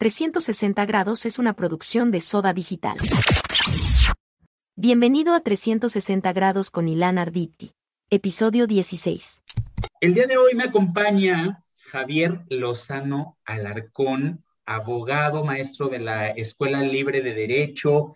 360 0.00 0.86
grados 0.86 1.26
es 1.26 1.38
una 1.38 1.52
producción 1.52 2.10
de 2.10 2.22
Soda 2.22 2.54
Digital. 2.54 2.96
Bienvenido 4.74 5.34
a 5.34 5.40
360 5.40 6.32
grados 6.32 6.70
con 6.70 6.88
Ilan 6.88 7.18
Arditi, 7.18 7.74
episodio 8.08 8.66
16. 8.66 9.42
El 10.00 10.14
día 10.14 10.26
de 10.26 10.38
hoy 10.38 10.54
me 10.54 10.62
acompaña 10.62 11.62
Javier 11.82 12.46
Lozano 12.48 13.36
Alarcón, 13.44 14.42
abogado, 14.64 15.44
maestro 15.44 15.90
de 15.90 15.98
la 15.98 16.28
Escuela 16.28 16.80
Libre 16.80 17.20
de 17.20 17.34
Derecho, 17.34 18.14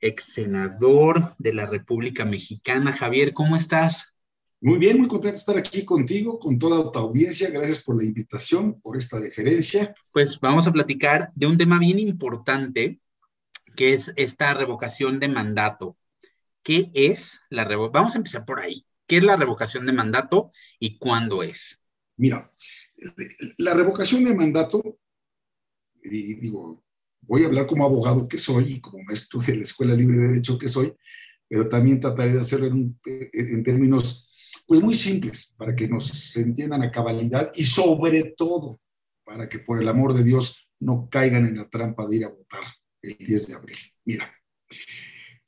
ex 0.00 0.24
senador 0.32 1.34
de 1.36 1.52
la 1.52 1.66
República 1.66 2.24
Mexicana. 2.24 2.94
Javier, 2.94 3.34
¿cómo 3.34 3.56
estás? 3.56 4.15
Muy 4.60 4.78
bien, 4.78 4.98
muy 4.98 5.06
contento 5.06 5.34
de 5.34 5.38
estar 5.38 5.56
aquí 5.58 5.84
contigo, 5.84 6.38
con 6.38 6.58
toda 6.58 6.90
tu 6.90 6.98
audiencia. 6.98 7.50
Gracias 7.50 7.82
por 7.82 8.00
la 8.00 8.04
invitación, 8.04 8.80
por 8.80 8.96
esta 8.96 9.20
deferencia. 9.20 9.94
Pues 10.12 10.40
vamos 10.40 10.66
a 10.66 10.72
platicar 10.72 11.30
de 11.34 11.46
un 11.46 11.58
tema 11.58 11.78
bien 11.78 11.98
importante, 11.98 13.00
que 13.76 13.92
es 13.92 14.12
esta 14.16 14.54
revocación 14.54 15.20
de 15.20 15.28
mandato. 15.28 15.98
¿Qué 16.62 16.90
es 16.94 17.40
la 17.50 17.64
revocación? 17.64 17.92
Vamos 17.92 18.14
a 18.14 18.18
empezar 18.18 18.44
por 18.46 18.60
ahí. 18.60 18.86
¿Qué 19.06 19.18
es 19.18 19.24
la 19.24 19.36
revocación 19.36 19.84
de 19.84 19.92
mandato 19.92 20.50
y 20.80 20.96
cuándo 20.96 21.42
es? 21.42 21.80
Mira, 22.16 22.50
la 23.58 23.74
revocación 23.74 24.24
de 24.24 24.34
mandato, 24.34 24.98
y 26.02 26.34
digo, 26.34 26.82
voy 27.20 27.44
a 27.44 27.46
hablar 27.46 27.66
como 27.66 27.84
abogado 27.84 28.26
que 28.26 28.38
soy 28.38 28.72
y 28.74 28.80
como 28.80 29.02
maestro 29.04 29.38
de 29.40 29.56
la 29.56 29.62
Escuela 29.62 29.94
Libre 29.94 30.16
de 30.16 30.28
Derecho 30.28 30.58
que 30.58 30.66
soy, 30.66 30.94
pero 31.46 31.68
también 31.68 32.00
trataré 32.00 32.32
de 32.32 32.40
hacerlo 32.40 32.66
en, 32.66 32.98
en 33.04 33.62
términos 33.62 34.25
pues 34.66 34.80
muy 34.80 34.94
simples, 34.94 35.52
para 35.56 35.74
que 35.74 35.88
nos 35.88 36.36
entiendan 36.36 36.82
a 36.82 36.90
cabalidad 36.90 37.50
y 37.54 37.64
sobre 37.64 38.34
todo 38.36 38.80
para 39.24 39.48
que 39.48 39.58
por 39.58 39.80
el 39.80 39.88
amor 39.88 40.14
de 40.14 40.22
Dios 40.22 40.68
no 40.80 41.08
caigan 41.10 41.46
en 41.46 41.56
la 41.56 41.68
trampa 41.68 42.06
de 42.06 42.16
ir 42.16 42.24
a 42.24 42.28
votar 42.28 42.62
el 43.02 43.16
10 43.18 43.48
de 43.48 43.54
abril. 43.54 43.78
Mira, 44.04 44.32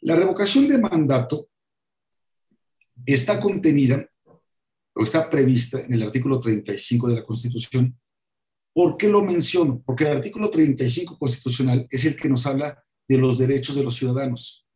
la 0.00 0.16
revocación 0.16 0.68
de 0.68 0.78
mandato 0.78 1.48
está 3.06 3.38
contenida 3.41 4.08
o 4.94 5.02
está 5.02 5.30
prevista 5.30 5.80
en 5.80 5.94
el 5.94 6.02
artículo 6.02 6.40
35 6.40 7.08
de 7.08 7.14
la 7.16 7.24
Constitución. 7.24 7.98
¿Por 8.72 8.96
qué 8.96 9.08
lo 9.08 9.22
menciono? 9.22 9.83
Porque 9.84 10.05
el 10.05 10.16
artículo 10.16 10.50
35 10.50 11.18
constitucional 11.18 11.86
es 11.90 12.05
el 12.05 12.16
que 12.16 12.28
nos 12.28 12.46
habla 12.46 12.83
de 13.08 13.18
los 13.18 13.38
derechos 13.38 13.77
de 13.77 13.83
los 13.83 13.96
ciudadanos. 13.96 14.66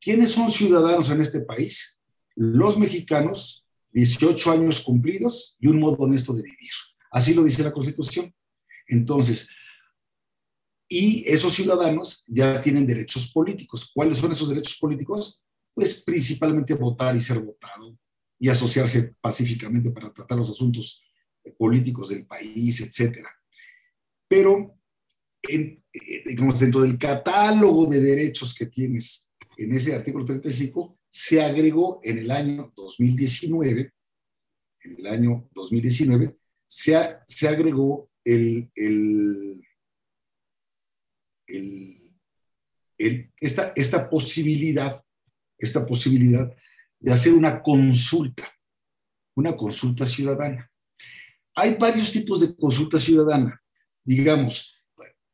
¿Quiénes 0.00 0.30
son 0.30 0.50
ciudadanos 0.50 1.10
en 1.10 1.20
este 1.20 1.40
país? 1.40 1.98
Los 2.36 2.78
mexicanos 2.78 3.66
18 3.92 4.50
años 4.50 4.80
cumplidos 4.80 5.56
y 5.58 5.68
un 5.68 5.80
modo 5.80 5.96
honesto 5.96 6.32
de 6.32 6.42
vivir. 6.42 6.70
Así 7.10 7.34
lo 7.34 7.44
dice 7.44 7.62
la 7.62 7.72
Constitución. 7.72 8.34
Entonces, 8.86 9.48
y 10.88 11.24
esos 11.26 11.52
ciudadanos 11.52 12.24
ya 12.26 12.60
tienen 12.62 12.86
derechos 12.86 13.30
políticos. 13.30 13.90
¿Cuáles 13.94 14.18
son 14.18 14.32
esos 14.32 14.48
derechos 14.48 14.76
políticos? 14.78 15.42
Pues 15.74 16.02
principalmente 16.02 16.74
votar 16.74 17.14
y 17.14 17.20
ser 17.20 17.40
votado 17.40 17.98
y 18.38 18.48
asociarse 18.48 19.14
pacíficamente 19.20 19.90
para 19.90 20.12
tratar 20.12 20.38
los 20.38 20.50
asuntos 20.50 21.04
políticos 21.58 22.08
del 22.08 22.26
país, 22.26 22.80
etc. 22.80 23.26
Pero 24.26 24.78
en, 25.42 25.84
digamos, 26.24 26.60
dentro 26.60 26.80
del 26.80 26.98
catálogo 26.98 27.86
de 27.86 28.00
derechos 28.00 28.54
que 28.54 28.66
tienes 28.66 29.30
en 29.56 29.74
ese 29.74 29.94
artículo 29.94 30.24
35, 30.24 30.97
se 31.08 31.42
agregó 31.42 32.00
en 32.02 32.18
el 32.18 32.30
año 32.30 32.72
2019, 32.76 33.92
en 34.82 34.96
el 34.98 35.06
año 35.06 35.48
2019, 35.52 36.36
se, 36.66 36.98
se 37.26 37.48
agregó 37.48 38.10
el, 38.24 38.70
el, 38.74 39.64
el, 41.46 43.32
esta, 43.40 43.72
esta 43.74 44.10
posibilidad, 44.10 45.02
esta 45.56 45.86
posibilidad 45.86 46.54
de 47.00 47.12
hacer 47.12 47.32
una 47.32 47.62
consulta, 47.62 48.48
una 49.34 49.56
consulta 49.56 50.04
ciudadana. 50.04 50.70
Hay 51.54 51.76
varios 51.76 52.12
tipos 52.12 52.40
de 52.40 52.54
consulta 52.54 52.98
ciudadana. 52.98 53.60
Digamos, 54.04 54.74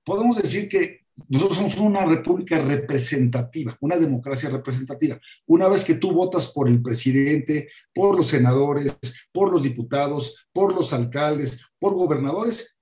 podemos 0.04 0.40
decir 0.40 0.68
que 0.68 1.03
nosotros 1.28 1.56
somos 1.56 1.76
una 1.78 2.04
república 2.04 2.58
representativa, 2.60 3.76
una 3.80 3.96
democracia 3.96 4.50
representativa. 4.50 5.18
Una 5.46 5.68
vez 5.68 5.84
que 5.84 5.94
tú 5.94 6.12
votas 6.12 6.48
por 6.48 6.68
el 6.68 6.82
presidente, 6.82 7.68
por 7.94 8.16
los 8.16 8.28
senadores, 8.28 8.96
por 9.32 9.50
los 9.50 9.62
diputados, 9.62 10.36
por 10.52 10.74
los 10.74 10.92
alcaldes, 10.92 11.62
por 11.78 11.94
gobernadores, 11.94 12.74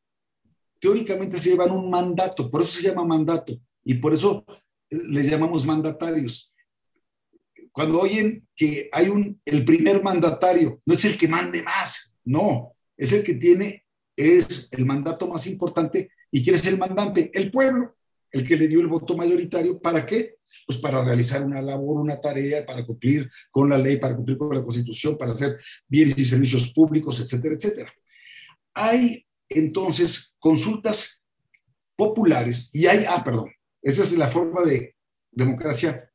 teóricamente 0.80 1.38
se 1.38 1.50
llevan 1.50 1.70
un 1.70 1.90
mandato, 1.90 2.50
por 2.50 2.62
eso 2.62 2.72
se 2.80 2.88
llama 2.88 3.04
mandato 3.04 3.60
y 3.84 3.94
por 3.94 4.14
eso 4.14 4.44
les 4.90 5.28
llamamos 5.28 5.66
mandatarios. 5.66 6.52
Cuando 7.70 8.00
oyen 8.00 8.46
que 8.56 8.88
hay 8.92 9.08
un, 9.08 9.40
el 9.44 9.64
primer 9.64 10.02
mandatario, 10.02 10.80
no 10.84 10.94
es 10.94 11.04
el 11.04 11.16
que 11.16 11.28
mande 11.28 11.62
más, 11.62 12.14
no, 12.24 12.72
es 12.96 13.12
el 13.12 13.22
que 13.22 13.34
tiene, 13.34 13.84
es 14.16 14.68
el 14.70 14.84
mandato 14.84 15.28
más 15.28 15.46
importante. 15.46 16.10
¿Y 16.30 16.42
quién 16.42 16.56
es 16.56 16.66
el 16.66 16.78
mandante? 16.78 17.30
El 17.32 17.50
pueblo 17.50 17.94
el 18.32 18.46
que 18.46 18.56
le 18.56 18.66
dio 18.66 18.80
el 18.80 18.88
voto 18.88 19.16
mayoritario. 19.16 19.80
¿Para 19.80 20.04
qué? 20.04 20.36
Pues 20.66 20.78
para 20.78 21.04
realizar 21.04 21.44
una 21.44 21.62
labor, 21.62 22.00
una 22.00 22.20
tarea, 22.20 22.64
para 22.64 22.84
cumplir 22.84 23.30
con 23.50 23.68
la 23.68 23.78
ley, 23.78 23.98
para 23.98 24.16
cumplir 24.16 24.38
con 24.38 24.54
la 24.54 24.62
constitución, 24.62 25.16
para 25.16 25.32
hacer 25.32 25.58
bienes 25.86 26.18
y 26.18 26.24
servicios 26.24 26.72
públicos, 26.72 27.20
etcétera, 27.20 27.54
etcétera. 27.54 27.92
Hay 28.74 29.26
entonces 29.48 30.34
consultas 30.38 31.22
populares 31.96 32.70
y 32.72 32.86
hay, 32.86 33.04
ah, 33.08 33.22
perdón, 33.24 33.50
esa 33.82 34.02
es 34.02 34.16
la 34.16 34.28
forma 34.28 34.62
de 34.62 34.96
democracia 35.30 36.10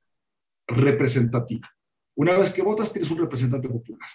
representativa. 0.68 1.70
Una 2.16 2.34
vez 2.34 2.50
que 2.50 2.64
votas, 2.64 2.92
tienes 2.92 3.12
un 3.12 3.20
representante 3.20 3.70
popular. 3.70 4.10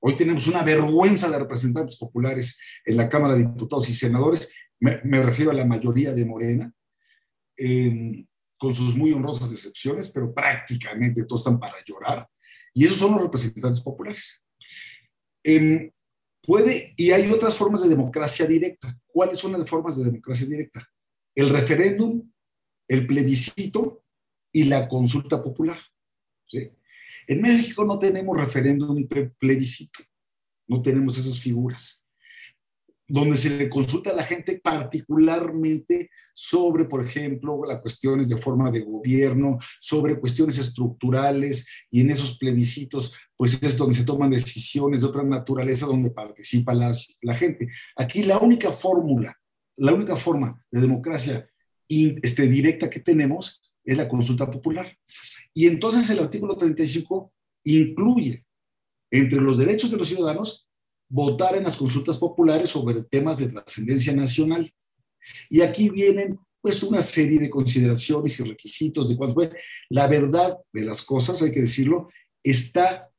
Hoy 0.00 0.16
tenemos 0.16 0.46
una 0.46 0.62
vergüenza 0.62 1.30
de 1.30 1.38
representantes 1.38 1.96
populares 1.96 2.58
en 2.84 2.96
la 2.96 3.08
Cámara 3.08 3.34
de 3.34 3.44
Diputados 3.44 3.88
y 3.88 3.94
Senadores. 3.94 4.52
Me, 4.78 5.00
me 5.02 5.22
refiero 5.22 5.50
a 5.50 5.54
la 5.54 5.64
mayoría 5.64 6.12
de 6.12 6.24
Morena, 6.24 6.72
con 8.58 8.74
sus 8.74 8.96
muy 8.96 9.12
honrosas 9.12 9.52
excepciones, 9.52 10.10
pero 10.10 10.32
prácticamente 10.32 11.24
todos 11.24 11.42
están 11.42 11.58
para 11.58 11.74
llorar, 11.86 12.28
y 12.72 12.84
esos 12.84 12.98
son 12.98 13.12
los 13.12 13.22
representantes 13.22 13.80
populares. 13.80 14.42
Em, 15.42 15.90
puede, 16.42 16.94
y 16.96 17.10
hay 17.10 17.30
otras 17.30 17.56
formas 17.56 17.82
de 17.82 17.88
democracia 17.88 18.46
directa. 18.46 18.98
¿Cuáles 19.06 19.38
son 19.38 19.52
las 19.52 19.68
formas 19.68 19.96
de 19.96 20.04
democracia 20.04 20.46
directa? 20.46 20.88
El 21.34 21.50
referéndum, 21.50 22.30
el 22.88 23.06
plebiscito 23.06 24.04
y 24.52 24.64
la 24.64 24.88
consulta 24.88 25.42
popular. 25.42 25.78
En 27.26 27.40
México 27.40 27.84
no 27.84 27.98
tenemos 27.98 28.36
referéndum 28.36 28.94
ni 28.94 29.04
plebiscito, 29.04 30.00
no 30.68 30.82
tenemos 30.82 31.16
esas 31.18 31.38
figuras 31.40 32.03
donde 33.06 33.36
se 33.36 33.50
le 33.50 33.68
consulta 33.68 34.10
a 34.10 34.14
la 34.14 34.24
gente 34.24 34.60
particularmente 34.62 36.10
sobre, 36.32 36.84
por 36.86 37.04
ejemplo, 37.04 37.64
las 37.66 37.80
cuestiones 37.80 38.28
de 38.28 38.38
forma 38.38 38.70
de 38.70 38.80
gobierno, 38.80 39.58
sobre 39.80 40.18
cuestiones 40.18 40.58
estructurales, 40.58 41.66
y 41.90 42.00
en 42.00 42.10
esos 42.10 42.38
plebiscitos, 42.38 43.14
pues 43.36 43.62
es 43.62 43.76
donde 43.76 43.96
se 43.96 44.04
toman 44.04 44.30
decisiones 44.30 45.02
de 45.02 45.06
otra 45.06 45.22
naturaleza, 45.22 45.86
donde 45.86 46.10
participa 46.10 46.74
la 46.74 47.34
gente. 47.34 47.68
Aquí 47.96 48.22
la 48.22 48.38
única 48.38 48.72
fórmula, 48.72 49.38
la 49.76 49.92
única 49.92 50.16
forma 50.16 50.64
de 50.70 50.80
democracia 50.80 51.48
este, 51.88 52.48
directa 52.48 52.90
que 52.90 53.00
tenemos 53.00 53.62
es 53.84 53.96
la 53.96 54.08
consulta 54.08 54.50
popular. 54.50 54.96
Y 55.52 55.66
entonces 55.66 56.08
el 56.10 56.18
artículo 56.18 56.56
35 56.56 57.32
incluye 57.64 58.44
entre 59.10 59.40
los 59.40 59.58
derechos 59.58 59.90
de 59.90 59.96
los 59.96 60.08
ciudadanos 60.08 60.68
votar 61.08 61.56
en 61.56 61.64
las 61.64 61.76
consultas 61.76 62.18
populares 62.18 62.70
sobre 62.70 63.02
temas 63.02 63.38
de 63.38 63.48
trascendencia 63.48 64.12
nacional. 64.14 64.72
Y 65.48 65.60
aquí 65.60 65.88
vienen 65.88 66.38
pues 66.60 66.82
una 66.82 67.02
serie 67.02 67.38
de 67.38 67.50
consideraciones 67.50 68.40
y 68.40 68.42
requisitos 68.42 69.08
de 69.08 69.16
cuánto 69.16 69.50
La 69.90 70.06
verdad 70.06 70.56
de 70.72 70.84
las 70.84 71.02
cosas, 71.02 71.42
hay 71.42 71.50
que 71.50 71.60
decirlo, 71.60 72.08
está 72.42 73.10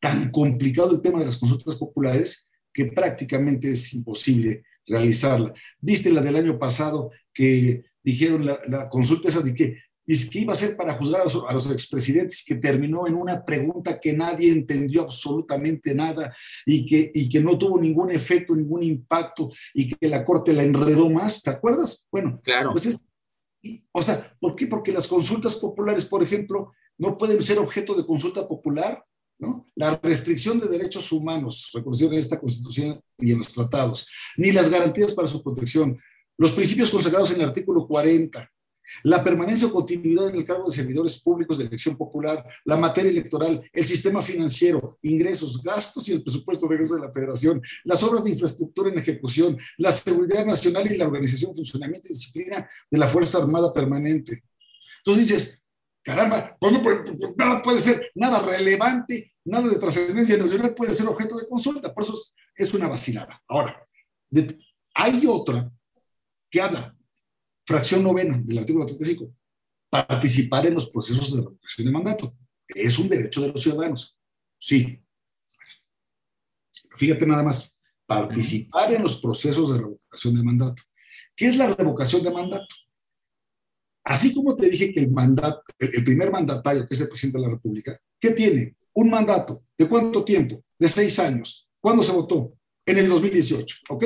tan 0.00 0.30
complicado 0.30 0.92
el 0.92 1.00
tema 1.00 1.18
de 1.18 1.26
las 1.26 1.36
consultas 1.36 1.76
populares 1.76 2.46
que 2.72 2.86
prácticamente 2.86 3.70
es 3.70 3.92
imposible 3.94 4.62
realizarla. 4.86 5.52
Viste 5.80 6.12
la 6.12 6.20
del 6.20 6.36
año 6.36 6.58
pasado 6.58 7.10
que 7.32 7.84
dijeron 8.02 8.44
la, 8.44 8.60
la 8.68 8.88
consulta 8.88 9.28
esa 9.28 9.40
de 9.40 9.54
que 9.54 9.78
y 10.06 10.28
que 10.28 10.40
iba 10.40 10.52
a 10.52 10.56
ser 10.56 10.76
para 10.76 10.94
juzgar 10.94 11.22
a 11.22 11.52
los, 11.54 11.70
expresidentes, 11.70 12.44
que 12.44 12.56
terminó 12.56 13.06
en 13.06 13.14
una 13.14 13.44
pregunta 13.44 13.98
que 13.98 14.12
nadie 14.12 14.52
entendió 14.52 15.02
absolutamente 15.02 15.94
nada 15.94 16.34
y 16.66 16.84
que, 16.86 17.10
y 17.14 17.28
que 17.28 17.40
no 17.40 17.56
tuvo 17.56 17.80
ningún 17.80 18.10
efecto, 18.10 18.54
ningún 18.54 18.82
impacto 18.82 19.50
y 19.72 19.88
que 19.88 20.08
la 20.08 20.24
Corte 20.24 20.52
la 20.52 20.62
enredó 20.62 21.08
más, 21.10 21.42
¿te 21.42 21.50
acuerdas? 21.50 22.06
Bueno, 22.10 22.40
claro. 22.42 22.72
Pues 22.72 22.86
es, 22.86 23.02
o 23.92 24.02
sea, 24.02 24.36
¿por 24.40 24.54
qué? 24.54 24.66
Porque 24.66 24.92
las 24.92 25.08
consultas 25.08 25.54
populares, 25.54 26.04
por 26.04 26.22
ejemplo, 26.22 26.72
no 26.98 27.16
pueden 27.16 27.40
ser 27.42 27.58
objeto 27.58 27.94
de 27.94 28.04
consulta 28.06 28.46
popular, 28.46 29.02
¿no? 29.38 29.66
La 29.74 29.98
restricción 30.02 30.60
de 30.60 30.68
derechos 30.68 31.10
humanos 31.12 31.70
reconocida 31.72 32.10
en 32.10 32.18
esta 32.18 32.38
Constitución 32.38 33.00
y 33.18 33.32
en 33.32 33.38
los 33.38 33.52
tratados, 33.52 34.06
ni 34.36 34.52
las 34.52 34.68
garantías 34.68 35.14
para 35.14 35.28
su 35.28 35.42
protección, 35.42 35.98
los 36.36 36.52
principios 36.52 36.90
consagrados 36.90 37.30
en 37.32 37.40
el 37.40 37.48
artículo 37.48 37.86
40, 37.86 38.50
la 39.02 39.22
permanencia 39.22 39.68
o 39.68 39.72
continuidad 39.72 40.28
en 40.28 40.36
el 40.36 40.44
cargo 40.44 40.68
de 40.68 40.76
servidores 40.76 41.20
públicos 41.20 41.58
de 41.58 41.64
elección 41.64 41.96
popular, 41.96 42.44
la 42.64 42.76
materia 42.76 43.10
electoral, 43.10 43.62
el 43.72 43.84
sistema 43.84 44.22
financiero, 44.22 44.98
ingresos, 45.02 45.62
gastos 45.62 46.08
y 46.08 46.12
el 46.12 46.22
presupuesto 46.22 46.68
de 46.68 46.74
de 46.74 47.00
la 47.00 47.12
federación, 47.12 47.62
las 47.84 48.02
obras 48.02 48.24
de 48.24 48.30
infraestructura 48.30 48.90
en 48.90 48.98
ejecución, 48.98 49.56
la 49.78 49.92
seguridad 49.92 50.44
nacional 50.44 50.90
y 50.90 50.96
la 50.96 51.06
organización, 51.06 51.54
funcionamiento 51.54 52.08
y 52.08 52.12
disciplina 52.12 52.68
de 52.90 52.98
la 52.98 53.08
Fuerza 53.08 53.38
Armada 53.38 53.72
Permanente. 53.72 54.42
Entonces 54.98 55.28
dices, 55.28 55.62
caramba, 56.02 56.56
pues 56.60 56.72
nada 57.36 57.62
puede 57.62 57.80
ser, 57.80 58.10
nada 58.14 58.40
relevante, 58.40 59.34
nada 59.44 59.68
de 59.68 59.76
trascendencia 59.76 60.36
nacional 60.36 60.74
puede 60.74 60.92
ser 60.92 61.06
objeto 61.06 61.36
de 61.36 61.46
consulta, 61.46 61.92
por 61.92 62.04
eso 62.04 62.18
es, 62.56 62.74
una 62.74 62.88
vacilada. 62.88 63.42
Ahora, 63.48 63.86
hay 64.94 65.26
otra 65.26 65.70
que 66.50 66.60
habla 66.60 66.96
Fracción 67.66 68.02
novena 68.02 68.40
del 68.44 68.58
artículo 68.58 68.86
35. 68.86 69.34
Participar 69.88 70.66
en 70.66 70.74
los 70.74 70.90
procesos 70.90 71.34
de 71.34 71.42
revocación 71.42 71.86
de 71.86 71.92
mandato. 71.92 72.36
¿Es 72.68 72.98
un 72.98 73.08
derecho 73.08 73.40
de 73.40 73.48
los 73.48 73.62
ciudadanos? 73.62 74.16
Sí. 74.58 75.00
Fíjate 76.96 77.26
nada 77.26 77.42
más. 77.42 77.74
Participar 78.06 78.92
en 78.92 79.02
los 79.02 79.20
procesos 79.20 79.72
de 79.72 79.78
revocación 79.78 80.34
de 80.34 80.42
mandato. 80.42 80.82
¿Qué 81.34 81.46
es 81.46 81.56
la 81.56 81.74
revocación 81.74 82.22
de 82.22 82.30
mandato? 82.30 82.74
Así 84.04 84.34
como 84.34 84.54
te 84.54 84.68
dije 84.68 84.92
que 84.92 85.00
el, 85.00 85.10
mandato, 85.10 85.62
el 85.78 86.04
primer 86.04 86.30
mandatario, 86.30 86.86
que 86.86 86.94
es 86.94 87.00
el 87.00 87.08
presidente 87.08 87.38
de 87.38 87.44
la 87.46 87.50
República, 87.52 87.98
¿qué 88.20 88.32
tiene? 88.32 88.76
Un 88.92 89.08
mandato. 89.08 89.64
¿De 89.78 89.88
cuánto 89.88 90.22
tiempo? 90.24 90.62
De 90.78 90.86
seis 90.88 91.18
años. 91.18 91.66
¿Cuándo 91.80 92.02
se 92.02 92.12
votó? 92.12 92.58
En 92.84 92.98
el 92.98 93.08
2018. 93.08 93.76
¿Ok? 93.88 94.04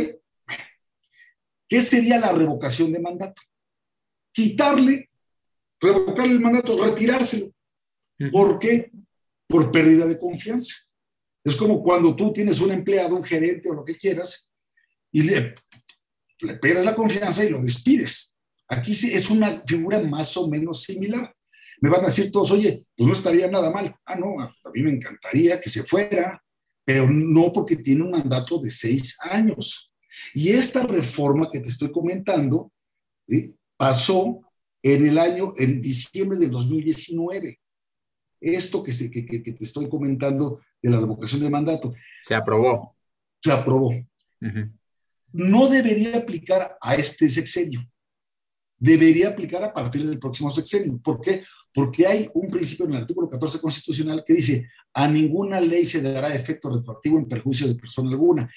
¿Qué 1.69 1.83
sería 1.83 2.19
la 2.19 2.33
revocación 2.33 2.93
de 2.93 3.01
mandato? 3.01 3.43
Quitarle, 4.33 5.11
revocarle 5.81 6.33
el 6.35 6.41
mandato, 6.41 6.83
retirárselo. 6.83 7.53
¿Por 8.33 8.59
qué? 8.59 8.91
Por 9.47 9.71
pérdida 9.71 10.07
de 10.07 10.19
confianza. 10.19 10.75
Es 11.45 11.57
como 11.57 11.83
cuando 11.83 12.15
tú 12.15 12.33
tienes 12.33 12.61
un 12.61 12.73
empleado, 12.73 13.17
un 13.17 13.25
gerente 13.25 13.71
o 13.71 13.75
lo 13.75 13.85
que 13.85 13.97
quieras, 13.97 14.51
y 15.11 15.23
le, 15.23 15.55
le 16.41 16.55
pierdes 16.57 16.85
la 16.85 16.95
confianza 16.95 17.45
y 17.45 17.51
lo 17.51 17.63
despides. 17.63 18.35
Aquí 18.69 18.93
es 18.93 19.31
una 19.31 19.63
figura 19.67 20.01
más 20.01 20.37
o 20.37 20.47
menos 20.49 20.83
similar. 20.83 21.35
Me 21.81 21.89
van 21.89 22.03
a 22.03 22.09
decir 22.09 22.31
todos, 22.31 22.51
oye, 22.51 22.85
pues 22.97 23.07
no 23.07 23.15
estaría 23.15 23.49
nada 23.49 23.71
mal. 23.71 23.95
Ah, 24.05 24.17
no, 24.17 24.41
a 24.41 24.71
mí 24.75 24.83
me 24.83 24.91
encantaría 24.91 25.61
que 25.61 25.71
se 25.71 25.85
fuera, 25.85 26.43
pero 26.85 27.09
no 27.09 27.53
porque 27.53 27.77
tiene 27.77 28.03
un 28.03 28.11
mandato 28.11 28.59
de 28.59 28.71
seis 28.71 29.17
años. 29.21 29.93
Y 30.35 30.51
esta 30.51 30.83
reforma 30.83 31.49
que 31.51 31.61
te 31.61 31.69
estoy 31.69 31.93
comentando 31.93 32.73
pasó 33.79 34.43
en 34.83 35.07
el 35.07 35.17
año, 35.17 35.55
en 35.57 35.81
diciembre 35.81 36.39
del 36.39 36.51
2019. 36.51 37.59
Esto 38.41 38.83
que, 38.83 38.93
se, 38.93 39.11
que, 39.11 39.23
te 39.23 39.65
estoy 39.65 39.89
comentando 39.89 40.61
de 40.83 40.91
la 40.91 41.01
revocación 41.01 41.41
de 41.41 41.51
mandato. 41.51 41.95
Se 42.23 42.35
aprobó. 42.35 42.95
Se 43.43 43.51
aprobó. 43.51 43.95
No 45.33 45.69
debería 45.69 46.19
aplicar 46.19 46.77
a 46.81 46.95
este 46.95 47.29
sexenio. 47.29 47.89
Debería 48.77 49.29
aplicar 49.29 49.65
a 49.65 49.73
partir 49.73 50.07
del 50.07 50.19
próximo 50.19 50.51
sexenio. 50.51 51.01
¿Por 51.03 51.21
qué? 51.21 51.43
Porque 51.73 52.07
hay 52.07 52.31
un 52.35 52.49
principio 52.51 52.87
en 52.87 52.93
el 52.95 53.01
artículo 53.03 53.29
14 53.29 53.61
constitucional 53.61 54.23
que 54.25 54.35
dice, 54.35 54.69
a 54.93 55.09
ninguna 55.09 55.61
ley 55.61 55.85
se 55.85 56.01
dará 56.01 56.33
efecto 56.33 56.71
retroactivo 56.71 57.19
en 57.19 57.29
perjuicio 57.29 57.67
de 57.67 57.75
persona 57.75 58.11
alguna. 58.11 58.53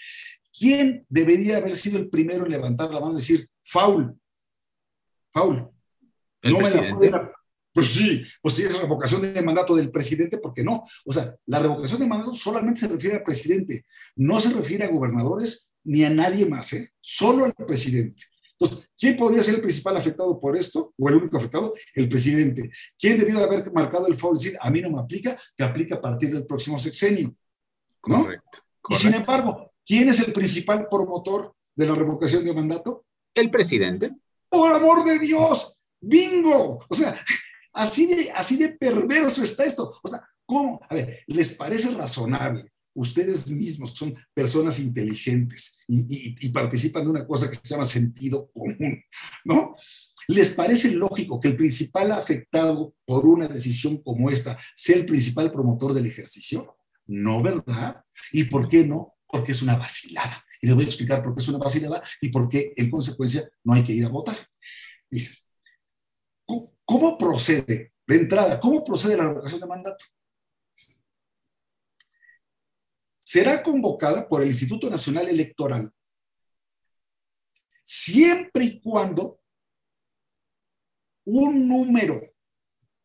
¿Quién 0.57 1.05
debería 1.09 1.57
haber 1.57 1.75
sido 1.75 1.97
el 1.97 2.09
primero 2.09 2.45
en 2.45 2.51
levantar 2.51 2.91
la 2.91 2.99
mano 2.99 3.13
y 3.13 3.17
decir, 3.17 3.49
faul, 3.63 4.15
faul? 5.31 5.69
no 6.43 6.59
me 6.59 7.09
la 7.09 7.31
Pues 7.73 7.87
sí, 7.87 8.23
pues 8.41 8.55
sí, 8.55 8.63
es 8.63 8.79
revocación 8.79 9.21
de 9.21 9.41
mandato 9.41 9.75
del 9.75 9.91
presidente, 9.91 10.37
¿por 10.37 10.53
qué 10.53 10.63
no? 10.63 10.85
O 11.05 11.13
sea, 11.13 11.35
la 11.45 11.59
revocación 11.59 11.99
de 11.99 12.07
mandato 12.07 12.33
solamente 12.33 12.81
se 12.81 12.87
refiere 12.87 13.17
al 13.17 13.23
presidente, 13.23 13.85
no 14.15 14.39
se 14.39 14.53
refiere 14.53 14.85
a 14.85 14.89
gobernadores 14.89 15.69
ni 15.83 16.03
a 16.03 16.09
nadie 16.09 16.45
más, 16.45 16.73
¿eh? 16.73 16.91
Solo 16.99 17.45
al 17.45 17.53
presidente. 17.53 18.23
Entonces, 18.59 18.87
¿quién 18.97 19.15
podría 19.15 19.41
ser 19.41 19.55
el 19.55 19.61
principal 19.61 19.97
afectado 19.97 20.39
por 20.39 20.55
esto? 20.55 20.93
¿O 20.95 21.09
el 21.09 21.15
único 21.15 21.37
afectado? 21.37 21.73
El 21.95 22.07
presidente. 22.07 22.69
¿Quién 22.99 23.17
debió 23.17 23.39
haber 23.39 23.71
marcado 23.71 24.05
el 24.07 24.15
faul? 24.15 24.37
Decir, 24.37 24.55
a 24.61 24.69
mí 24.69 24.81
no 24.81 24.91
me 24.91 24.99
aplica, 24.99 25.39
que 25.57 25.63
aplica 25.63 25.95
a 25.95 26.01
partir 26.01 26.31
del 26.31 26.45
próximo 26.45 26.77
sexenio. 26.77 27.35
Correcto. 27.99 28.59
Y 28.89 28.95
sin 28.95 29.15
embargo, 29.15 29.71
¿Quién 29.85 30.07
es 30.07 30.19
el 30.19 30.31
principal 30.31 30.87
promotor 30.89 31.53
de 31.75 31.85
la 31.85 31.95
revocación 31.95 32.45
de 32.45 32.53
mandato? 32.53 33.05
El 33.33 33.49
presidente. 33.49 34.11
Por 34.51 34.73
amor 34.73 35.05
de 35.05 35.17
Dios, 35.19 35.77
bingo. 36.01 36.85
O 36.89 36.95
sea, 36.95 37.17
así 37.73 38.05
de, 38.05 38.31
así 38.31 38.57
de 38.57 38.69
perverso 38.69 39.41
está 39.41 39.63
esto. 39.63 39.99
O 40.03 40.07
sea, 40.07 40.21
¿cómo? 40.45 40.81
A 40.89 40.95
ver, 40.95 41.23
¿les 41.27 41.53
parece 41.53 41.89
razonable? 41.91 42.71
Ustedes 42.93 43.49
mismos, 43.49 43.91
que 43.91 43.97
son 43.97 44.15
personas 44.33 44.77
inteligentes 44.77 45.77
y, 45.87 46.35
y 46.45 46.49
participan 46.49 47.05
de 47.05 47.11
una 47.11 47.25
cosa 47.25 47.49
que 47.49 47.55
se 47.55 47.61
llama 47.63 47.85
sentido 47.85 48.51
común, 48.51 49.01
¿no? 49.45 49.75
¿Les 50.27 50.49
parece 50.49 50.91
lógico 50.91 51.39
que 51.39 51.47
el 51.47 51.55
principal 51.55 52.11
afectado 52.11 52.93
por 53.05 53.25
una 53.25 53.47
decisión 53.47 54.03
como 54.03 54.29
esta 54.29 54.59
sea 54.75 54.97
el 54.97 55.05
principal 55.05 55.49
promotor 55.51 55.93
del 55.93 56.05
ejercicio? 56.05 56.75
No, 57.07 57.41
¿verdad? 57.41 58.03
¿Y 58.33 58.43
por 58.43 58.67
qué 58.67 58.85
no? 58.85 59.15
porque 59.31 59.53
es 59.53 59.61
una 59.61 59.75
vacilada. 59.75 60.43
Y 60.61 60.67
les 60.67 60.75
voy 60.75 60.85
a 60.85 60.87
explicar 60.87 61.23
por 61.23 61.33
qué 61.33 61.41
es 61.41 61.47
una 61.47 61.57
vacilada 61.57 62.03
y 62.21 62.29
por 62.29 62.47
qué, 62.47 62.73
en 62.77 62.89
consecuencia, 62.89 63.49
no 63.63 63.73
hay 63.73 63.83
que 63.83 63.93
ir 63.93 64.05
a 64.05 64.09
votar. 64.09 64.37
Dice, 65.09 65.35
¿cómo 66.85 67.17
procede? 67.17 67.93
De 68.05 68.15
entrada, 68.15 68.59
¿cómo 68.59 68.83
procede 68.83 69.17
la 69.17 69.27
revocación 69.27 69.61
de 69.61 69.67
mandato? 69.67 70.05
Será 73.23 73.63
convocada 73.63 74.27
por 74.27 74.41
el 74.41 74.49
Instituto 74.49 74.89
Nacional 74.89 75.27
Electoral 75.29 75.91
siempre 77.83 78.65
y 78.65 78.79
cuando 78.79 79.41
un 81.25 81.67
número 81.67 82.21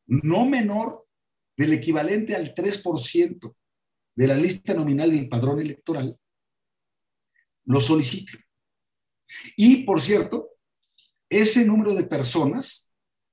no 0.06 0.46
menor 0.46 1.06
del 1.56 1.72
equivalente 1.72 2.36
al 2.36 2.54
3% 2.54 3.56
de 4.14 4.26
la 4.26 4.36
lista 4.36 4.74
nominal 4.74 5.10
del 5.10 5.28
padrón 5.28 5.60
electoral 5.60 6.18
lo 7.66 7.80
solicite. 7.80 8.32
Y, 9.56 9.84
por 9.84 10.00
cierto, 10.00 10.50
ese 11.28 11.64
número 11.64 11.94
de 11.94 12.04
personas 12.04 12.90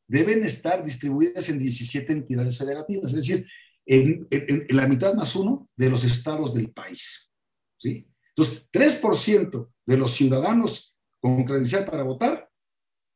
deben 0.08 0.44
estar 0.44 0.84
distribuidas 0.84 1.50
en 1.50 1.60
17 1.60 2.12
entidades 2.12 2.58
federativas, 2.58 3.12
es 3.12 3.18
decir, 3.18 3.48
en, 3.86 4.28
la 4.70 4.88
mitad 4.88 5.14
más 5.14 5.36
uno 5.36 5.70
de 5.76 5.90
los 5.90 6.04
estados 6.04 6.54
del 6.54 6.72
país. 6.72 7.32
¿sí? 7.78 8.08
Entonces, 8.30 8.66
3% 8.72 9.70
de 9.86 9.98
los 9.98 10.12
ciudadanos 10.14 10.96
con 11.20 11.44
credencial 11.46 11.86
para 11.86 12.04
votar, 12.04 12.50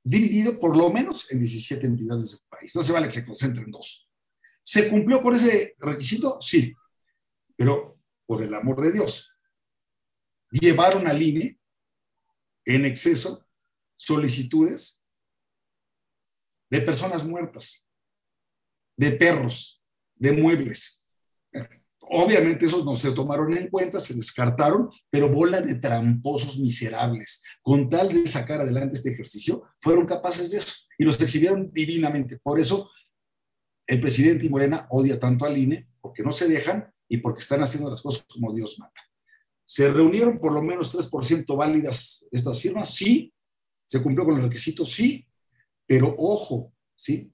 dividido 0.03 0.59
por 0.59 0.77
lo 0.77 0.89
menos 0.91 1.29
en 1.31 1.39
17 1.39 1.85
entidades 1.85 2.31
del 2.31 2.39
país. 2.47 2.75
No 2.75 2.83
se 2.83 2.93
vale 2.93 3.07
que 3.07 3.13
se 3.13 3.25
concentren 3.25 3.69
dos. 3.69 4.09
¿Se 4.63 4.89
cumplió 4.89 5.21
con 5.21 5.35
ese 5.35 5.75
requisito? 5.79 6.39
Sí. 6.41 6.73
Pero, 7.55 7.99
por 8.25 8.43
el 8.43 8.53
amor 8.53 8.81
de 8.81 8.91
Dios, 8.91 9.29
llevaron 10.51 11.07
al 11.07 11.21
INE 11.21 11.59
en 12.65 12.85
exceso 12.85 13.45
solicitudes 13.95 15.01
de 16.69 16.81
personas 16.81 17.25
muertas, 17.25 17.85
de 18.97 19.11
perros, 19.11 19.81
de 20.15 20.31
muebles. 20.31 21.01
Obviamente 22.09 22.65
esos 22.65 22.85
no 22.85 22.95
se 22.95 23.11
tomaron 23.11 23.55
en 23.57 23.69
cuenta, 23.69 23.99
se 23.99 24.13
descartaron, 24.13 24.89
pero 25.09 25.29
bola 25.29 25.61
de 25.61 25.75
tramposos 25.75 26.57
miserables, 26.59 27.41
con 27.61 27.89
tal 27.89 28.09
de 28.09 28.27
sacar 28.27 28.61
adelante 28.61 28.95
este 28.95 29.11
ejercicio, 29.11 29.63
fueron 29.79 30.05
capaces 30.05 30.51
de 30.51 30.59
eso 30.59 30.73
y 30.97 31.03
los 31.03 31.19
exhibieron 31.19 31.71
divinamente. 31.73 32.37
Por 32.39 32.59
eso 32.59 32.89
el 33.87 33.99
presidente 33.99 34.45
y 34.45 34.49
Morena 34.49 34.87
odia 34.89 35.19
tanto 35.19 35.45
al 35.45 35.57
INE, 35.57 35.89
porque 36.01 36.23
no 36.23 36.31
se 36.31 36.47
dejan 36.47 36.93
y 37.09 37.17
porque 37.17 37.41
están 37.41 37.61
haciendo 37.61 37.89
las 37.89 38.01
cosas 38.01 38.25
como 38.29 38.53
Dios 38.53 38.77
manda. 38.79 39.01
¿Se 39.69 39.89
reunieron 39.89 40.39
por 40.39 40.53
lo 40.53 40.63
menos 40.63 40.95
3% 40.95 41.57
válidas 41.57 42.25
estas 42.31 42.61
firmas? 42.61 42.95
Sí. 42.95 43.33
¿Se 43.85 44.01
cumplió 44.01 44.23
con 44.23 44.35
los 44.35 44.45
requisitos? 44.45 44.93
Sí. 44.93 45.27
Pero 45.85 46.15
ojo, 46.17 46.71
¿sí? 46.95 47.29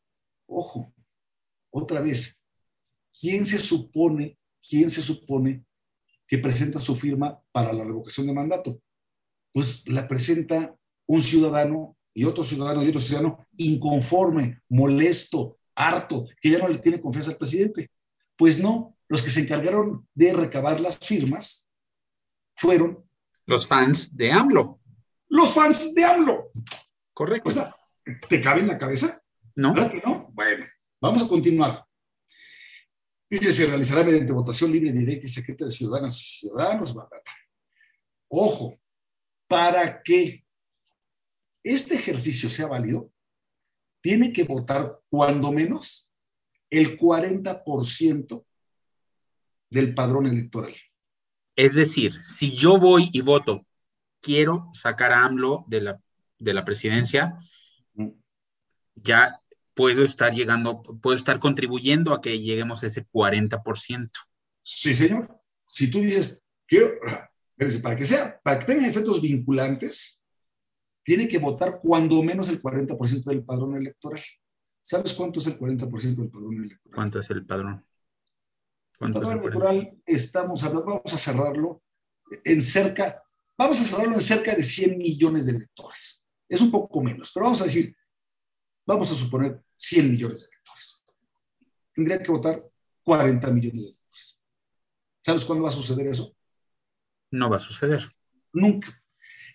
Ojo. 0.47 0.91
Otra 1.69 2.01
vez, 2.01 2.41
¿quién 3.19 3.45
se 3.45 3.59
supone, 3.59 4.39
quién 4.67 4.89
se 4.89 5.03
supone 5.03 5.63
que 6.25 6.39
presenta 6.39 6.79
su 6.79 6.95
firma 6.95 7.39
para 7.51 7.71
la 7.71 7.83
revocación 7.83 8.25
de 8.25 8.33
mandato? 8.33 8.81
Pues 9.51 9.83
la 9.85 10.07
presenta 10.07 10.75
un 11.05 11.21
ciudadano 11.21 11.95
y 12.15 12.23
otro 12.23 12.43
ciudadano 12.43 12.83
y 12.83 12.87
otro 12.87 12.99
ciudadano 12.99 13.45
inconforme, 13.57 14.59
molesto, 14.69 15.59
harto, 15.75 16.25
que 16.41 16.49
ya 16.49 16.57
no 16.57 16.67
le 16.67 16.79
tiene 16.79 16.99
confianza 16.99 17.29
al 17.29 17.37
presidente. 17.37 17.91
Pues 18.35 18.57
no, 18.57 18.97
los 19.07 19.21
que 19.21 19.29
se 19.29 19.41
encargaron 19.41 20.07
de 20.15 20.33
recabar 20.33 20.79
las 20.79 20.97
firmas 20.97 21.62
fueron 22.55 23.03
los 23.45 23.67
fans 23.67 24.15
de 24.15 24.31
AMLO. 24.31 24.79
los 25.29 25.53
fans 25.53 25.93
de 25.93 26.05
AMLO. 26.05 26.51
Correcto. 27.13 27.49
O 27.49 27.51
sea, 27.51 27.75
¿te 28.29 28.41
cabe 28.41 28.61
en 28.61 28.67
la 28.67 28.77
cabeza? 28.77 29.21
¿No? 29.55 29.73
¿Verdad 29.73 29.91
que 29.91 30.01
no? 30.01 30.29
Bueno, 30.33 30.65
vamos 31.01 31.23
a 31.23 31.27
continuar. 31.27 31.85
Dice, 33.29 33.51
se 33.51 33.65
realizará 33.65 34.03
mediante 34.03 34.31
votación 34.31 34.71
libre, 34.71 34.91
directa 34.91 35.25
y 35.25 35.29
secreta 35.29 35.65
de 35.65 35.71
ciudadanas 35.71 36.15
y 36.19 36.39
ciudadanos. 36.39 36.95
Ojo, 38.29 38.79
para 39.47 40.01
que 40.03 40.45
este 41.63 41.95
ejercicio 41.95 42.49
sea 42.49 42.67
válido, 42.67 43.11
tiene 44.01 44.31
que 44.33 44.43
votar 44.43 44.99
cuando 45.09 45.51
menos 45.51 46.11
el 46.69 46.97
40% 46.97 48.45
del 49.69 49.95
padrón 49.95 50.27
electoral. 50.27 50.75
Es 51.55 51.75
decir, 51.75 52.21
si 52.23 52.51
yo 52.51 52.77
voy 52.77 53.09
y 53.11 53.21
voto, 53.21 53.65
quiero 54.21 54.69
sacar 54.73 55.11
a 55.11 55.25
AMLO 55.25 55.65
de 55.67 55.81
la, 55.81 56.01
de 56.39 56.53
la 56.53 56.65
presidencia, 56.65 57.37
ya 58.95 59.39
puedo 59.73 60.03
estar 60.03 60.33
llegando, 60.33 60.81
puedo 60.81 61.15
estar 61.15 61.39
contribuyendo 61.39 62.13
a 62.13 62.21
que 62.21 62.39
lleguemos 62.39 62.83
a 62.83 62.87
ese 62.87 63.07
40%. 63.07 64.09
Sí, 64.63 64.93
señor. 64.93 65.39
Si 65.65 65.89
tú 65.89 65.99
dices, 65.99 66.41
quiero, 66.67 66.91
para 67.83 67.95
que 67.95 68.05
sea, 68.05 68.39
para 68.43 68.59
que 68.59 68.65
tenga 68.65 68.87
efectos 68.87 69.21
vinculantes, 69.21 70.19
tiene 71.03 71.27
que 71.27 71.37
votar 71.37 71.79
cuando 71.81 72.23
menos 72.23 72.49
el 72.49 72.61
40% 72.61 73.23
del 73.25 73.43
padrón 73.43 73.75
electoral. 73.75 74.21
¿Sabes 74.81 75.13
cuánto 75.13 75.39
es 75.39 75.47
el 75.47 75.57
40% 75.57 76.15
del 76.15 76.29
padrón 76.29 76.55
electoral? 76.55 76.95
¿Cuánto 76.95 77.19
es 77.19 77.29
el 77.29 77.45
padrón? 77.45 77.85
El 78.93 79.11
¿Cuánto 79.11 79.19
es 79.19 79.25
padrón 79.27 79.43
el 79.45 79.51
40? 79.51 79.69
electoral, 79.71 80.01
estamos 80.05 80.63
hablando, 80.63 80.85
vamos 80.85 81.13
a 81.13 81.17
cerrarlo 81.17 81.83
en 82.43 82.61
cerca, 82.61 83.23
vamos 83.57 83.81
a 83.81 83.85
cerrarlo 83.85 84.15
en 84.15 84.21
cerca 84.21 84.55
de 84.55 84.63
100 84.63 84.97
millones 84.97 85.45
de 85.45 85.53
electores. 85.53 86.23
Es 86.47 86.61
un 86.61 86.71
poco 86.71 87.01
menos, 87.01 87.31
pero 87.33 87.45
vamos 87.45 87.61
a 87.61 87.65
decir, 87.65 87.95
vamos 88.85 89.11
a 89.11 89.15
suponer 89.15 89.61
100 89.75 90.11
millones 90.11 90.41
de 90.41 90.47
electores. 90.47 91.03
Tendría 91.93 92.21
que 92.21 92.31
votar 92.31 92.63
40 93.03 93.51
millones 93.51 93.83
de 93.83 93.89
electores. 93.89 94.39
¿Sabes 95.21 95.45
cuándo 95.45 95.63
va 95.63 95.69
a 95.69 95.73
suceder 95.73 96.07
eso? 96.07 96.35
No 97.31 97.49
va 97.49 97.55
a 97.55 97.59
suceder. 97.59 98.11
Nunca. 98.51 99.01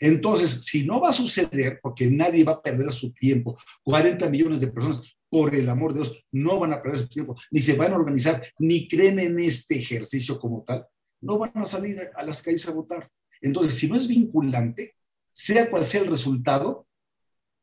Entonces, 0.00 0.64
si 0.64 0.85
no 0.85 1.00
va 1.00 1.11
a 1.11 1.12
suceder, 1.12 1.80
porque 1.83 2.11
nadie 2.11 2.45
va 2.45 2.52
a 2.52 2.62
perder 2.62 2.92
su 2.92 3.12
tiempo, 3.12 3.59
40 3.83 4.28
millones 4.30 4.61
de 4.61 4.68
personas, 4.68 5.02
por 5.31 5.55
el 5.55 5.69
amor 5.69 5.93
de 5.93 6.01
Dios, 6.01 6.25
no 6.33 6.59
van 6.59 6.73
a 6.73 6.83
perder 6.83 7.01
su 7.01 7.09
tiempo, 7.09 7.37
ni 7.51 7.61
se 7.61 7.77
van 7.77 7.93
a 7.93 7.97
organizar, 7.97 8.43
ni 8.59 8.89
creen 8.89 9.19
en 9.19 9.39
este 9.39 9.79
ejercicio 9.79 10.39
como 10.39 10.63
tal, 10.65 10.87
no 11.21 11.39
van 11.39 11.53
a 11.55 11.67
salir 11.67 12.01
a 12.15 12.23
las 12.23 12.43
calles 12.43 12.67
a 12.69 12.73
votar. 12.73 13.11
Entonces, 13.41 13.79
si 13.79 13.89
no 13.89 13.97
es 13.97 14.09
vinculante, 14.09 14.95
sea 15.33 15.71
cual 15.71 15.87
sea 15.87 16.01
el 16.01 16.09
resultado, 16.09 16.87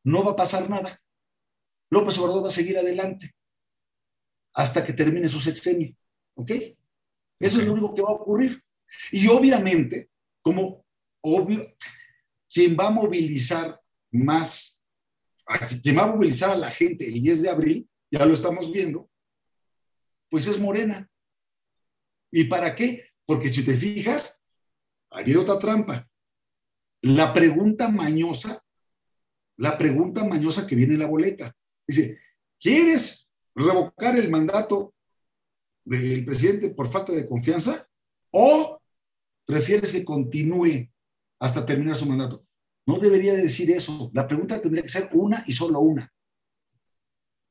no 0.04 0.24
va 0.24 0.32
a 0.32 0.36
pasar 0.36 0.70
nada. 0.70 1.02
López 1.90 2.18
Obrador 2.18 2.44
va 2.44 2.48
a 2.48 2.52
seguir 2.52 2.78
adelante 2.78 3.34
hasta 4.54 4.84
que 4.84 4.92
termine 4.92 5.28
su 5.28 5.40
sexenio. 5.40 5.94
¿Ok? 6.34 6.50
Eso 7.38 7.60
es 7.60 7.66
lo 7.66 7.72
único 7.72 7.94
que 7.94 8.02
va 8.02 8.10
a 8.10 8.14
ocurrir. 8.14 8.62
Y 9.12 9.28
obviamente, 9.28 10.10
como 10.42 10.84
obvio, 11.20 11.76
quien 12.48 12.76
va 12.78 12.86
a 12.86 12.90
movilizar 12.90 13.80
más, 14.10 14.75
a 15.46 15.66
quien 15.66 15.96
va 15.96 16.04
a 16.04 16.12
movilizar 16.12 16.50
a 16.50 16.56
la 16.56 16.70
gente 16.70 17.06
el 17.08 17.20
10 17.20 17.42
de 17.42 17.50
abril, 17.50 17.88
ya 18.10 18.26
lo 18.26 18.34
estamos 18.34 18.72
viendo, 18.72 19.08
pues 20.28 20.46
es 20.48 20.58
Morena. 20.58 21.08
¿Y 22.30 22.44
para 22.44 22.74
qué? 22.74 23.10
Porque 23.24 23.48
si 23.48 23.64
te 23.64 23.72
fijas, 23.74 24.40
viene 25.24 25.40
otra 25.40 25.58
trampa. 25.58 26.08
La 27.02 27.32
pregunta 27.32 27.88
mañosa, 27.88 28.62
la 29.56 29.78
pregunta 29.78 30.24
mañosa 30.24 30.66
que 30.66 30.76
viene 30.76 30.94
en 30.94 31.00
la 31.00 31.06
boleta. 31.06 31.56
Dice, 31.86 32.18
¿quieres 32.58 33.28
revocar 33.54 34.16
el 34.16 34.30
mandato 34.30 34.94
del 35.84 36.24
presidente 36.24 36.70
por 36.70 36.90
falta 36.90 37.12
de 37.12 37.28
confianza 37.28 37.88
o 38.32 38.80
prefieres 39.46 39.92
que 39.92 40.04
continúe 40.04 40.90
hasta 41.38 41.64
terminar 41.64 41.96
su 41.96 42.06
mandato? 42.06 42.44
No 42.86 42.98
debería 42.98 43.34
de 43.34 43.42
decir 43.42 43.70
eso. 43.70 44.10
La 44.14 44.26
pregunta 44.26 44.60
tendría 44.60 44.82
que 44.82 44.88
ser 44.88 45.10
una 45.12 45.42
y 45.46 45.52
solo 45.52 45.80
una. 45.80 46.12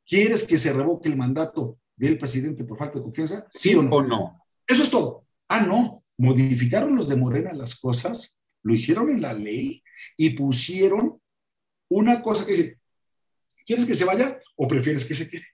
¿Quieres 0.06 0.44
que 0.44 0.58
se 0.58 0.72
revoque 0.72 1.10
el 1.10 1.18
mandato 1.18 1.80
del 1.96 2.18
presidente 2.18 2.64
por 2.64 2.78
falta 2.78 3.00
de 3.00 3.04
confianza? 3.04 3.46
¿Sí 3.50 3.76
o 3.76 3.84
no? 3.84 4.42
Eso 4.66 4.84
es 4.84 4.90
todo. 4.90 5.26
Ah, 5.48 5.62
no. 5.62 6.04
Modificaron 6.18 6.96
los 6.96 7.10
de 7.10 7.18
Morena 7.18 7.54
las 7.54 7.76
cosas, 7.76 8.38
lo 8.64 8.74
hicieron 8.74 9.10
en 9.10 9.22
la 9.22 9.34
ley 9.34 9.84
y 10.16 10.32
pusieron 10.32 11.20
una 11.90 12.22
cosa 12.22 12.46
que 12.46 12.54
dice, 12.54 12.80
¿quieres 13.66 13.86
que 13.86 13.96
se 13.96 14.06
vaya 14.06 14.40
o 14.56 14.68
prefieres 14.68 15.06
que 15.06 15.14
se 15.14 15.30
quede? 15.30 15.46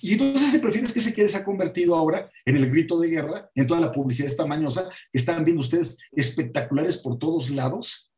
Y 0.00 0.12
entonces 0.12 0.48
ese 0.48 0.60
prefieres 0.60 0.92
que 0.92 1.00
se 1.00 1.12
quede 1.12 1.28
se 1.28 1.38
ha 1.38 1.44
convertido 1.44 1.94
ahora 1.94 2.30
en 2.44 2.56
el 2.56 2.70
grito 2.70 2.98
de 3.00 3.08
guerra, 3.08 3.50
en 3.54 3.66
toda 3.66 3.80
la 3.80 3.92
publicidad 3.92 4.30
esta 4.30 4.46
mañosa 4.46 4.88
que 5.10 5.18
están 5.18 5.44
viendo 5.44 5.62
ustedes 5.62 5.98
espectaculares 6.12 6.98
por 6.98 7.18
todos 7.18 7.50
lados. 7.50 8.12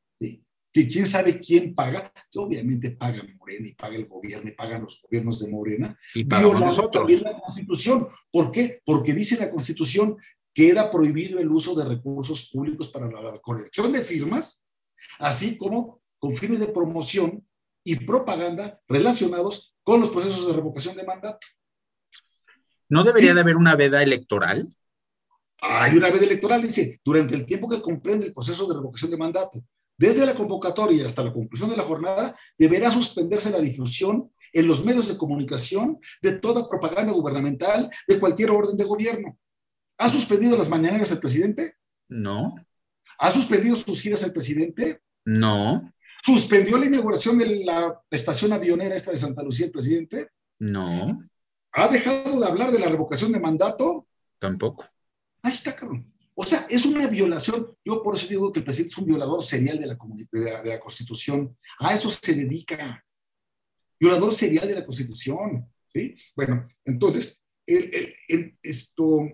Que 0.73 0.87
quién 0.87 1.07
sabe 1.07 1.41
quién 1.41 1.75
paga, 1.75 2.13
que 2.31 2.39
obviamente 2.39 2.91
paga 2.91 3.23
Morena 3.39 3.67
y 3.69 3.73
paga 3.75 3.97
el 3.97 4.07
gobierno 4.07 4.49
y 4.49 4.53
pagan 4.53 4.83
los 4.83 5.01
gobiernos 5.03 5.41
de 5.41 5.51
Morena, 5.51 5.99
Y 6.15 6.25
violando 6.25 6.61
nosotros. 6.61 6.91
también 6.93 7.23
la 7.23 7.41
Constitución. 7.41 8.09
¿Por 8.31 8.53
qué? 8.53 8.81
Porque 8.85 9.15
dice 9.15 9.37
la 9.39 9.51
Constitución 9.51 10.17
que 10.55 10.69
era 10.69 10.91
prohibido 10.91 11.39
el 11.39 11.51
uso 11.51 11.75
de 11.75 11.85
recursos 11.85 12.51
públicos 12.51 12.91
para 12.91 13.09
la 13.11 13.39
colección 13.39 13.93
de 13.93 14.01
firmas, 14.03 14.65
así 15.19 15.57
como 15.57 16.01
con 16.19 16.35
fines 16.35 16.59
de 16.61 16.67
promoción 16.69 17.47
y 17.85 17.95
propaganda 17.97 18.81
relacionados 18.89 19.75
con 19.85 20.01
los 20.01 20.11
procesos 20.11 20.47
de 20.49 20.53
revocación 20.53 20.97
de 20.97 21.05
mandato. 21.05 21.47
¿No 22.89 23.05
debería 23.05 23.31
Sí. 23.31 23.35
de 23.35 23.41
haber 23.41 23.57
una 23.57 23.77
veda 23.77 24.03
electoral? 24.03 24.75
Hay 25.61 25.97
una 25.97 26.11
vez 26.11 26.23
electoral, 26.23 26.63
dice, 26.63 27.01
durante 27.05 27.35
el 27.35 27.45
tiempo 27.47 27.69
que 27.69 27.81
comprende 27.81 28.27
el 28.27 28.35
proceso 28.35 28.67
de 28.67 28.75
revocación 28.75 29.11
de 29.11 29.17
mandato, 29.17 29.63
desde 29.99 30.25
la 30.25 30.35
convocatoria 30.35 31.05
hasta 31.05 31.23
la 31.25 31.33
conclusión 31.33 31.69
de 31.71 31.77
la 31.77 31.83
jornada, 31.83 32.35
deberá 32.57 32.91
suspenderse 32.91 33.51
la 33.51 33.59
difusión 33.61 34.33
en 34.53 34.67
los 34.67 34.83
medios 34.85 35.09
de 35.09 35.19
comunicación 35.19 35.99
de 36.23 36.39
toda 36.39 36.69
propaganda 36.69 37.13
gubernamental 37.13 37.91
de 38.07 38.19
cualquier 38.19 38.51
orden 38.51 38.77
de 38.77 38.85
gobierno. 38.85 39.37
¿Ha 39.99 40.09
suspendido 40.09 40.57
las 40.57 40.69
mañaneras 40.71 41.11
el 41.11 41.19
presidente? 41.19 41.75
No, 42.09 42.55
¿Ha 43.19 43.33
suspendido 43.33 43.75
sus 43.77 44.01
giras 44.01 44.23
el 44.23 44.33
presidente? 44.33 45.01
no, 45.27 45.93
¿Suspendió 46.25 46.77
la 46.79 46.87
inauguración 46.87 47.39
de 47.39 47.65
la 47.65 48.01
estación 48.11 48.53
avionera 48.53 48.95
esta 48.97 49.11
de 49.13 49.17
Santa 49.19 49.43
Lucía 49.43 49.67
el 49.67 49.73
presidente? 49.73 50.29
no, 50.61 51.29
¿Ha 51.73 51.89
dejado 51.89 52.41
de 52.41 52.47
hablar 52.47 52.71
de 52.73 52.79
la 52.79 52.89
revocación 52.89 53.31
de 53.33 53.41
mandato? 53.41 54.07
tampoco. 54.39 54.87
Ahí 55.43 55.53
está, 55.53 55.75
cabrón. 55.77 56.13
O 56.41 56.45
sea, 56.45 56.69
es 56.71 56.87
una 56.87 57.09
violación. 57.09 57.77
Yo 57.85 58.01
por 58.01 58.15
eso 58.15 58.29
digo 58.29 58.53
que 58.53 58.61
el 58.61 58.65
presidente 58.65 58.93
es 58.93 58.99
un 58.99 59.07
violador 59.07 59.43
serial 59.43 59.77
de 59.77 59.87
la, 59.87 59.99
de 60.31 60.41
la, 60.41 60.63
de 60.63 60.69
la 60.71 60.79
Constitución. 60.79 61.57
A 61.81 61.93
eso 61.93 62.09
se 62.11 62.33
dedica. 62.33 63.05
Violador 63.99 64.33
serial 64.33 64.69
de 64.69 64.77
la 64.77 64.87
Constitución. 64.87 65.69
¿sí? 65.93 66.15
Bueno, 66.37 66.69
entonces, 66.85 67.43
esto. 67.67 69.29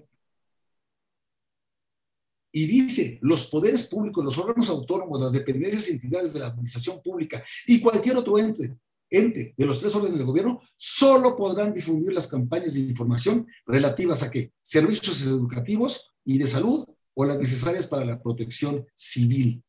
Y 2.52 2.66
dice, 2.66 3.18
los 3.20 3.49
poderes 3.49 3.82
públicos, 3.82 4.25
los 4.25 4.38
órganos 4.38 4.70
autónomos, 4.70 5.20
las 5.20 5.32
dependencias 5.32 5.87
y 5.88 5.92
entidades 5.92 6.32
de 6.32 6.40
la 6.40 6.46
administración 6.46 7.02
pública 7.02 7.44
y 7.66 7.80
cualquier 7.80 8.16
otro 8.16 8.38
ente, 8.38 8.78
ente 9.11 9.52
de 9.54 9.66
los 9.66 9.78
tres 9.78 9.94
órdenes 9.94 10.20
de 10.20 10.25
gobierno, 10.25 10.62
solo 10.75 11.37
podrán 11.37 11.75
difundir 11.75 12.14
las 12.14 12.26
campañas 12.26 12.73
de 12.73 12.80
información 12.80 13.46
relativas 13.66 14.23
a 14.23 14.30
qué? 14.30 14.52
Servicios 14.62 15.20
educativos 15.20 16.14
y 16.25 16.38
de 16.38 16.46
salud 16.46 16.87
o 17.14 17.25
las 17.25 17.38
necesarias 17.38 17.87
para 17.87 18.04
la 18.04 18.21
protección 18.21 18.87
civil. 18.94 19.62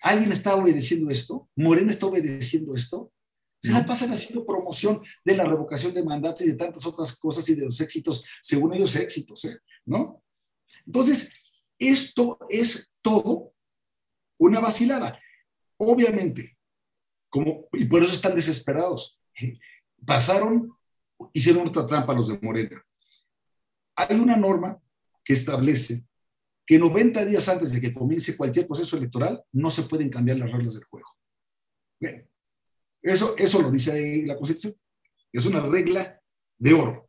¿Alguien 0.00 0.32
está 0.32 0.54
obedeciendo 0.54 1.10
esto? 1.10 1.48
¿Morena 1.56 1.90
está 1.90 2.06
obedeciendo 2.06 2.74
esto? 2.74 3.12
Se 3.60 3.72
la 3.72 3.86
pasan 3.86 4.12
haciendo 4.12 4.44
promoción 4.44 5.00
de 5.24 5.34
la 5.34 5.44
revocación 5.44 5.94
de 5.94 6.04
mandato 6.04 6.44
y 6.44 6.48
de 6.48 6.54
tantas 6.54 6.84
otras 6.84 7.16
cosas 7.16 7.48
y 7.48 7.54
de 7.54 7.64
los 7.64 7.80
éxitos, 7.80 8.22
según 8.42 8.74
ellos 8.74 8.94
éxitos, 8.94 9.46
¿eh? 9.46 9.58
¿no? 9.86 10.22
Entonces, 10.84 11.32
esto 11.78 12.38
es 12.50 12.90
todo 13.00 13.54
una 14.38 14.60
vacilada. 14.60 15.18
Obviamente, 15.78 16.58
como, 17.30 17.66
y 17.72 17.86
por 17.86 18.02
eso 18.02 18.12
están 18.12 18.34
desesperados. 18.34 19.18
Pasaron, 20.06 20.70
hicieron 21.32 21.68
otra 21.68 21.86
trampa 21.86 22.12
los 22.12 22.28
de 22.28 22.38
Morena. 22.42 22.84
Hay 23.96 24.16
una 24.16 24.36
norma 24.36 24.78
que 25.24 25.32
establece 25.32 26.04
que 26.66 26.78
90 26.78 27.24
días 27.26 27.48
antes 27.48 27.72
de 27.72 27.80
que 27.80 27.92
comience 27.92 28.36
cualquier 28.36 28.66
proceso 28.66 28.96
electoral 28.96 29.42
no 29.52 29.70
se 29.70 29.82
pueden 29.82 30.08
cambiar 30.08 30.38
las 30.38 30.50
reglas 30.50 30.74
del 30.74 30.84
juego. 30.84 31.08
Eso, 33.02 33.36
eso 33.36 33.60
lo 33.60 33.70
dice 33.70 34.24
la 34.26 34.36
Constitución. 34.36 34.74
Es 35.32 35.46
una 35.46 35.60
regla 35.66 36.20
de 36.58 36.72
oro. 36.72 37.08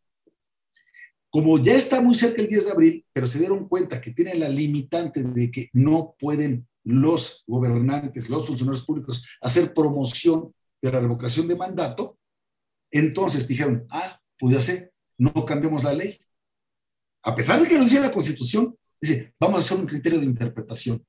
Como 1.30 1.58
ya 1.62 1.74
está 1.74 2.02
muy 2.02 2.16
cerca 2.16 2.42
el 2.42 2.48
10 2.48 2.66
de 2.66 2.72
abril, 2.72 3.06
pero 3.12 3.28
se 3.28 3.40
dieron 3.40 3.68
cuenta 3.68 4.02
que 4.02 4.12
tienen 4.12 4.40
la 4.40 4.50
limitante 4.50 5.24
de 5.24 5.52
que 5.52 5.70
no 5.74 6.16
pueden 6.20 6.68
los 6.84 7.44
gobernantes, 7.48 8.30
los 8.30 8.46
funcionarios 8.46 8.86
públicos, 8.86 9.26
hacer 9.42 9.74
promoción 9.74 10.54
de 10.82 10.92
la 10.92 11.00
revocación 11.00 11.48
de 11.48 11.56
mandato, 11.56 12.18
entonces 12.92 13.48
dijeron, 13.48 13.86
ah, 13.90 14.22
pues 14.38 14.54
ya 14.54 14.62
sé, 14.62 14.94
no 15.18 15.34
cambiemos 15.46 15.84
la 15.84 15.94
ley. 15.94 16.18
A 17.24 17.34
pesar 17.34 17.60
de 17.60 17.68
que 17.68 17.76
lo 17.76 17.84
decía 17.84 18.02
la 18.02 18.12
Constitución, 18.12 18.78
dice, 19.08 19.34
vamos 19.40 19.60
a 19.60 19.62
hacer 19.62 19.78
un 19.78 19.86
criterio 19.86 20.20
de 20.20 20.26
interpretación 20.26 21.06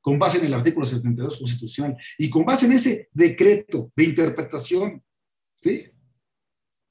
con 0.00 0.18
base 0.18 0.38
en 0.38 0.44
el 0.44 0.54
artículo 0.54 0.86
72 0.86 1.38
constitucional 1.38 1.96
y 2.16 2.30
con 2.30 2.44
base 2.44 2.66
en 2.66 2.72
ese 2.72 3.08
decreto 3.12 3.90
de 3.96 4.04
interpretación, 4.04 5.02
¿sí? 5.60 5.90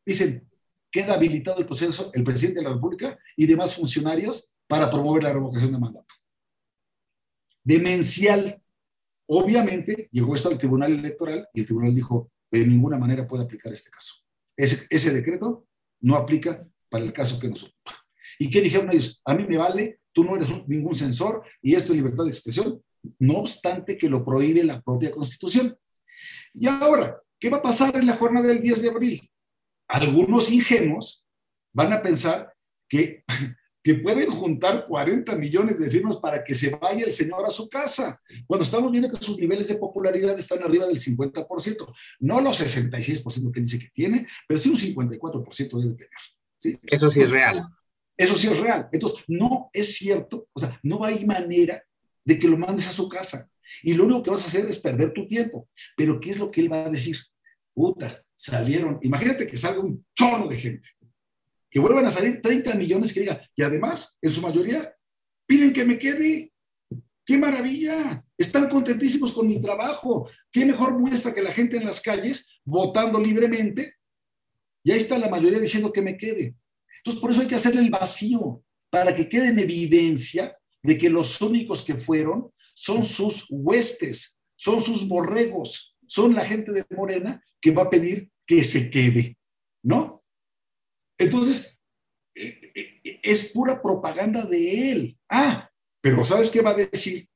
Dicen, 0.06 0.50
queda 0.92 1.14
habilitado 1.14 1.60
el 1.60 1.66
proceso 1.66 2.12
el 2.14 2.24
presidente 2.24 2.60
de 2.60 2.68
la 2.68 2.74
República 2.74 3.18
y 3.36 3.46
demás 3.46 3.74
funcionarios 3.74 4.52
para 4.68 4.90
promover 4.90 5.24
la 5.24 5.34
revocación 5.34 5.72
de 5.72 5.80
mandato. 5.80 6.14
Demencial. 7.64 8.62
Obviamente 9.28 10.10
llegó 10.12 10.36
esto 10.36 10.50
al 10.50 10.58
Tribunal 10.58 10.92
Electoral 10.94 11.48
y 11.54 11.62
el 11.62 11.66
Tribunal 11.66 11.96
dijo, 11.96 12.32
de 12.52 12.68
ninguna 12.68 12.98
manera 12.98 13.26
puede 13.26 13.44
aplicar 13.44 13.74
este 13.74 13.90
caso. 13.90 14.16
Ese, 14.56 14.86
ese 14.90 15.12
decreto 15.12 15.68
no 16.02 16.16
aplica 16.16 16.68
para 16.90 17.04
el 17.04 17.12
caso 17.12 17.40
que 17.40 17.50
nos 17.50 17.64
ocupa. 17.64 18.06
¿Y 18.40 18.50
qué 18.50 18.62
dijeron 18.62 18.90
ellos? 18.92 19.22
A 19.26 19.34
mí 19.34 19.46
me 19.48 19.58
vale, 19.58 20.00
tú 20.16 20.24
no 20.24 20.36
eres 20.38 20.48
ningún 20.66 20.96
censor 20.96 21.44
y 21.62 21.76
esto 21.76 21.92
es 21.92 21.98
libertad 21.98 22.24
de 22.24 22.32
expresión, 22.32 22.82
no 23.20 23.36
obstante 23.36 23.98
que 23.98 24.10
lo 24.10 24.24
prohíbe 24.24 24.64
la 24.64 24.82
propia 24.82 25.12
Constitución. 25.12 25.78
Y 26.54 26.68
ahora, 26.68 27.22
¿qué 27.38 27.50
va 27.50 27.58
a 27.58 27.62
pasar 27.62 27.96
en 27.98 28.08
la 28.08 28.16
jornada 28.16 28.48
del 28.48 28.62
10 28.62 28.82
de 28.82 28.90
abril? 28.90 29.32
Algunos 29.88 30.50
ingenuos 30.50 31.26
van 31.74 31.92
a 31.92 32.02
pensar 32.02 32.54
que 32.88 33.24
pueden 34.04 34.32
juntar 34.32 34.88
40 34.88 35.36
millones 35.36 35.80
de 35.80 35.90
firmas 35.90 36.16
para 36.18 36.44
que 36.44 36.56
se 36.56 36.70
vaya 36.70 37.06
el 37.06 37.12
señor 37.12 37.46
a 37.46 37.52
su 37.52 37.70
casa, 37.70 38.20
cuando 38.48 38.64
estamos 38.64 38.90
viendo 38.92 39.12
que 39.12 39.24
sus 39.24 39.38
niveles 39.38 39.68
de 39.68 39.76
popularidad 39.76 40.40
están 40.40 40.64
arriba 40.64 40.88
del 40.88 40.98
50%, 40.98 41.94
no 42.22 42.42
los 42.42 42.62
66% 42.62 43.52
que 43.52 43.60
dice 43.60 43.80
que 43.80 43.90
tiene, 43.94 44.26
pero 44.48 44.58
sí 44.58 44.70
un 44.70 44.78
54% 44.78 45.82
debe 45.82 45.96
tener. 45.96 46.82
Eso 46.88 47.10
sí 47.12 47.22
es 47.22 47.30
real. 47.30 47.68
Eso 48.18 48.36
sí 48.36 48.48
es 48.48 48.60
real. 48.60 48.88
Entonces, 48.92 49.24
no 49.28 49.70
es 49.74 49.96
cierto, 49.96 50.48
o 50.54 50.60
sea, 50.60 50.80
no 50.84 51.04
hay 51.04 51.26
manera 51.26 51.84
de 52.24 52.40
que 52.40 52.48
lo 52.48 52.58
mandes 52.58 52.88
a 52.88 52.92
su 52.92 53.10
casa. 53.10 53.50
Y 53.84 53.94
lo 53.94 54.06
único 54.06 54.24
que 54.24 54.30
vas 54.32 54.44
a 54.44 54.48
hacer 54.48 54.66
es 54.66 54.80
perder 54.80 55.14
tu 55.14 55.28
tiempo. 55.28 55.68
Pero, 55.98 56.20
¿qué 56.20 56.32
es 56.32 56.40
lo 56.40 56.50
que 56.50 56.62
él 56.62 56.72
va 56.72 56.86
a 56.86 56.90
decir? 56.90 57.18
Puta, 57.74 58.24
salieron. 58.36 59.00
Imagínate 59.02 59.48
que 59.48 59.58
salga 59.58 59.82
un 59.82 60.06
chorro 60.16 60.48
de 60.48 60.58
gente 60.58 60.90
que 61.70 61.82
vuelvan 61.82 62.06
a 62.06 62.12
salir 62.12 62.42
30 62.42 62.74
millones 62.76 63.12
que 63.12 63.20
diga, 63.20 63.50
y 63.54 63.62
además, 63.62 64.18
en 64.22 64.32
su 64.32 64.42
mayoría, 64.42 64.96
piden 65.46 65.74
que 65.74 65.84
me 65.84 65.98
quede. 65.98 66.54
¡Qué 67.26 67.38
maravilla! 67.38 68.24
Están 68.38 68.70
contentísimos 68.70 69.34
con 69.34 69.46
mi 69.46 69.60
trabajo. 69.60 70.30
¿Qué 70.52 70.66
mejor 70.66 70.98
muestra 70.98 71.34
que 71.34 71.42
la 71.42 71.52
gente 71.52 71.76
en 71.76 71.84
las 71.84 72.00
calles 72.00 72.62
votando 72.64 73.20
libremente? 73.20 73.96
Y 74.84 74.92
ahí 74.92 75.00
está 75.00 75.18
la 75.18 75.28
mayoría 75.28 75.60
diciendo 75.60 75.92
que 75.92 76.02
me 76.02 76.16
quede. 76.16 76.56
Entonces, 77.06 77.22
por 77.22 77.30
eso 77.30 77.42
hay 77.42 77.48
que 77.48 77.56
hacerle 77.56 77.82
el 77.82 77.92
vacío, 77.92 78.64
para 78.90 79.14
que 79.14 79.30
quede 79.30 79.50
en 79.50 79.60
evidencia 79.60 80.58
de 80.82 80.98
que 80.98 81.10
los 81.10 81.40
únicos 81.40 81.84
que 81.84 81.96
fueron 81.96 82.52
son 82.74 83.06
sus 83.06 83.46
huestes, 83.50 84.38
son 84.56 84.82
sus 84.82 85.08
borregos, 85.08 85.96
son 86.08 86.34
la 86.34 86.44
gente 86.44 86.72
de 86.72 86.84
Morena 86.96 87.44
que 87.62 87.72
va 87.72 87.84
a 87.84 87.90
pedir 87.90 88.30
que 88.48 88.64
se 88.64 88.90
quede, 88.90 89.38
¿no? 89.84 90.24
Entonces, 91.20 91.78
eh, 92.34 92.72
eh, 92.74 93.20
es 93.22 93.46
pura 93.46 93.82
propaganda 93.82 94.44
de 94.46 94.92
él. 94.92 95.18
Ah, 95.30 95.70
pero 96.02 96.26
¿sabes 96.26 96.50
qué 96.50 96.62
va 96.62 96.72
a 96.72 96.76
decir? 96.76 97.28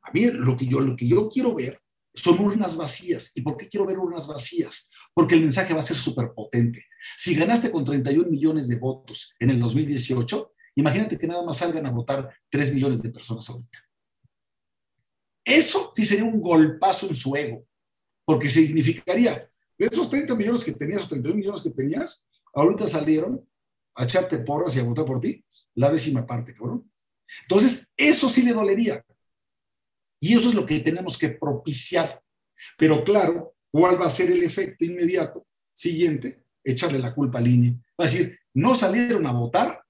a 0.00 0.10
mí 0.12 0.24
lo 0.26 0.56
que, 0.56 0.66
yo, 0.66 0.80
lo 0.80 0.96
que 0.96 1.06
yo 1.06 1.28
quiero 1.28 1.54
ver 1.54 1.78
son 2.16 2.40
urnas 2.40 2.76
vacías. 2.76 3.32
¿Y 3.34 3.42
por 3.42 3.56
qué 3.56 3.68
quiero 3.68 3.86
ver 3.86 3.98
urnas 3.98 4.26
vacías? 4.26 4.88
Porque 5.14 5.34
el 5.34 5.42
mensaje 5.42 5.74
va 5.74 5.80
a 5.80 5.82
ser 5.82 5.96
súper 5.96 6.32
potente. 6.34 6.84
Si 7.16 7.34
ganaste 7.34 7.70
con 7.70 7.84
31 7.84 8.28
millones 8.30 8.68
de 8.68 8.78
votos 8.78 9.34
en 9.38 9.50
el 9.50 9.60
2018, 9.60 10.52
imagínate 10.76 11.18
que 11.18 11.26
nada 11.26 11.44
más 11.44 11.58
salgan 11.58 11.86
a 11.86 11.90
votar 11.90 12.34
3 12.50 12.74
millones 12.74 13.02
de 13.02 13.10
personas 13.10 13.48
ahorita. 13.48 13.78
Eso 15.44 15.92
sí 15.94 16.04
sería 16.04 16.24
un 16.24 16.40
golpazo 16.40 17.06
en 17.06 17.14
su 17.14 17.36
ego, 17.36 17.64
porque 18.24 18.48
significaría, 18.48 19.48
de 19.78 19.86
esos 19.86 20.10
30 20.10 20.34
millones 20.34 20.64
que 20.64 20.72
tenías, 20.72 21.04
o 21.04 21.08
31 21.08 21.36
millones 21.38 21.62
que 21.62 21.70
tenías, 21.70 22.26
ahorita 22.52 22.86
salieron 22.86 23.46
a 23.94 24.04
echarte 24.04 24.38
porras 24.38 24.74
y 24.74 24.80
a 24.80 24.84
votar 24.84 25.04
por 25.04 25.20
ti, 25.20 25.44
la 25.74 25.90
décima 25.90 26.26
parte, 26.26 26.54
cabrón. 26.54 26.90
Entonces, 27.42 27.86
eso 27.96 28.28
sí 28.28 28.42
le 28.42 28.52
dolería. 28.52 29.04
Y 30.20 30.34
eso 30.34 30.48
es 30.48 30.54
lo 30.54 30.64
que 30.64 30.80
tenemos 30.80 31.18
que 31.18 31.30
propiciar. 31.30 32.22
Pero 32.78 33.04
claro, 33.04 33.54
¿cuál 33.70 34.00
va 34.00 34.06
a 34.06 34.10
ser 34.10 34.30
el 34.30 34.42
efecto 34.42 34.84
inmediato 34.84 35.46
siguiente? 35.74 36.44
Echarle 36.64 36.98
la 36.98 37.14
culpa 37.14 37.38
al 37.38 37.48
INE. 37.48 37.80
Va 38.00 38.04
a 38.04 38.08
decir, 38.08 38.38
no 38.54 38.74
salieron 38.74 39.26
a 39.26 39.32
votar 39.32 39.82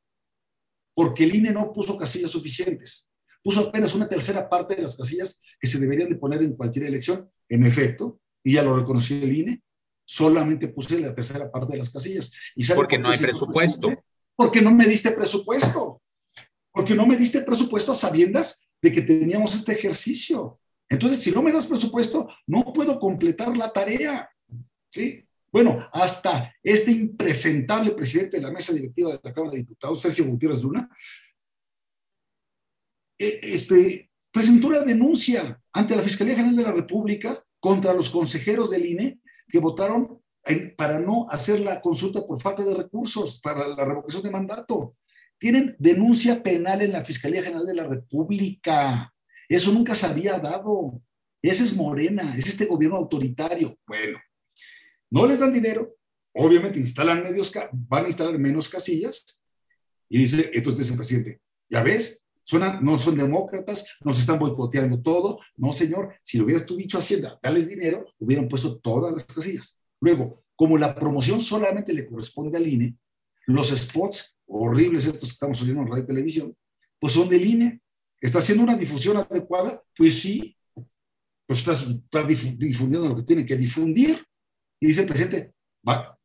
porque 0.94 1.24
el 1.24 1.34
INE 1.34 1.52
no 1.52 1.72
puso 1.72 1.96
casillas 1.96 2.30
suficientes. 2.30 3.10
Puso 3.42 3.60
apenas 3.60 3.94
una 3.94 4.08
tercera 4.08 4.48
parte 4.48 4.74
de 4.74 4.82
las 4.82 4.96
casillas 4.96 5.40
que 5.60 5.68
se 5.68 5.78
deberían 5.78 6.08
de 6.08 6.16
poner 6.16 6.42
en 6.42 6.56
cualquier 6.56 6.86
elección. 6.86 7.30
En 7.48 7.64
efecto, 7.64 8.20
y 8.42 8.54
ya 8.54 8.62
lo 8.62 8.76
reconoció 8.76 9.16
el 9.18 9.36
INE, 9.36 9.62
solamente 10.04 10.68
puse 10.68 10.98
la 10.98 11.14
tercera 11.14 11.50
parte 11.50 11.72
de 11.72 11.78
las 11.78 11.90
casillas. 11.90 12.32
¿Y 12.54 12.66
porque 12.72 12.98
no 12.98 13.10
hay 13.10 13.18
presupuesto. 13.18 13.92
Porque 14.34 14.62
no 14.62 14.72
me 14.72 14.86
diste 14.86 15.12
presupuesto. 15.12 16.02
Porque 16.72 16.94
no 16.94 17.06
me 17.06 17.16
diste 17.16 17.42
presupuesto 17.42 17.92
a 17.92 17.94
sabiendas 17.94 18.65
de 18.82 18.92
que 18.92 19.02
teníamos 19.02 19.54
este 19.54 19.72
ejercicio. 19.72 20.60
Entonces, 20.88 21.20
si 21.20 21.30
no 21.30 21.42
me 21.42 21.52
das 21.52 21.66
presupuesto, 21.66 22.28
no 22.46 22.72
puedo 22.72 22.98
completar 22.98 23.56
la 23.56 23.72
tarea. 23.72 24.30
¿Sí? 24.88 25.26
Bueno, 25.50 25.88
hasta 25.92 26.54
este 26.62 26.90
impresentable 26.90 27.92
presidente 27.92 28.36
de 28.36 28.42
la 28.42 28.52
mesa 28.52 28.72
directiva 28.72 29.10
de 29.12 29.20
la 29.22 29.32
Cámara 29.32 29.52
de 29.52 29.58
Diputados, 29.58 30.00
Sergio 30.00 30.26
Gutiérrez 30.26 30.62
Luna, 30.62 30.88
e, 33.18 33.40
este, 33.42 34.10
presentó 34.30 34.68
una 34.68 34.80
denuncia 34.80 35.60
ante 35.72 35.96
la 35.96 36.02
Fiscalía 36.02 36.36
General 36.36 36.56
de 36.56 36.62
la 36.62 36.72
República 36.72 37.42
contra 37.58 37.94
los 37.94 38.10
consejeros 38.10 38.70
del 38.70 38.86
INE 38.86 39.20
que 39.48 39.58
votaron 39.58 40.20
para 40.76 41.00
no 41.00 41.26
hacer 41.30 41.60
la 41.60 41.80
consulta 41.80 42.24
por 42.24 42.40
falta 42.40 42.62
de 42.62 42.74
recursos 42.74 43.40
para 43.40 43.66
la 43.66 43.84
revocación 43.84 44.22
de 44.22 44.30
mandato. 44.30 44.96
Tienen 45.38 45.76
denuncia 45.78 46.42
penal 46.42 46.82
en 46.82 46.92
la 46.92 47.04
Fiscalía 47.04 47.42
General 47.42 47.66
de 47.66 47.74
la 47.74 47.86
República. 47.86 49.12
Eso 49.48 49.72
nunca 49.72 49.94
se 49.94 50.06
había 50.06 50.38
dado. 50.38 51.00
Ese 51.42 51.64
es 51.64 51.76
Morena, 51.76 52.34
es 52.36 52.48
este 52.48 52.66
gobierno 52.66 52.96
autoritario. 52.96 53.78
Bueno, 53.86 54.18
no 55.10 55.26
les 55.26 55.38
dan 55.38 55.52
dinero, 55.52 55.96
obviamente 56.32 56.80
instalan 56.80 57.22
medios, 57.22 57.52
van 57.72 58.04
a 58.04 58.08
instalar 58.08 58.38
menos 58.38 58.68
casillas. 58.68 59.40
Y 60.08 60.18
dice, 60.18 60.50
entonces 60.54 60.90
el 60.90 60.96
presidente, 60.96 61.40
ya 61.68 61.82
ves, 61.82 62.20
no 62.80 62.96
son 62.98 63.16
demócratas, 63.16 63.86
nos 64.04 64.20
están 64.20 64.38
boicoteando 64.38 65.00
todo. 65.00 65.40
No, 65.56 65.72
señor, 65.72 66.14
si 66.22 66.38
lo 66.38 66.44
hubieras 66.44 66.64
tú 66.64 66.76
dicho 66.76 66.98
Hacienda, 66.98 67.38
dales 67.42 67.68
dinero, 67.68 68.06
hubieran 68.18 68.48
puesto 68.48 68.78
todas 68.78 69.12
las 69.12 69.24
casillas. 69.24 69.78
Luego, 70.00 70.44
como 70.54 70.78
la 70.78 70.94
promoción 70.94 71.40
solamente 71.40 71.92
le 71.92 72.06
corresponde 72.06 72.56
al 72.56 72.66
INE, 72.66 72.96
los 73.46 73.70
spots 73.70 74.35
horribles 74.46 75.06
estos 75.06 75.28
que 75.28 75.34
estamos 75.34 75.60
oyendo 75.62 75.82
en 75.82 75.88
radio 75.88 76.04
y 76.04 76.06
televisión, 76.06 76.56
pues 76.98 77.12
son 77.12 77.28
del 77.28 77.44
INE. 77.44 77.80
¿Está 78.20 78.38
haciendo 78.38 78.64
una 78.64 78.76
difusión 78.76 79.16
adecuada? 79.16 79.82
Pues 79.94 80.20
sí, 80.20 80.56
pues 81.46 81.66
está, 81.66 82.22
difundiendo 82.24 83.08
lo 83.08 83.16
que 83.16 83.22
tiene 83.22 83.44
que 83.44 83.56
difundir. 83.56 84.24
Y 84.80 84.88
dice 84.88 85.02
el 85.02 85.06
presidente, 85.06 85.52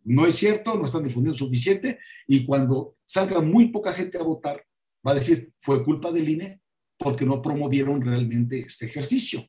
no 0.04 0.26
es 0.26 0.36
cierto, 0.36 0.78
no 0.78 0.86
están 0.86 1.04
difundiendo 1.04 1.38
suficiente, 1.38 2.00
y 2.28 2.46
cuando 2.46 2.96
salga 3.06 3.42
muy 3.42 3.68
poca 3.68 3.94
gente 3.94 4.18
a 4.18 4.24
votar, 4.24 4.66
va 5.06 5.12
a 5.12 5.16
decir, 5.16 5.52
fue 5.58 5.84
culpa 5.84 6.12
del 6.12 6.30
INE 6.30 6.62
porque 6.98 7.26
no 7.26 7.42
promovieron 7.42 8.02
realmente 8.02 8.60
este 8.60 8.86
ejercicio. 8.86 9.48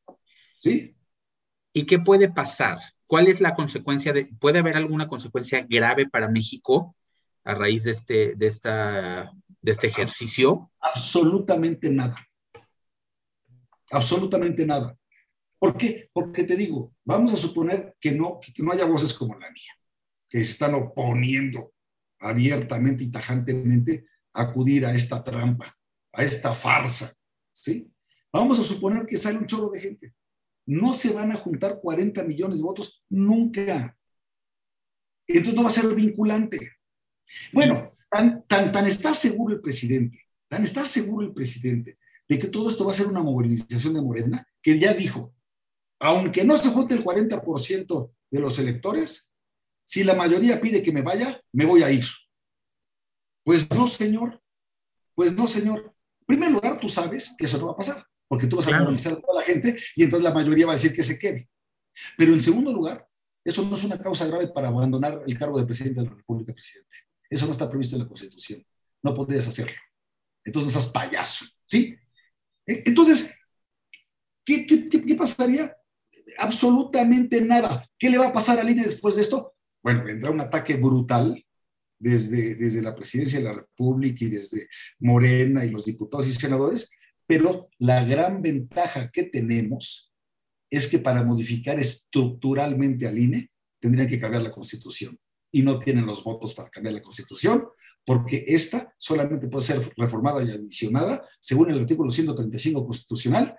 ¿Sí? 0.59 0.95
¿Y 1.73 1.85
qué 1.85 1.99
puede 1.99 2.31
pasar? 2.31 2.79
¿Cuál 3.07 3.29
es 3.29 3.41
la 3.41 3.55
consecuencia 3.55 4.13
de, 4.13 4.27
puede 4.39 4.59
haber 4.59 4.77
alguna 4.77 5.09
consecuencia 5.09 5.67
grave 5.69 6.09
para 6.09 6.29
México 6.29 6.95
a 7.45 7.55
raíz 7.55 7.85
de 7.85 7.93
este, 7.93 8.35
de 8.35 8.47
esta, 8.47 9.33
de 9.61 9.73
este 9.73 9.87
ejercicio? 9.89 10.71
Absolutamente 10.81 11.91
nada. 11.91 12.17
Absolutamente 13.91 14.67
nada. 14.67 14.97
¿Por 15.59 15.77
qué? 15.77 16.11
Porque 16.13 16.45
te 16.45 16.57
digo, 16.57 16.93
vamos 17.05 17.33
a 17.35 17.37
suponer 17.37 17.95
que 18.01 18.13
no, 18.13 18.41
que 18.41 18.63
no 18.63 18.73
haya 18.73 18.85
voces 18.85 19.15
como 19.15 19.39
la 19.39 19.51
mía, 19.51 19.73
que 20.29 20.39
se 20.39 20.53
están 20.53 20.75
oponiendo 20.75 21.73
abiertamente 22.19 23.05
y 23.05 23.11
tajantemente 23.11 24.07
acudir 24.33 24.87
a 24.87 24.95
esta 24.95 25.23
trampa, 25.23 25.77
a 26.13 26.25
esta 26.25 26.55
farsa, 26.55 27.15
¿sí? 27.53 27.89
Vamos 28.33 28.59
a 28.59 28.63
suponer 28.63 29.05
que 29.05 29.19
sale 29.19 29.39
un 29.39 29.47
chorro 29.47 29.71
de 29.71 29.81
gente. 29.81 30.15
No 30.67 30.95
se 30.95 31.13
van 31.13 31.33
a 31.33 31.37
juntar 31.37 31.81
40 31.81 32.25
millones 32.25 32.59
de 32.59 32.65
votos 32.65 33.05
nunca. 33.11 33.97
Entonces 35.27 35.55
no 35.55 35.63
va 35.63 35.69
a 35.69 35.73
ser 35.73 35.95
vinculante. 35.95 36.73
Bueno, 37.53 37.93
tan, 38.11 38.45
tan, 38.47 38.73
tan 38.73 38.87
está 38.87 39.15
seguro 39.15 39.55
el 39.55 39.61
presidente, 39.61 40.21
tan 40.49 40.63
está 40.63 40.85
seguro 40.85 41.27
el 41.27 41.33
presidente 41.33 41.99
de 42.29 42.39
que 42.39 42.49
todo 42.49 42.69
esto 42.69 42.85
va 42.85 42.91
a 42.91 42.95
ser 42.95 43.07
una 43.07 43.23
movilización 43.23 43.95
de 43.95 44.03
Morena, 44.03 44.47
que 44.63 44.79
ya 44.79 44.95
dijo, 44.95 45.35
aunque 46.01 46.45
no 46.45 46.57
se 46.57 46.71
junte 46.71 46.95
el 46.95 47.05
40% 47.05 48.11
de 48.31 48.41
los 48.41 48.59
electores, 48.59 49.31
si 49.85 50.05
la 50.05 50.15
mayoría 50.15 50.61
pide 50.61 50.83
que 50.83 50.93
me 50.93 51.03
vaya, 51.03 51.41
me 51.53 51.67
voy 51.67 51.83
a 51.83 51.91
ir. 51.91 52.05
Pues 53.45 53.69
no, 53.71 53.87
señor. 53.87 54.41
Pues 55.15 55.35
no, 55.35 55.47
señor. 55.47 55.95
En 56.21 56.27
primer 56.27 56.51
lugar, 56.51 56.81
tú 56.81 56.89
sabes 56.89 57.35
que 57.37 57.45
eso 57.45 57.59
no 57.59 57.67
va 57.67 57.73
a 57.73 57.77
pasar, 57.77 58.07
porque 58.27 58.47
tú 58.47 58.57
vas 58.57 58.69
a 58.69 58.81
movilizar 58.81 59.13
a 59.13 59.21
toda 59.21 59.41
la 59.41 59.47
gente 59.47 59.77
y 59.97 60.05
entonces 60.05 60.25
la 60.25 60.35
mayoría 60.35 60.67
va 60.67 60.73
a 60.73 60.77
decir 60.77 60.95
que 60.95 61.03
se 61.03 61.19
quede. 61.19 61.49
Pero 62.17 62.33
en 62.33 62.41
segundo 62.41 62.73
lugar, 62.73 63.07
eso 63.45 63.63
no 63.65 63.75
es 63.75 63.85
una 63.85 63.99
causa 63.99 64.27
grave 64.27 64.49
para 64.49 64.69
abandonar 64.69 65.23
el 65.27 65.39
cargo 65.39 65.59
de 65.59 65.67
presidente 65.67 66.01
de 66.01 66.07
la 66.09 66.15
República, 66.15 66.53
presidente. 66.53 66.97
Eso 67.33 67.47
no 67.47 67.53
está 67.53 67.69
previsto 67.69 67.97
en 67.97 68.03
la 68.03 68.09
Constitución. 68.09 68.63
No 69.03 69.15
podrías 69.15 69.49
hacerlo. 69.49 69.81
Entonces, 70.45 70.77
estás 70.77 70.93
payaso, 70.93 71.47
¿sí? 71.65 71.97
E, 72.67 72.83
entonces, 72.85 73.33
¿qué, 74.45 74.67
pasaría? 75.17 75.75
Absolutamente 76.39 77.41
nada. 77.41 77.89
¿Qué 77.99 78.11
le 78.11 78.19
va 78.19 78.27
a 78.27 78.33
pasar 78.35 78.59
a 78.59 78.71
INE 78.71 78.85
después 78.85 79.17
de 79.17 79.23
esto? 79.23 79.55
Bueno, 79.83 80.05
vendrá 80.05 80.31
un 80.31 80.43
ataque 80.43 80.77
brutal 80.77 81.43
desde, 81.99 82.55
desde 82.55 82.83
la 82.83 82.95
presidencia 82.95 83.39
de 83.39 83.47
la 83.47 83.55
República 83.55 84.27
y 84.27 84.29
desde 84.29 84.69
Morena 84.99 85.65
y 85.65 85.71
los 85.71 85.87
diputados 85.87 86.27
y 86.29 86.35
senadores, 86.35 86.91
pero 87.27 87.71
la 87.79 88.05
gran 88.05 88.43
ventaja 88.43 89.11
que 89.11 89.23
tenemos 89.23 90.13
es 90.71 90.87
que 90.87 90.99
para 90.99 91.25
modificar 91.25 91.79
estructuralmente 91.79 93.07
al 93.07 93.19
INE 93.19 93.51
tendrían 93.81 94.09
que 94.09 94.21
cambiar 94.21 94.43
la 94.43 94.53
constitución 94.53 95.19
y 95.53 95.63
no 95.63 95.79
tienen 95.79 96.07
los 96.07 96.25
votos 96.25 96.55
para 96.55 96.71
cambiar 96.71 96.95
la 96.95 97.03
constitución 97.03 97.69
porque 98.05 98.45
esta 98.49 98.93
solamente 98.99 99.49
puede 99.49 99.65
ser 99.65 99.93
reformada 99.97 100.43
y 100.43 100.51
adicionada 100.51 101.25
según 101.41 101.71
el 101.71 101.79
artículo 101.79 102.11
135 102.11 102.85
constitucional 102.85 103.57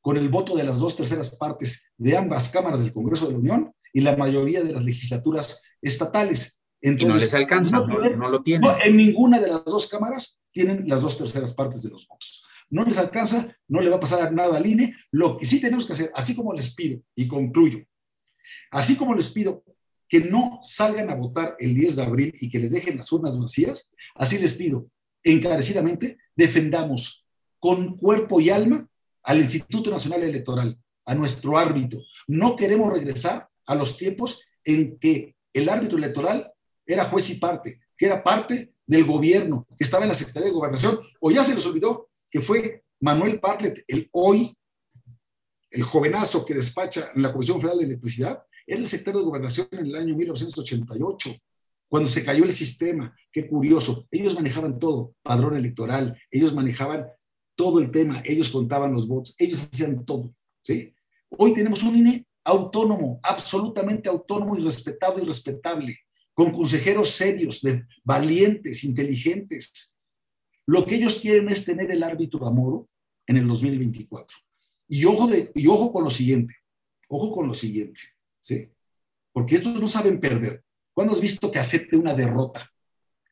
con 0.00 0.16
el 0.16 0.28
voto 0.28 0.56
de 0.56 0.64
las 0.64 0.78
dos 0.78 0.96
terceras 0.96 1.36
partes 1.36 1.90
de 1.96 2.16
ambas 2.16 2.50
cámaras 2.50 2.80
del 2.80 2.92
Congreso 2.92 3.26
de 3.26 3.32
la 3.32 3.38
Unión 3.38 3.72
y 3.92 4.00
la 4.00 4.16
mayoría 4.16 4.62
de 4.62 4.72
las 4.72 4.84
legislaturas 4.84 5.62
estatales. 5.80 6.60
Entonces, 6.80 7.14
no 7.14 7.20
les 7.20 7.34
alcanza, 7.34 7.80
no, 7.80 8.28
lo 8.28 8.42
tienen. 8.42 8.70
en 8.84 8.96
ninguna 8.96 9.38
de 9.38 9.48
las 9.48 9.64
dos 9.64 9.86
cámaras 9.86 10.38
tienen 10.52 10.86
las 10.86 11.00
dos 11.00 11.16
terceras 11.16 11.54
partes 11.54 11.82
de 11.82 11.90
los 11.90 12.06
votos. 12.06 12.44
No 12.68 12.84
les 12.84 12.98
alcanza, 12.98 13.56
no 13.68 13.80
le 13.80 13.88
va 13.88 13.96
a 13.96 14.00
pasar 14.00 14.32
nada 14.32 14.58
al 14.58 14.66
INE. 14.66 14.94
Lo 15.10 15.38
que 15.38 15.46
sí 15.46 15.60
tenemos 15.60 15.86
que 15.86 15.94
hacer, 15.94 16.12
así 16.14 16.34
como 16.34 16.52
les 16.52 16.74
pido, 16.74 17.00
y 17.14 17.26
concluyo, 17.26 17.78
así 18.70 18.96
como 18.96 19.14
les 19.14 19.30
pido 19.30 19.64
que 20.14 20.20
no 20.20 20.60
salgan 20.62 21.10
a 21.10 21.16
votar 21.16 21.56
el 21.58 21.74
10 21.74 21.96
de 21.96 22.02
abril 22.04 22.34
y 22.40 22.48
que 22.48 22.60
les 22.60 22.70
dejen 22.70 22.96
las 22.96 23.10
urnas 23.10 23.36
vacías, 23.36 23.90
así 24.14 24.38
les 24.38 24.54
pido 24.54 24.86
encarecidamente, 25.24 26.18
defendamos 26.36 27.26
con 27.58 27.96
cuerpo 27.96 28.40
y 28.40 28.48
alma 28.48 28.88
al 29.24 29.40
Instituto 29.40 29.90
Nacional 29.90 30.22
Electoral, 30.22 30.78
a 31.04 31.16
nuestro 31.16 31.58
árbitro. 31.58 32.00
No 32.28 32.54
queremos 32.54 32.92
regresar 32.92 33.48
a 33.66 33.74
los 33.74 33.96
tiempos 33.96 34.40
en 34.62 35.00
que 35.00 35.34
el 35.52 35.68
árbitro 35.68 35.98
electoral 35.98 36.52
era 36.86 37.06
juez 37.06 37.30
y 37.30 37.34
parte, 37.34 37.80
que 37.98 38.06
era 38.06 38.22
parte 38.22 38.72
del 38.86 39.04
gobierno, 39.06 39.66
que 39.76 39.82
estaba 39.82 40.04
en 40.04 40.10
la 40.10 40.14
Secretaría 40.14 40.46
de 40.46 40.54
Gobernación, 40.54 41.00
o 41.18 41.32
ya 41.32 41.42
se 41.42 41.56
les 41.56 41.66
olvidó 41.66 42.08
que 42.30 42.40
fue 42.40 42.84
Manuel 43.00 43.40
Bartlett, 43.42 43.82
el 43.88 44.08
hoy, 44.12 44.56
el 45.72 45.82
jovenazo 45.82 46.44
que 46.44 46.54
despacha 46.54 47.10
en 47.16 47.20
la 47.20 47.32
Comisión 47.32 47.60
Federal 47.60 47.78
de 47.78 47.86
Electricidad, 47.86 48.44
era 48.66 48.80
el 48.80 48.86
secretario 48.86 49.20
de 49.20 49.26
Gobernación 49.26 49.68
en 49.72 49.86
el 49.86 49.94
año 49.94 50.16
1988, 50.16 51.36
cuando 51.88 52.08
se 52.08 52.24
cayó 52.24 52.44
el 52.44 52.52
sistema. 52.52 53.14
Qué 53.30 53.46
curioso. 53.46 54.06
Ellos 54.10 54.34
manejaban 54.34 54.78
todo, 54.78 55.14
padrón 55.22 55.56
electoral, 55.56 56.18
ellos 56.30 56.54
manejaban 56.54 57.06
todo 57.54 57.80
el 57.80 57.90
tema, 57.90 58.22
ellos 58.24 58.50
contaban 58.50 58.92
los 58.92 59.06
votos, 59.06 59.34
ellos 59.38 59.68
hacían 59.72 60.04
todo. 60.04 60.34
¿sí? 60.62 60.92
Hoy 61.30 61.54
tenemos 61.54 61.82
un 61.82 61.96
INE 61.96 62.26
autónomo, 62.44 63.20
absolutamente 63.22 64.08
autónomo 64.08 64.56
y 64.56 64.62
respetado 64.62 65.20
y 65.20 65.24
respetable, 65.24 65.96
con 66.32 66.50
consejeros 66.50 67.10
serios, 67.10 67.62
valientes, 68.02 68.84
inteligentes. 68.84 69.96
Lo 70.66 70.84
que 70.84 70.96
ellos 70.96 71.16
quieren 71.16 71.48
es 71.48 71.64
tener 71.64 71.90
el 71.90 72.02
árbitro 72.02 72.46
a 72.46 72.50
modo 72.50 72.88
en 73.26 73.36
el 73.36 73.46
2024. 73.46 74.36
Y 74.88 75.04
ojo, 75.04 75.26
de, 75.26 75.50
y 75.54 75.66
ojo 75.66 75.92
con 75.92 76.04
lo 76.04 76.10
siguiente, 76.10 76.54
ojo 77.08 77.32
con 77.32 77.46
lo 77.46 77.54
siguiente, 77.54 78.00
¿sí? 78.44 78.70
Porque 79.32 79.54
estos 79.56 79.80
no 79.80 79.88
saben 79.88 80.20
perder. 80.20 80.62
¿Cuándo 80.92 81.14
has 81.14 81.20
visto 81.20 81.50
que 81.50 81.58
acepte 81.58 81.96
una 81.96 82.14
derrota? 82.14 82.70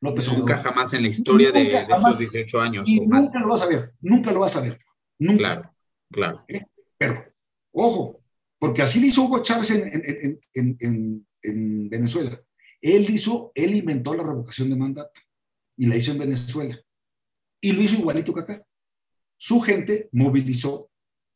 López 0.01 0.27
nunca 0.33 0.57
jamás 0.57 0.93
en 0.93 1.03
la 1.03 1.07
historia 1.07 1.51
de, 1.51 1.81
esos 1.81 2.17
18 2.17 2.59
años. 2.59 2.89
Y 2.89 2.99
nunca 2.99 3.39
lo 3.39 3.47
vas 3.47 3.61
a 3.61 3.67
ver, 3.67 3.93
nunca 4.01 4.33
lo 4.33 4.41
vas 4.41 4.55
a 4.57 4.61
ver. 4.61 4.77
Nunca. 5.19 5.37
Claro, 5.37 5.75
claro. 6.11 6.45
¿Eh? 6.49 6.65
Pero, 6.97 7.23
ojo, 7.71 8.21
porque 8.59 8.81
así 8.81 8.99
lo 8.99 9.05
hizo 9.05 9.21
Hugo 9.21 9.41
Chávez 9.43 9.71
en, 9.71 10.39
Venezuela. 11.89 12.41
Él 12.81 13.09
hizo, 13.09 13.51
él 13.55 13.75
inventó 13.75 14.13
la 14.13 14.23
revocación 14.23 14.69
de 14.69 14.75
mandato 14.75 15.21
y 15.77 15.85
la 15.85 15.95
hizo 15.95 16.11
en 16.11 16.17
Venezuela. 16.17 16.77
Y 17.61 17.71
lo 17.71 17.81
hizo 17.81 17.95
igualito 17.95 18.33
que 18.33 18.41
acá. 18.41 18.65
Su 19.37 19.61
gente 19.61 20.09
movilizó 20.11 20.89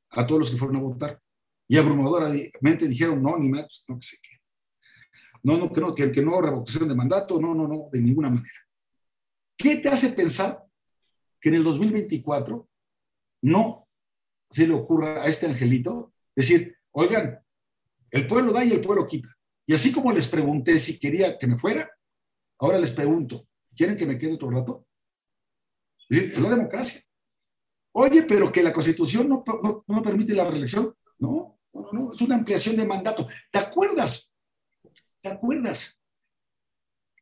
a 0.10 0.28
todos 0.28 0.40
los 0.40 0.52
que 0.52 0.58
fueron 0.58 0.78
a 0.78 0.82
votar 0.82 1.22
y 1.68 1.78
abrumadoramente 1.78 2.88
dijeron, 2.88 3.22
no, 3.22 3.38
ni 3.38 3.50
más, 3.50 3.86
no, 3.88 3.98
que 4.00 4.06
sé 4.06 4.18
qué. 4.22 4.38
No, 5.44 5.58
no, 5.58 5.72
que 5.72 5.82
no, 5.82 5.94
que, 5.94 6.12
que 6.12 6.22
no, 6.22 6.42
revocación 6.42 6.88
de 6.88 6.96
mandato, 6.96 7.40
no, 7.40 7.54
no, 7.54 7.68
no, 7.68 7.90
de 7.92 8.02
ninguna 8.02 8.30
manera. 8.30 8.68
¿Qué 9.58 9.78
te 9.78 9.90
hace 9.90 10.10
pensar 10.10 10.64
que 11.40 11.50
en 11.50 11.56
el 11.56 11.64
2024 11.64 12.68
no 13.44 13.88
se 14.50 14.68
le 14.68 14.74
ocurra 14.74 15.24
a 15.24 15.28
este 15.28 15.46
angelito 15.46 16.14
decir, 16.36 16.78
Oigan, 17.00 17.40
el 18.10 18.26
pueblo 18.26 18.52
da 18.52 18.66
y 18.66 18.72
el 18.72 18.82
pueblo 18.82 19.06
quita. 19.06 19.30
Y 19.68 19.76
así 19.76 19.92
como 19.92 20.12
les 20.12 20.28
pregunté 20.28 20.80
si 20.80 20.98
quería 20.98 21.38
que 21.38 21.46
me 21.46 21.56
fuera, 21.56 21.88
ahora 22.58 22.80
les 22.80 22.90
pregunto, 22.90 23.48
¿quieren 23.76 23.96
que 23.96 24.08
me 24.08 24.18
quede 24.18 24.34
otro 24.34 24.50
rato? 24.50 24.88
Es, 26.10 26.18
decir, 26.18 26.34
es 26.34 26.40
la 26.40 26.50
democracia. 26.50 27.04
Oye, 27.92 28.24
pero 28.24 28.52
que 28.52 28.64
la 28.64 28.74
constitución 28.74 29.30
no, 29.30 29.44
no, 29.88 30.02
permite 30.02 30.34
la 30.34 30.50
reelección. 30.50 30.92
No, 31.20 31.57
no, 31.82 31.92
no, 31.92 32.14
es 32.14 32.22
una 32.22 32.36
ampliación 32.36 32.76
de 32.76 32.86
mandato. 32.86 33.28
¿Te 33.52 33.60
acuerdas? 33.60 34.32
¿Te 35.22 35.30
acuerdas? 35.30 36.02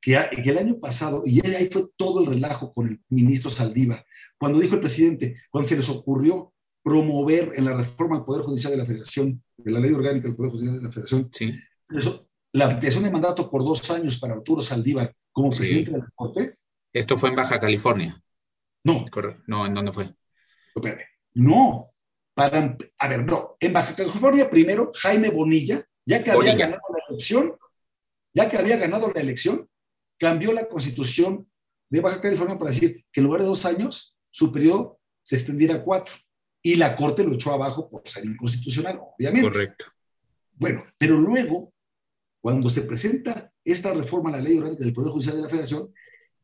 Que, 0.02 0.20
que, 0.44 0.50
el 0.50 0.58
año 0.58 0.80
pasado, 0.80 1.24
y 1.26 1.46
ahí 1.48 1.68
fue 1.72 1.88
todo 1.96 2.22
el 2.22 2.28
relajo 2.28 2.74
con 2.74 2.88
el 2.88 3.02
ministro 3.10 3.50
Saldívar, 3.50 4.06
cuando 4.38 4.60
dijo 4.60 4.76
el 4.76 4.82
presidente, 4.82 5.41
cuando 5.50 5.68
se 5.68 5.76
les 5.76 5.89
ocurrió 5.89 6.54
promover 6.84 7.54
en 7.56 7.65
la 7.65 7.76
reforma 7.76 8.18
del 8.18 8.26
Poder 8.26 8.44
Judicial 8.44 8.72
de 8.72 8.78
la 8.78 8.86
Federación, 8.86 9.44
de 9.58 9.72
la 9.72 9.80
ley 9.80 9.91
orgánica 9.91 10.28
del 10.28 10.36
Poder 10.36 10.52
Judicial 10.52 10.78
de 10.78 10.84
la 10.84 10.91
Federación, 10.91 11.30
la 12.52 12.65
ampliación 12.65 13.04
de 13.04 13.12
mandato 13.12 13.50
por 13.50 13.65
dos 13.65 13.89
años 13.89 14.20
para 14.20 14.36
Arturo 14.36 14.62
Saldívar 14.62 15.13
como 15.32 15.50
presidente 15.50 15.91
de 15.91 15.98
la 15.98 16.10
Corte. 16.13 16.58
Esto 16.94 17.18
fue 17.18 17.30
en 17.30 17.36
Baja 17.36 17.60
California. 17.60 18.22
No. 18.84 19.04
No, 19.48 19.65
¿en 19.65 19.74
dónde 19.74 19.91
fue? 19.91 20.13
No. 21.34 21.91
Para, 22.36 22.78
a 23.00 23.08
ver, 23.08 23.26
no. 23.26 23.56
En 23.60 23.74
Baja 23.74 23.95
California, 23.95 24.50
primero, 24.50 24.91
Jaime 24.93 25.30
Bonilla, 25.30 25.84
ya 26.06 26.24
que 26.24 26.32
había 26.32 26.56
ganado 26.56 26.82
la 26.89 27.04
elección, 27.10 27.56
ya 28.34 28.50
que 28.50 28.58
había 28.58 28.78
ganado 28.78 29.12
la 29.12 29.21
elección, 29.21 29.67
cambió 30.19 30.54
la 30.54 30.67
constitución 30.67 31.50
de 31.89 32.02
Baja 32.02 32.21
California 32.21 32.58
para 32.58 32.71
decir 32.71 33.06
que 33.12 33.21
en 33.21 33.26
lugar 33.26 33.41
de 33.41 33.48
dos 33.48 33.65
años, 33.65 34.15
su 34.30 34.52
periodo 34.52 35.00
se 35.24 35.36
extendiera 35.36 35.76
a 35.76 35.84
cuatro 35.84 36.15
y 36.62 36.76
la 36.76 36.95
Corte 36.95 37.24
lo 37.24 37.34
echó 37.34 37.54
abajo 37.54 37.88
por 37.88 38.08
ser 38.08 38.26
inconstitucional, 38.26 39.00
obviamente. 39.00 39.50
Correcto. 39.50 39.86
Bueno, 40.54 40.84
pero 40.98 41.17
luego, 41.17 41.74
cuando 42.41 42.69
se 42.69 42.82
presenta 42.82 43.52
esta 43.63 43.93
reforma 43.93 44.30
a 44.30 44.34
la 44.34 44.41
ley 44.41 44.58
orgánica 44.58 44.84
del 44.84 44.93
Poder 44.93 45.12
Judicial 45.12 45.38
de 45.38 45.41
la 45.43 45.50
Federación, 45.50 45.93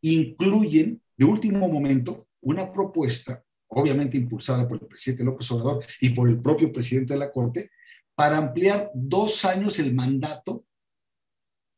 incluyen 0.02 1.02
de 1.18 1.26
último 1.26 1.68
momento 1.68 2.28
una 2.42 2.72
propuesta, 2.72 3.44
obviamente 3.74 4.18
impulsada 4.18 4.68
por 4.68 4.82
el 4.82 4.88
presidente 4.88 5.24
López 5.24 5.50
Obrador 5.52 5.86
y 6.00 6.10
por 6.10 6.30
el 6.30 6.42
propio 6.42 6.72
presidente 6.72 7.14
de 7.14 7.20
la 7.20 7.32
Corte, 7.32 7.72
para 8.16 8.38
ampliar 8.38 8.92
dos 8.94 9.46
años 9.46 9.80
el 9.80 9.94
mandato 9.94 10.66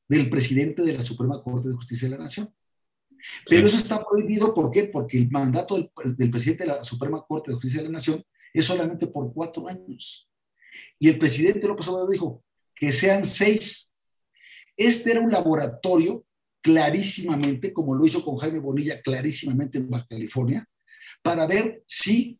del 0.07 0.29
presidente 0.29 0.81
de 0.81 0.93
la 0.93 1.01
Suprema 1.01 1.41
Corte 1.41 1.69
de 1.69 1.75
Justicia 1.75 2.09
de 2.09 2.15
la 2.15 2.23
Nación. 2.23 2.53
Pero 3.47 3.67
eso 3.67 3.77
está 3.77 4.03
prohibido, 4.03 4.53
¿por 4.53 4.69
qué? 4.71 4.85
Porque 4.85 5.17
el 5.17 5.29
mandato 5.29 5.75
del, 5.75 6.29
presidente 6.29 6.65
de 6.65 6.71
la 6.71 6.83
Suprema 6.83 7.23
Corte 7.25 7.51
de 7.51 7.55
Justicia 7.55 7.81
de 7.81 7.87
la 7.87 7.93
Nación 7.93 8.23
es 8.53 8.65
solamente 8.65 9.07
por 9.07 9.31
cuatro 9.33 9.67
años. 9.67 10.29
Y 10.99 11.07
el 11.07 11.17
presidente 11.17 11.67
López 11.67 11.87
Obrador 11.87 12.11
dijo 12.11 12.43
que 12.75 12.91
sean 12.91 13.23
seis. 13.23 13.91
Este 14.75 15.11
era 15.11 15.21
un 15.21 15.31
laboratorio 15.31 16.25
clarísimamente, 16.61 17.71
como 17.71 17.95
lo 17.95 18.05
hizo 18.05 18.25
con 18.25 18.37
Jaime 18.37 18.59
Bonilla 18.59 19.01
clarísimamente 19.01 19.77
en 19.77 19.89
Baja 19.89 20.07
California, 20.09 20.67
para 21.21 21.45
ver 21.45 21.83
si 21.87 22.39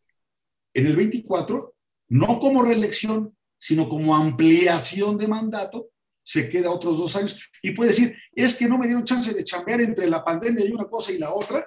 en 0.72 0.86
el 0.86 0.96
24, 0.96 1.74
no 2.08 2.40
como 2.40 2.62
reelección, 2.62 3.36
sino 3.58 3.88
como 3.88 4.14
ampliación 4.14 5.16
de 5.16 5.28
mandato, 5.28 5.88
se 6.22 6.48
queda 6.48 6.70
otros 6.70 6.98
dos 6.98 7.14
años 7.16 7.38
y 7.62 7.72
puede 7.72 7.90
decir, 7.90 8.16
es 8.32 8.54
que 8.54 8.66
no 8.66 8.78
me 8.78 8.86
dieron 8.86 9.04
chance 9.04 9.32
de 9.32 9.44
chambear 9.44 9.80
entre 9.80 10.08
la 10.08 10.24
pandemia 10.24 10.64
y 10.64 10.72
una 10.72 10.86
cosa 10.86 11.12
y 11.12 11.18
la 11.18 11.32
otra, 11.32 11.66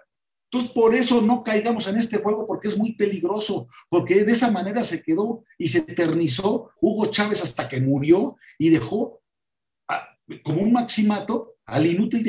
Entonces, 0.50 0.72
por 0.72 0.96
eso 0.96 1.22
no 1.22 1.43
caigamos 1.43 1.88
en 1.88 1.98
este 1.98 2.17
juego, 2.20 2.48
porque 2.48 2.70
es 2.70 2.78
muy 2.78 2.93
peligroso, 2.93 3.67
porque 3.89 4.24
de 4.24 4.32
esa 4.32 4.50
manera 4.50 4.84
se 4.84 5.04
quedó 5.04 5.43
y 5.58 5.67
se 5.67 5.80
eternizó 5.80 6.72
Hugo 6.80 7.08
Chávez 7.08 7.43
hasta 7.43 7.67
que 7.67 7.82
murió 7.82 8.38
y 8.58 8.70
dejó 8.70 9.22
como 10.43 10.62
un 10.62 10.74
maximato 10.74 11.56
al 11.65 11.86
inútil 11.86 12.24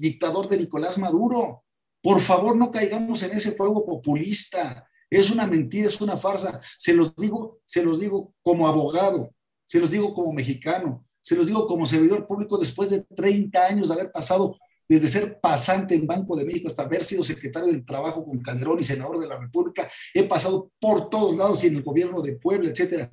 dictador 0.00 0.48
de 0.48 0.58
Nicolás 0.58 0.96
Maduro. 0.98 1.64
Por 2.06 2.20
favor, 2.20 2.54
no 2.54 2.70
caigamos 2.70 3.20
en 3.24 3.32
ese 3.32 3.56
juego 3.56 3.84
populista. 3.84 4.88
Es 5.10 5.28
una 5.28 5.44
mentira, 5.44 5.88
es 5.88 6.00
una 6.00 6.16
farsa. 6.16 6.60
Se 6.78 6.94
los 6.94 7.16
digo, 7.16 7.58
se 7.64 7.82
los 7.82 7.98
digo 7.98 8.32
como 8.42 8.68
abogado, 8.68 9.34
se 9.64 9.80
los 9.80 9.90
digo 9.90 10.14
como 10.14 10.32
mexicano, 10.32 11.04
se 11.20 11.34
los 11.34 11.48
digo 11.48 11.66
como 11.66 11.84
servidor 11.84 12.24
público 12.28 12.58
después 12.58 12.90
de 12.90 13.00
30 13.00 13.66
años 13.66 13.88
de 13.88 13.94
haber 13.94 14.12
pasado 14.12 14.56
desde 14.88 15.08
ser 15.08 15.40
pasante 15.40 15.96
en 15.96 16.06
Banco 16.06 16.36
de 16.36 16.44
México 16.44 16.68
hasta 16.68 16.84
haber 16.84 17.02
sido 17.02 17.24
secretario 17.24 17.72
del 17.72 17.84
Trabajo 17.84 18.24
con 18.24 18.38
Calderón 18.38 18.78
y 18.78 18.84
senador 18.84 19.18
de 19.18 19.26
la 19.26 19.40
República, 19.40 19.90
he 20.14 20.22
pasado 20.22 20.70
por 20.78 21.10
todos 21.10 21.36
lados 21.36 21.64
y 21.64 21.66
en 21.66 21.74
el 21.74 21.82
gobierno 21.82 22.22
de 22.22 22.36
Puebla, 22.36 22.70
etcétera. 22.70 23.10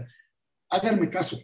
Háganme 0.69 1.09
caso. 1.09 1.39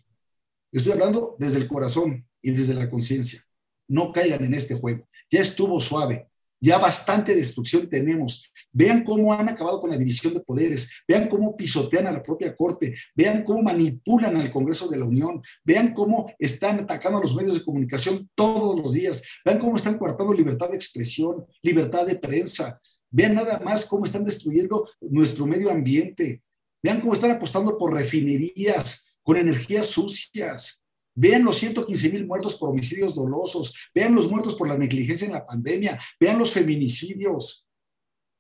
Estoy 0.71 0.91
hablando 0.91 1.35
desde 1.39 1.57
el 1.57 1.67
corazón 1.67 2.27
y 2.43 2.51
desde 2.51 2.75
la 2.75 2.91
conciencia. 2.91 3.43
No 3.88 4.13
caigan 4.13 4.45
en 4.45 4.53
este 4.53 4.75
juego. 4.75 5.09
Ya 5.31 5.39
estuvo 5.39 5.79
suave. 5.79 6.29
Ya 6.62 6.78
bastante 6.78 7.36
destrucción 7.36 7.89
tenemos. 7.89 8.52
Vean 8.72 9.04
cómo 9.04 9.34
han 9.34 9.48
acabado 9.48 9.80
con 9.80 9.89
la 9.89 9.98
división 9.98 10.34
de 10.34 10.41
poderes, 10.41 10.89
vean 11.08 11.28
cómo 11.28 11.56
pisotean 11.56 12.08
a 12.08 12.12
la 12.12 12.22
propia 12.22 12.56
Corte, 12.56 12.95
vean 13.15 13.43
cómo 13.43 13.62
manipulan 13.62 14.36
al 14.36 14.52
Congreso 14.52 14.88
de 14.88 14.98
la 14.98 15.06
Unión, 15.06 15.41
vean 15.63 15.93
cómo 15.93 16.32
están 16.38 16.80
atacando 16.82 17.17
a 17.19 17.22
los 17.22 17.36
medios 17.36 17.56
de 17.56 17.63
comunicación 17.63 18.30
todos 18.36 18.80
los 18.80 18.93
días, 18.93 19.24
vean 19.45 19.60
cómo 19.60 19.78
están 19.78 19.98
coartando 19.98 20.34
libertad 20.34 20.69
de 20.69 20.76
expresión, 20.76 21.45
libertad 21.62 22.06
de 22.06 22.15
prensa, 22.15 22.80
vean 23.10 23.36
nada 23.36 23.60
más 23.60 23.86
cómo 23.86 24.06
están 24.06 24.26
destruyendo 24.26 24.89
nuestro 25.02 25.45
medio 25.45 25.72
ambiente, 25.72 26.43
vean 26.84 27.02
cómo 27.02 27.13
están 27.13 27.32
apostando 27.32 27.78
por 27.78 27.93
refinerías 27.93 29.06
con 29.24 29.38
energías 29.38 29.88
sucias, 29.88 30.84
Vean 31.15 31.43
los 31.43 31.58
115 31.58 32.10
mil 32.12 32.26
muertos 32.26 32.56
por 32.56 32.69
homicidios 32.69 33.15
dolosos, 33.15 33.74
vean 33.93 34.15
los 34.15 34.30
muertos 34.30 34.56
por 34.56 34.67
la 34.67 34.78
negligencia 34.78 35.26
en 35.26 35.34
la 35.34 35.45
pandemia, 35.45 36.00
vean 36.19 36.39
los 36.39 36.52
feminicidios. 36.52 37.65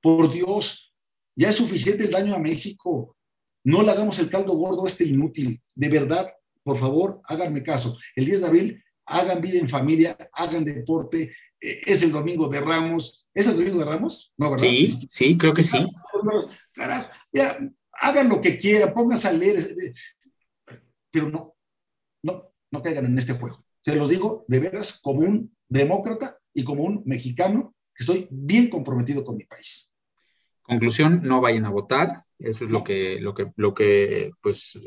Por 0.01 0.31
Dios, 0.31 0.93
ya 1.35 1.49
es 1.49 1.55
suficiente 1.55 2.05
el 2.05 2.11
daño 2.11 2.35
a 2.35 2.39
México. 2.39 3.17
No 3.65 3.83
le 3.83 3.91
hagamos 3.91 4.17
el 4.19 4.29
caldo 4.29 4.53
gordo 4.53 4.85
a 4.85 4.87
este 4.87 5.03
inútil. 5.03 5.61
De 5.75 5.89
verdad, 5.89 6.31
por 6.63 6.77
favor, 6.77 7.21
háganme 7.25 7.63
caso. 7.63 7.97
El 8.15 8.25
10 8.25 8.41
de 8.41 8.47
abril, 8.47 8.83
hagan 9.05 9.41
vida 9.41 9.59
en 9.59 9.67
familia, 9.67 10.17
hagan 10.33 10.63
deporte. 10.63 11.33
Eh, 11.59 11.81
es 11.85 12.03
el 12.03 12.11
domingo 12.11 12.47
de 12.47 12.61
Ramos. 12.61 13.27
¿Es 13.33 13.47
el 13.47 13.57
domingo 13.57 13.79
de 13.79 13.85
Ramos? 13.85 14.33
No, 14.37 14.51
¿verdad? 14.51 14.67
Sí, 14.67 15.07
sí, 15.09 15.37
creo 15.37 15.53
que 15.53 15.63
sí. 15.63 15.85
Carajo, 16.73 17.09
ya, 17.31 17.57
hagan 17.93 18.29
lo 18.29 18.39
que 18.39 18.57
quieran, 18.57 18.93
pónganse 18.93 19.27
a 19.27 19.33
leer. 19.33 19.75
Pero 21.11 21.29
no, 21.29 21.55
no, 22.23 22.48
no 22.71 22.81
caigan 22.81 23.05
en 23.05 23.17
este 23.17 23.33
juego. 23.33 23.65
Se 23.81 23.95
los 23.95 24.09
digo 24.09 24.45
de 24.47 24.59
veras 24.59 24.99
como 25.01 25.21
un 25.21 25.55
demócrata 25.67 26.37
y 26.53 26.63
como 26.63 26.83
un 26.83 27.03
mexicano 27.05 27.75
que 27.93 28.03
estoy 28.03 28.27
bien 28.29 28.69
comprometido 28.69 29.23
con 29.23 29.37
mi 29.37 29.45
país. 29.45 29.91
Conclusión, 30.61 31.21
no 31.23 31.41
vayan 31.41 31.65
a 31.65 31.71
votar. 31.71 32.23
Eso 32.37 32.63
es 32.63 32.69
lo 32.69 32.83
que, 32.83 33.19
lo 33.19 33.33
que, 33.33 33.51
lo 33.55 33.73
que 33.73 34.31
pues, 34.41 34.79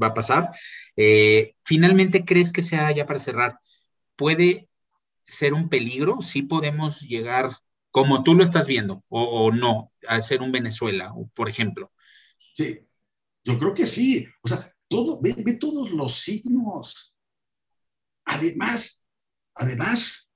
va 0.00 0.08
a 0.08 0.14
pasar. 0.14 0.50
Eh, 0.96 1.54
finalmente, 1.64 2.24
¿crees 2.24 2.52
que 2.52 2.62
sea, 2.62 2.90
ya 2.92 3.06
para 3.06 3.18
cerrar, 3.18 3.58
puede 4.14 4.68
ser 5.26 5.52
un 5.52 5.68
peligro? 5.68 6.22
Sí 6.22 6.42
podemos 6.42 7.00
llegar, 7.00 7.50
como 7.90 8.22
tú 8.22 8.34
lo 8.34 8.44
estás 8.44 8.66
viendo, 8.66 9.04
o, 9.08 9.50
no, 9.50 9.92
a 10.06 10.20
ser 10.20 10.40
un 10.40 10.52
Venezuela, 10.52 11.12
por 11.34 11.48
ejemplo. 11.48 11.92
Sí, 12.54 12.78
yo 13.44 13.58
creo 13.58 13.74
que 13.74 13.86
sí. 13.86 14.26
O 14.42 14.48
sea, 14.48 14.72
todo, 14.88 15.20
ve 15.20 15.34
todos 15.60 15.90
los 15.90 16.14
signos. 16.14 17.15
Además, 18.26 19.02
además, 19.54 20.28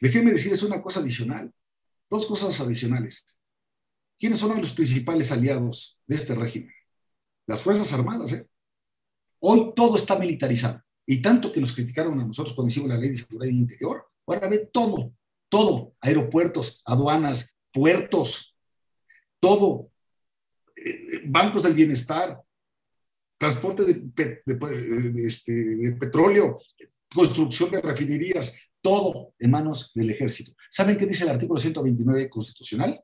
déjenme 0.00 0.32
decirles 0.32 0.62
una 0.62 0.80
cosa 0.80 1.00
adicional, 1.00 1.52
dos 2.08 2.26
cosas 2.26 2.58
adicionales. 2.60 3.24
¿Quiénes 4.18 4.38
son 4.38 4.58
los 4.58 4.72
principales 4.72 5.32
aliados 5.32 5.98
de 6.06 6.14
este 6.14 6.34
régimen? 6.34 6.72
Las 7.46 7.62
Fuerzas 7.62 7.92
Armadas. 7.92 8.32
¿eh? 8.32 8.46
Hoy 9.40 9.72
todo 9.74 9.96
está 9.96 10.18
militarizado. 10.18 10.82
Y 11.06 11.20
tanto 11.20 11.50
que 11.50 11.60
nos 11.60 11.72
criticaron 11.72 12.20
a 12.20 12.26
nosotros 12.26 12.54
cuando 12.54 12.70
hicimos 12.70 12.88
la 12.88 12.98
ley 12.98 13.08
de 13.08 13.16
seguridad 13.16 13.50
interior, 13.50 14.06
ahora 14.26 14.48
ve 14.48 14.70
todo, 14.72 15.12
todo, 15.48 15.94
aeropuertos, 16.00 16.82
aduanas, 16.84 17.56
puertos, 17.72 18.54
todo, 19.40 19.90
eh, 20.76 21.22
bancos 21.26 21.64
del 21.64 21.74
bienestar, 21.74 22.40
transporte 23.40 23.84
de, 23.84 25.26
este, 25.26 25.96
petróleo, 25.98 26.60
construcción 27.12 27.70
de 27.70 27.80
refinerías, 27.80 28.54
todo 28.82 29.32
en 29.38 29.50
manos 29.50 29.92
del 29.94 30.10
ejército. 30.10 30.52
¿Saben 30.68 30.98
qué 30.98 31.06
dice 31.06 31.24
el 31.24 31.30
artículo 31.30 31.58
129 31.58 32.28
constitucional? 32.28 33.02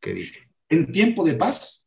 ¿Qué 0.00 0.14
dice? 0.14 0.38
En 0.68 0.92
tiempo 0.92 1.24
de 1.24 1.34
paz, 1.34 1.84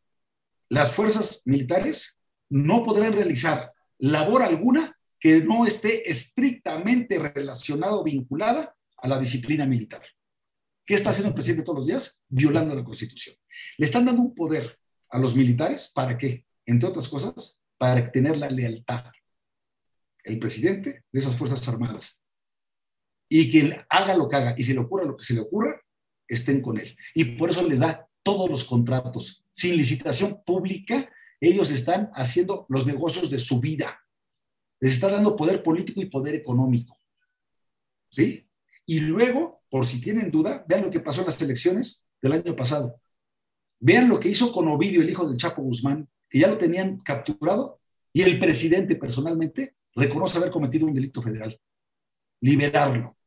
las 0.67 0.91
fuerzas 0.91 1.41
militares 1.45 2.19
no 2.49 2.83
podrán 2.83 3.13
realizar 3.13 3.71
labor 3.99 4.43
alguna 4.43 4.97
que 5.17 5.41
no 5.41 5.65
esté 5.65 6.11
estrictamente 6.11 7.19
relacionada 7.19 7.93
o 7.93 8.03
vinculada 8.03 8.75
a 8.97 9.07
la 9.07 9.17
disciplina 9.17 9.65
militar. 9.65 10.01
¿Qué 10.85 10.95
está 10.95 11.11
haciendo 11.11 11.29
el 11.29 11.35
presidente 11.35 11.63
todos 11.63 11.79
los 11.79 11.87
días? 11.87 12.21
Violando 12.27 12.75
la 12.75 12.83
Constitución. 12.83 13.33
Le 13.77 13.85
están 13.85 14.05
dando 14.05 14.23
un 14.23 14.35
poder 14.35 14.77
a 15.09 15.17
los 15.19 15.37
militares, 15.37 15.89
¿para 15.95 16.17
qué? 16.17 16.45
Entre 16.69 16.87
otras 16.87 17.09
cosas, 17.09 17.59
para 17.77 18.11
tener 18.11 18.37
la 18.37 18.49
lealtad. 18.49 19.05
El 20.23 20.37
presidente 20.37 21.03
de 21.11 21.19
esas 21.19 21.35
Fuerzas 21.35 21.67
Armadas. 21.67 22.21
Y 23.27 23.49
que 23.51 23.83
haga 23.89 24.15
lo 24.15 24.27
que 24.27 24.35
haga 24.35 24.55
y 24.57 24.63
si 24.63 24.73
le 24.73 24.79
ocurra 24.79 25.05
lo 25.05 25.17
que 25.17 25.23
se 25.23 25.33
le 25.33 25.41
ocurra, 25.41 25.81
estén 26.27 26.61
con 26.61 26.77
él. 26.77 26.95
Y 27.15 27.25
por 27.37 27.49
eso 27.49 27.67
les 27.67 27.79
da 27.79 28.07
todos 28.21 28.49
los 28.49 28.65
contratos. 28.65 29.43
Sin 29.51 29.75
licitación 29.77 30.43
pública, 30.45 31.09
ellos 31.39 31.71
están 31.71 32.11
haciendo 32.13 32.67
los 32.69 32.85
negocios 32.85 33.31
de 33.31 33.39
su 33.39 33.59
vida. 33.59 33.99
Les 34.79 34.93
está 34.93 35.09
dando 35.09 35.35
poder 35.35 35.63
político 35.63 36.01
y 36.01 36.05
poder 36.05 36.35
económico. 36.35 36.97
¿Sí? 38.11 38.47
Y 38.85 38.99
luego, 38.99 39.63
por 39.69 39.87
si 39.87 39.99
tienen 40.01 40.29
duda, 40.29 40.63
vean 40.67 40.83
lo 40.83 40.91
que 40.91 40.99
pasó 40.99 41.21
en 41.21 41.27
las 41.27 41.41
elecciones 41.41 42.05
del 42.21 42.33
año 42.33 42.55
pasado. 42.55 43.01
Vean 43.79 44.07
lo 44.07 44.19
que 44.19 44.29
hizo 44.29 44.51
con 44.51 44.67
Ovidio, 44.67 45.01
el 45.01 45.09
hijo 45.09 45.27
del 45.27 45.37
Chapo 45.37 45.61
Guzmán, 45.61 46.07
que 46.29 46.39
ya 46.39 46.47
lo 46.47 46.57
tenían 46.57 46.99
capturado 46.99 47.79
y 48.13 48.21
el 48.21 48.39
presidente 48.39 48.95
personalmente 48.95 49.75
reconoce 49.95 50.37
haber 50.37 50.51
cometido 50.51 50.85
un 50.87 50.93
delito 50.93 51.21
federal. 51.21 51.59
Liberarlo. 52.41 53.17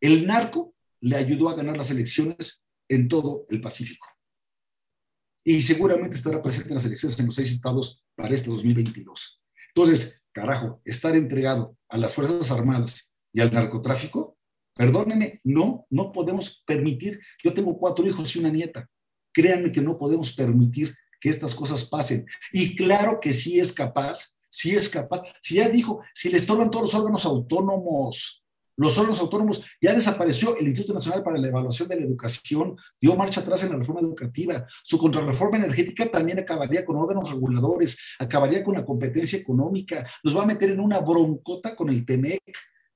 El 0.00 0.26
narco 0.26 0.74
le 1.00 1.16
ayudó 1.16 1.48
a 1.48 1.54
ganar 1.54 1.76
las 1.76 1.90
elecciones 1.90 2.62
en 2.88 3.08
todo 3.08 3.46
el 3.50 3.60
Pacífico. 3.60 4.06
Y 5.44 5.60
seguramente 5.62 6.16
estará 6.16 6.42
presente 6.42 6.70
en 6.70 6.74
las 6.74 6.84
elecciones 6.84 7.18
en 7.18 7.26
los 7.26 7.34
seis 7.34 7.50
estados 7.50 8.04
para 8.14 8.34
este 8.34 8.50
2022. 8.50 9.40
Entonces, 9.68 10.22
carajo, 10.32 10.80
estar 10.84 11.14
entregado 11.14 11.76
a 11.88 11.98
las 11.98 12.14
Fuerzas 12.14 12.50
Armadas 12.50 13.12
y 13.32 13.40
al 13.40 13.52
narcotráfico, 13.52 14.36
perdónenme, 14.74 15.40
no, 15.44 15.86
no 15.90 16.12
podemos 16.12 16.62
permitir. 16.66 17.20
Yo 17.42 17.54
tengo 17.54 17.78
cuatro 17.78 18.06
hijos 18.06 18.34
y 18.34 18.38
una 18.38 18.50
nieta. 18.50 18.88
Créanme 19.32 19.70
que 19.70 19.82
no 19.82 19.96
podemos 19.96 20.32
permitir 20.32 20.94
que 21.26 21.30
estas 21.30 21.56
cosas 21.56 21.84
pasen. 21.84 22.24
Y 22.52 22.76
claro 22.76 23.18
que 23.20 23.32
sí 23.32 23.58
es 23.58 23.72
capaz, 23.72 24.36
sí 24.48 24.76
es 24.76 24.88
capaz. 24.88 25.22
Si 25.42 25.56
ya 25.56 25.68
dijo, 25.68 26.00
si 26.14 26.28
le 26.28 26.36
estorban 26.36 26.70
todos 26.70 26.84
los 26.84 26.94
órganos 26.94 27.24
autónomos, 27.24 28.44
los 28.76 28.96
órganos 28.96 29.18
autónomos, 29.18 29.64
ya 29.82 29.92
desapareció 29.92 30.56
el 30.56 30.68
Instituto 30.68 30.94
Nacional 30.94 31.24
para 31.24 31.38
la 31.38 31.48
Evaluación 31.48 31.88
de 31.88 31.96
la 31.96 32.06
Educación, 32.06 32.76
dio 33.00 33.16
marcha 33.16 33.40
atrás 33.40 33.64
en 33.64 33.70
la 33.70 33.76
reforma 33.76 34.02
educativa. 34.02 34.68
Su 34.84 34.98
contrarreforma 34.98 35.56
energética 35.56 36.08
también 36.08 36.38
acabaría 36.38 36.84
con 36.84 36.96
órganos 36.96 37.28
reguladores, 37.28 37.98
acabaría 38.20 38.62
con 38.62 38.74
la 38.74 38.84
competencia 38.84 39.36
económica, 39.36 40.08
nos 40.22 40.36
va 40.36 40.44
a 40.44 40.46
meter 40.46 40.70
en 40.70 40.78
una 40.78 41.00
broncota 41.00 41.74
con 41.74 41.88
el 41.88 42.06
TEMEC. 42.06 42.40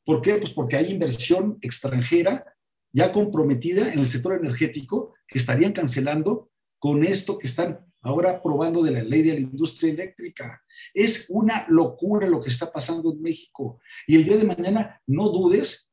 ¿Por 0.04 0.22
qué? 0.22 0.36
Pues 0.36 0.52
porque 0.52 0.76
hay 0.76 0.92
inversión 0.92 1.58
extranjera 1.62 2.44
ya 2.92 3.10
comprometida 3.10 3.92
en 3.92 3.98
el 3.98 4.06
sector 4.06 4.34
energético 4.34 5.14
que 5.26 5.38
estarían 5.40 5.72
cancelando 5.72 6.48
con 6.78 7.02
esto 7.02 7.36
que 7.36 7.48
están 7.48 7.89
ahora 8.02 8.30
aprobando 8.30 8.82
de 8.82 8.92
la 8.92 9.02
ley 9.02 9.22
de 9.22 9.34
la 9.34 9.40
industria 9.40 9.92
eléctrica. 9.92 10.62
Es 10.94 11.26
una 11.28 11.66
locura 11.68 12.26
lo 12.26 12.40
que 12.40 12.50
está 12.50 12.70
pasando 12.70 13.12
en 13.12 13.20
México. 13.20 13.80
Y 14.06 14.16
el 14.16 14.24
día 14.24 14.36
de 14.36 14.44
mañana 14.44 15.00
no 15.06 15.28
dudes 15.28 15.88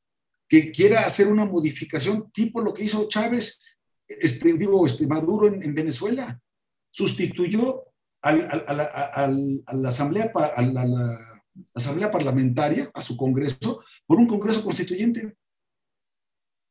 que 0.47 0.71
quiera 0.71 1.05
hacer 1.05 1.27
una 1.27 1.45
modificación 1.45 2.31
tipo 2.31 2.61
lo 2.61 2.73
que 2.73 2.85
hizo 2.85 3.07
Chávez, 3.07 3.59
este, 4.07 4.53
digo, 4.53 4.85
este, 4.85 5.05
Maduro 5.07 5.47
en, 5.47 5.75
Venezuela. 5.75 6.39
Sustituyó 6.89 7.83
a, 8.21 8.33
la, 8.33 9.89
asamblea, 9.89 10.31
a 10.33 10.61
la 10.61 11.41
asamblea 11.73 12.11
parlamentaria, 12.11 12.89
a 12.93 13.01
su 13.01 13.17
Congreso, 13.17 13.83
por 14.05 14.17
un 14.17 14.27
Congreso 14.27 14.63
constituyente. 14.63 15.35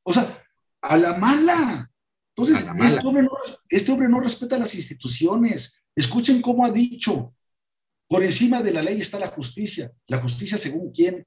O 0.03 0.13
sea, 0.13 0.43
A 0.81 0.97
la 0.97 1.17
mala. 1.19 1.91
Entonces, 2.37 2.67
Este, 2.85 3.07
hombre 3.07 3.23
no, 3.23 3.31
este 3.69 3.93
hombre 3.93 4.09
no 4.09 4.21
respeta 4.21 4.59
las 4.59 4.75
instituciones. 4.75 5.81
Escuchen 5.95 6.43
cómo 6.43 6.67
ha 6.67 6.71
dicho. 6.71 7.35
Por 8.09 8.23
encima 8.23 8.63
de 8.63 8.73
la 8.73 8.83
ley 8.83 9.01
está 9.01 9.19
la 9.19 9.29
justicia. 9.29 9.91
¿La 10.07 10.19
justicia 10.19 10.59
según 10.59 10.93
quién? 10.93 11.27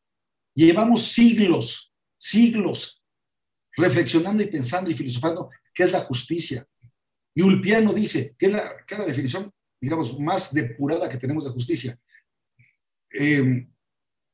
Llevamos 0.54 1.12
siglos, 1.12 1.92
siglos, 2.18 3.04
reflexionando 3.76 4.44
y 4.44 4.48
pensando 4.48 4.92
y 4.92 4.94
filosofando 4.94 5.50
qué 5.74 5.84
es 5.84 5.92
la 5.92 6.02
justicia. 6.02 6.68
Y 7.34 7.42
Ulpiano 7.42 7.92
dice 7.92 8.36
que 8.38 8.46
es 8.46 8.52
la, 8.52 8.72
la 8.90 9.06
definición, 9.06 9.52
digamos, 9.82 10.20
más 10.20 10.54
depurada 10.54 11.10
que 11.10 11.18
tenemos 11.18 11.46
de 11.46 11.52
justicia. 11.52 12.00
Eh, 13.12 13.68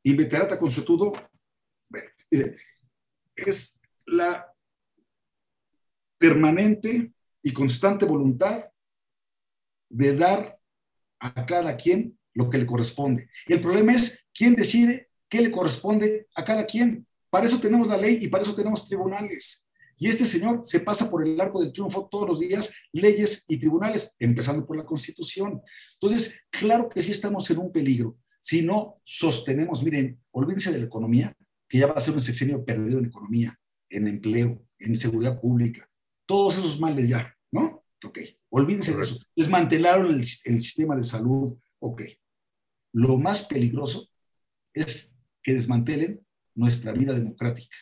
inveterata 0.03 0.59
consuetudo, 0.59 1.13
bueno, 1.89 2.09
dice, 2.29 2.57
es 3.35 3.79
la 4.05 4.54
permanente 6.17 7.13
y 7.41 7.54
constante 7.54 8.06
voluntad 8.06 8.65
de 9.89 10.15
dar 10.15 10.60
a 11.19 11.45
cada 11.45 11.75
quien 11.78 12.17
lo 12.34 12.49
que 12.49 12.58
le 12.58 12.65
corresponde. 12.65 13.30
Y 13.47 13.54
el 13.54 13.62
problema 13.62 13.93
es 13.93 14.28
quién 14.34 14.56
decide 14.56 15.10
qué 15.30 15.41
le 15.41 15.51
corresponde 15.51 16.28
a 16.36 16.43
cada 16.43 16.65
quien. 16.65 17.08
Para 17.30 17.45
eso 17.45 17.60
tenemos 17.60 17.88
la 17.88 17.97
ley 17.97 18.19
y 18.21 18.28
para 18.28 18.43
eso 18.43 18.56
tenemos 18.56 18.86
tribunales. 18.88 19.67
Y 19.97 20.10
este 20.10 20.25
señor 20.25 20.60
se 20.63 20.82
pasa 20.82 21.10
por 21.10 21.25
el 21.25 21.39
arco 21.39 21.62
del 21.62 21.71
triunfo 21.71 22.08
todos 22.12 22.28
los 22.28 22.39
días, 22.39 22.73
leyes 22.91 23.45
y 23.47 23.58
tribunales, 23.58 24.13
empezando 24.19 24.65
por 24.65 24.75
la 24.75 24.86
Constitución. 24.86 25.62
Entonces, 25.93 26.38
claro 26.49 26.89
que 26.89 27.01
sí 27.01 27.12
estamos 27.12 27.49
en 27.49 27.60
un 27.60 27.71
peligro. 27.71 28.17
Si 28.41 28.62
no 28.62 28.99
sostenemos, 29.04 29.84
miren, 29.84 30.19
olvídense 30.32 30.71
de 30.71 30.80
la 30.80 30.86
economía, 30.86 31.36
que 31.67 31.80
ya 31.80 31.88
va 31.88 31.93
a 31.93 32.01
ser 32.01 32.13
un 32.13 32.21
sexenio 32.21 32.63
perdido 32.63 32.99
en 32.99 33.06
economía, 33.06 33.58
en 33.89 34.08
empleo, 34.08 34.62
en 34.80 34.97
seguridad 34.97 35.39
pública, 35.39 35.89
todos 36.25 36.57
esos 36.57 36.79
males 36.79 37.09
ya, 37.09 37.35
¿no? 37.51 37.83
Ok, 38.03 38.19
olvídense 38.49 38.95
de 38.95 39.01
eso. 39.01 39.17
Desmantelaron 39.35 40.07
el, 40.07 40.19
el 40.19 40.61
sistema 40.61 40.95
de 40.95 41.03
salud, 41.03 41.57
ok. 41.79 42.03
Lo 42.93 43.17
más 43.17 43.43
peligroso 43.43 44.07
es 44.73 45.13
que 45.43 45.53
desmantelen 45.53 46.25
nuestra 46.53 46.91
vida 46.91 47.13
democrática, 47.13 47.75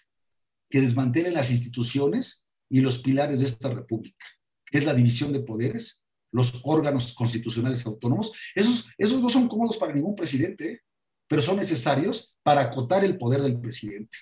que 0.70 0.82
desmantelen 0.82 1.34
las 1.34 1.52
instituciones 1.52 2.46
y 2.70 2.82
los 2.82 3.00
pilares 3.00 3.40
de 3.40 3.46
esta 3.46 3.70
república, 3.70 4.26
que 4.66 4.80
es 4.80 4.86
la 4.86 4.94
división 4.94 5.32
de 5.32 5.42
poderes, 5.42 6.04
los 6.32 6.62
órganos 6.64 7.14
constitucionales 7.14 7.86
autónomos. 7.86 8.32
Esos, 8.56 8.90
esos 8.98 9.22
no 9.22 9.30
son 9.30 9.48
cómodos 9.48 9.78
para 9.78 9.94
ningún 9.94 10.16
presidente, 10.16 10.82
pero 11.28 11.42
son 11.42 11.58
necesarios 11.58 12.36
para 12.42 12.62
acotar 12.62 13.06
el 13.06 13.18
poder 13.18 13.42
del 13.42 13.60
presidente. 13.60 14.18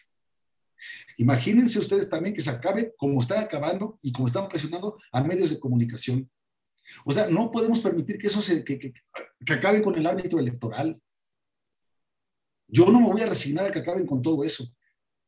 Imagínense 1.18 1.80
ustedes 1.80 2.10
también 2.10 2.36
que 2.36 2.42
se 2.42 2.50
acabe 2.50 2.94
como 2.98 3.22
están 3.22 3.44
acabando 3.44 3.98
y 4.02 4.12
como 4.12 4.28
están 4.28 4.48
presionando 4.48 4.98
a 5.12 5.24
medios 5.24 5.50
de 5.50 5.60
comunicación. 5.60 6.30
O 7.06 7.12
sea, 7.12 7.28
no 7.28 7.52
podemos 7.52 7.80
permitir 7.80 8.18
que 8.18 8.28
eso 8.28 8.42
se, 8.42 8.64
que, 8.64 8.78
que, 8.80 8.94
que 9.46 9.54
acabe 9.54 9.82
con 9.82 9.96
el 9.96 10.06
árbitro 10.06 10.40
electoral. 10.40 11.00
Yo 12.68 12.88
no 12.88 13.00
me 13.00 13.10
voy 13.10 13.22
a 13.22 13.28
resignar 13.28 13.66
a 13.66 13.72
que 13.72 13.80
acaben 13.80 14.06
con 14.06 14.22
todo 14.22 14.44
eso. 14.44 14.66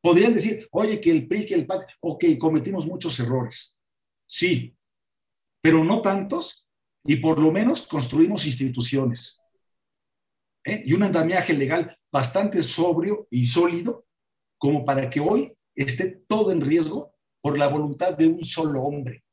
Podrían 0.02 0.34
decir, 0.34 0.68
oye, 0.72 1.00
que 1.00 1.12
el 1.12 1.28
PRI, 1.28 1.46
que 1.46 1.54
el 1.56 1.66
PAC, 1.66 1.88
ok, 2.02 2.26
cometimos 2.38 2.86
muchos 2.86 3.20
errores. 3.20 3.80
Sí, 4.26 4.76
pero 5.62 5.84
no 5.84 6.02
tantos 6.02 6.68
y 7.06 7.18
por 7.18 7.40
lo 7.40 7.52
menos 7.52 7.84
construimos 7.84 8.46
instituciones. 8.46 9.42
¿eh? 10.66 10.84
Y 10.86 10.94
un 10.94 11.04
andamiaje 11.04 11.54
legal 11.54 11.98
bastante 12.12 12.62
sobrio 12.62 13.28
y 13.30 13.48
sólido 13.48 14.06
como 14.64 14.86
para 14.86 15.10
que 15.10 15.20
hoy 15.20 15.54
esté 15.76 16.24
todo 16.26 16.50
en 16.54 16.62
riesgo 16.62 17.14
por 17.42 17.58
la 17.58 17.68
voluntad 17.68 18.14
de 18.14 18.28
un 18.28 18.46
solo 18.46 18.82
hombre. 18.82 19.26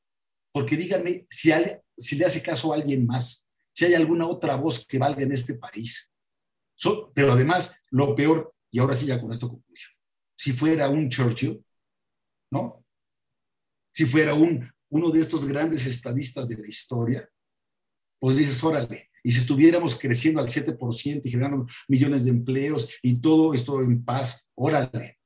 Porque 0.52 0.76
díganme 0.76 1.28
si, 1.30 2.16
le 2.16 2.26
hace 2.26 2.42
caso 2.42 2.72
a 2.72 2.74
alguien 2.74 3.06
más, 3.06 3.46
si 3.72 3.84
hay 3.84 3.94
alguna 3.94 4.26
otra 4.26 4.56
voz 4.56 4.84
que 4.84 4.98
valga 4.98 5.22
en 5.22 5.30
este 5.30 5.54
país. 5.54 6.12
pero 7.14 7.30
además, 7.30 7.72
lo 7.90 8.16
peor, 8.16 8.52
y 8.72 8.80
ahora 8.80 8.96
sí 8.96 9.06
ya 9.06 9.20
con 9.20 9.30
esto 9.30 9.48
concluyo, 9.48 9.86
si 10.36 10.52
fuera 10.52 10.88
un 10.88 11.08
Churchill, 11.08 11.64
¿no? 12.50 12.84
Si 13.94 14.06
fuera 14.06 14.34
un, 14.34 14.68
uno 14.88 15.10
de 15.12 15.20
estos 15.20 15.44
grandes 15.44 15.86
estadistas 15.86 16.48
de 16.48 16.56
la 16.56 16.66
historia, 16.66 17.30
pues 18.18 18.36
dices, 18.36 18.64
órale, 18.64 19.10
y 19.22 19.30
si 19.30 19.38
estuviéramos 19.38 19.96
creciendo 19.96 20.40
al 20.40 20.48
7% 20.48 21.20
y 21.22 21.30
generando 21.30 21.68
millones 21.86 22.24
de 22.24 22.30
empleos 22.30 22.90
y 23.00 23.20
todo 23.20 23.54
esto 23.54 23.80
en 23.80 24.04
paz, 24.04 24.44
órale. 24.56 25.19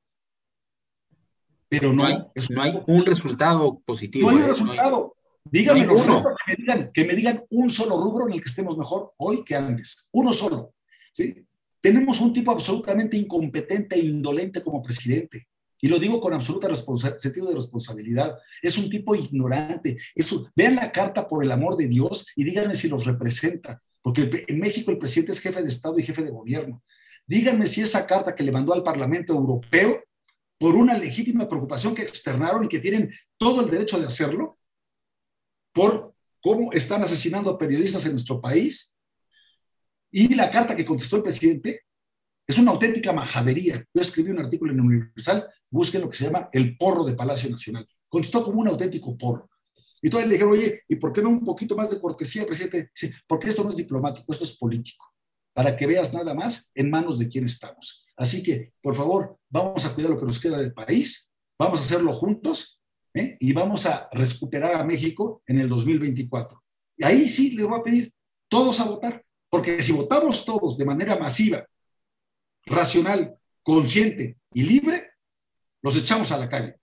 Pero 1.69 1.93
no, 1.93 2.05
hay, 2.05 2.17
no 2.49 2.61
hay 2.61 2.79
un 2.87 3.05
resultado 3.05 3.81
positivo. 3.85 4.29
No 4.29 4.35
hay 4.35 4.41
un 4.41 4.45
¿eh? 4.45 4.47
resultado. 4.49 5.15
Díganme, 5.43 5.87
que, 5.87 5.93
me 5.93 6.55
digan, 6.57 6.91
que 6.91 7.05
me 7.05 7.13
digan 7.13 7.43
un 7.51 7.69
solo 7.69 8.01
rubro 8.01 8.27
en 8.27 8.33
el 8.33 8.41
que 8.41 8.49
estemos 8.49 8.77
mejor 8.77 9.13
hoy 9.17 9.43
que 9.43 9.55
antes. 9.55 10.07
Uno 10.11 10.33
solo. 10.33 10.73
¿sí? 11.11 11.45
Tenemos 11.81 12.19
un 12.19 12.33
tipo 12.33 12.51
absolutamente 12.51 13.15
incompetente 13.15 13.95
e 13.95 14.05
indolente 14.05 14.63
como 14.63 14.81
presidente. 14.81 15.47
Y 15.79 15.87
lo 15.87 15.99
digo 15.99 16.19
con 16.19 16.33
absoluta 16.33 16.73
sentido 17.19 17.47
de 17.47 17.53
responsabilidad. 17.53 18.35
Es 18.59 18.77
un 18.79 18.89
tipo 18.89 19.13
ignorante. 19.13 19.97
Eso, 20.15 20.49
vean 20.55 20.75
la 20.75 20.91
carta 20.91 21.27
por 21.27 21.43
el 21.43 21.51
amor 21.51 21.77
de 21.77 21.87
Dios 21.87 22.25
y 22.35 22.43
díganme 22.43 22.73
si 22.73 22.87
los 22.87 23.05
representa. 23.05 23.81
Porque 24.01 24.45
en 24.47 24.59
México 24.59 24.89
el 24.89 24.97
presidente 24.97 25.33
es 25.33 25.39
jefe 25.39 25.61
de 25.61 25.67
Estado 25.67 25.99
y 25.99 26.03
jefe 26.03 26.23
de 26.23 26.31
gobierno. 26.31 26.81
Díganme 27.27 27.67
si 27.67 27.81
esa 27.81 28.07
carta 28.07 28.33
que 28.33 28.43
le 28.43 28.51
mandó 28.51 28.73
al 28.73 28.83
Parlamento 28.83 29.33
Europeo 29.33 30.01
por 30.57 30.75
una 30.75 30.97
legítima 30.97 31.47
preocupación 31.47 31.93
que 31.93 32.01
externaron 32.01 32.65
y 32.65 32.67
que 32.67 32.79
tienen 32.79 33.11
todo 33.37 33.63
el 33.63 33.69
derecho 33.69 33.99
de 33.99 34.07
hacerlo, 34.07 34.57
por 35.73 36.13
cómo 36.41 36.71
están 36.71 37.01
asesinando 37.03 37.49
a 37.49 37.57
periodistas 37.57 38.05
en 38.05 38.13
nuestro 38.13 38.39
país. 38.39 38.93
Y 40.11 40.33
la 40.35 40.49
carta 40.49 40.75
que 40.75 40.85
contestó 40.85 41.17
el 41.17 41.23
presidente 41.23 41.81
es 42.47 42.57
una 42.57 42.71
auténtica 42.71 43.11
majadería. 43.11 43.83
Yo 43.93 44.01
escribí 44.01 44.31
un 44.31 44.39
artículo 44.39 44.71
en 44.71 44.79
Universal, 44.79 45.49
busquen 45.69 46.01
lo 46.01 46.09
que 46.09 46.17
se 46.17 46.25
llama 46.25 46.49
el 46.53 46.77
porro 46.77 47.03
de 47.03 47.15
Palacio 47.15 47.49
Nacional. 47.49 47.87
Contestó 48.07 48.43
como 48.43 48.61
un 48.61 48.67
auténtico 48.67 49.17
porro. 49.17 49.49
Y 50.01 50.09
todavía 50.09 50.29
le 50.29 50.33
dijeron, 50.35 50.53
oye, 50.53 50.83
¿y 50.87 50.95
por 50.97 51.11
qué 51.11 51.21
no 51.21 51.29
un 51.29 51.43
poquito 51.43 51.75
más 51.75 51.89
de 51.89 51.99
cortesía, 51.99 52.45
presidente? 52.45 52.91
Sí, 52.93 53.11
porque 53.27 53.49
esto 53.49 53.63
no 53.63 53.69
es 53.69 53.75
diplomático, 53.75 54.31
esto 54.31 54.43
es 54.43 54.55
político. 54.55 55.11
Para 55.51 55.75
que 55.75 55.87
veas 55.87 56.13
nada 56.13 56.33
más 56.33 56.69
en 56.75 56.89
manos 56.89 57.17
de 57.17 57.27
quién 57.27 57.45
estamos. 57.45 58.04
Así 58.17 58.41
que, 58.41 58.73
por 58.81 58.95
favor, 58.95 59.37
vamos 59.49 59.85
a 59.85 59.93
cuidar 59.93 60.11
lo 60.11 60.19
que 60.19 60.25
nos 60.25 60.39
queda 60.39 60.57
del 60.57 60.73
país, 60.73 61.31
vamos 61.59 61.79
a 61.79 61.83
hacerlo 61.83 62.13
juntos 62.13 62.79
¿eh? 63.13 63.37
y 63.39 63.53
vamos 63.53 63.85
a 63.85 64.09
recuperar 64.11 64.75
a 64.75 64.83
México 64.83 65.41
en 65.47 65.59
el 65.59 65.69
2024. 65.69 66.63
Y 66.97 67.05
ahí 67.05 67.27
sí 67.27 67.51
les 67.51 67.65
voy 67.65 67.79
a 67.79 67.83
pedir 67.83 68.13
todos 68.47 68.79
a 68.79 68.85
votar, 68.85 69.23
porque 69.49 69.81
si 69.83 69.91
votamos 69.91 70.45
todos 70.45 70.77
de 70.77 70.85
manera 70.85 71.17
masiva, 71.17 71.65
racional, 72.65 73.35
consciente 73.63 74.37
y 74.53 74.63
libre, 74.63 75.11
los 75.81 75.97
echamos 75.97 76.31
a 76.31 76.37
la 76.37 76.49
calle 76.49 76.75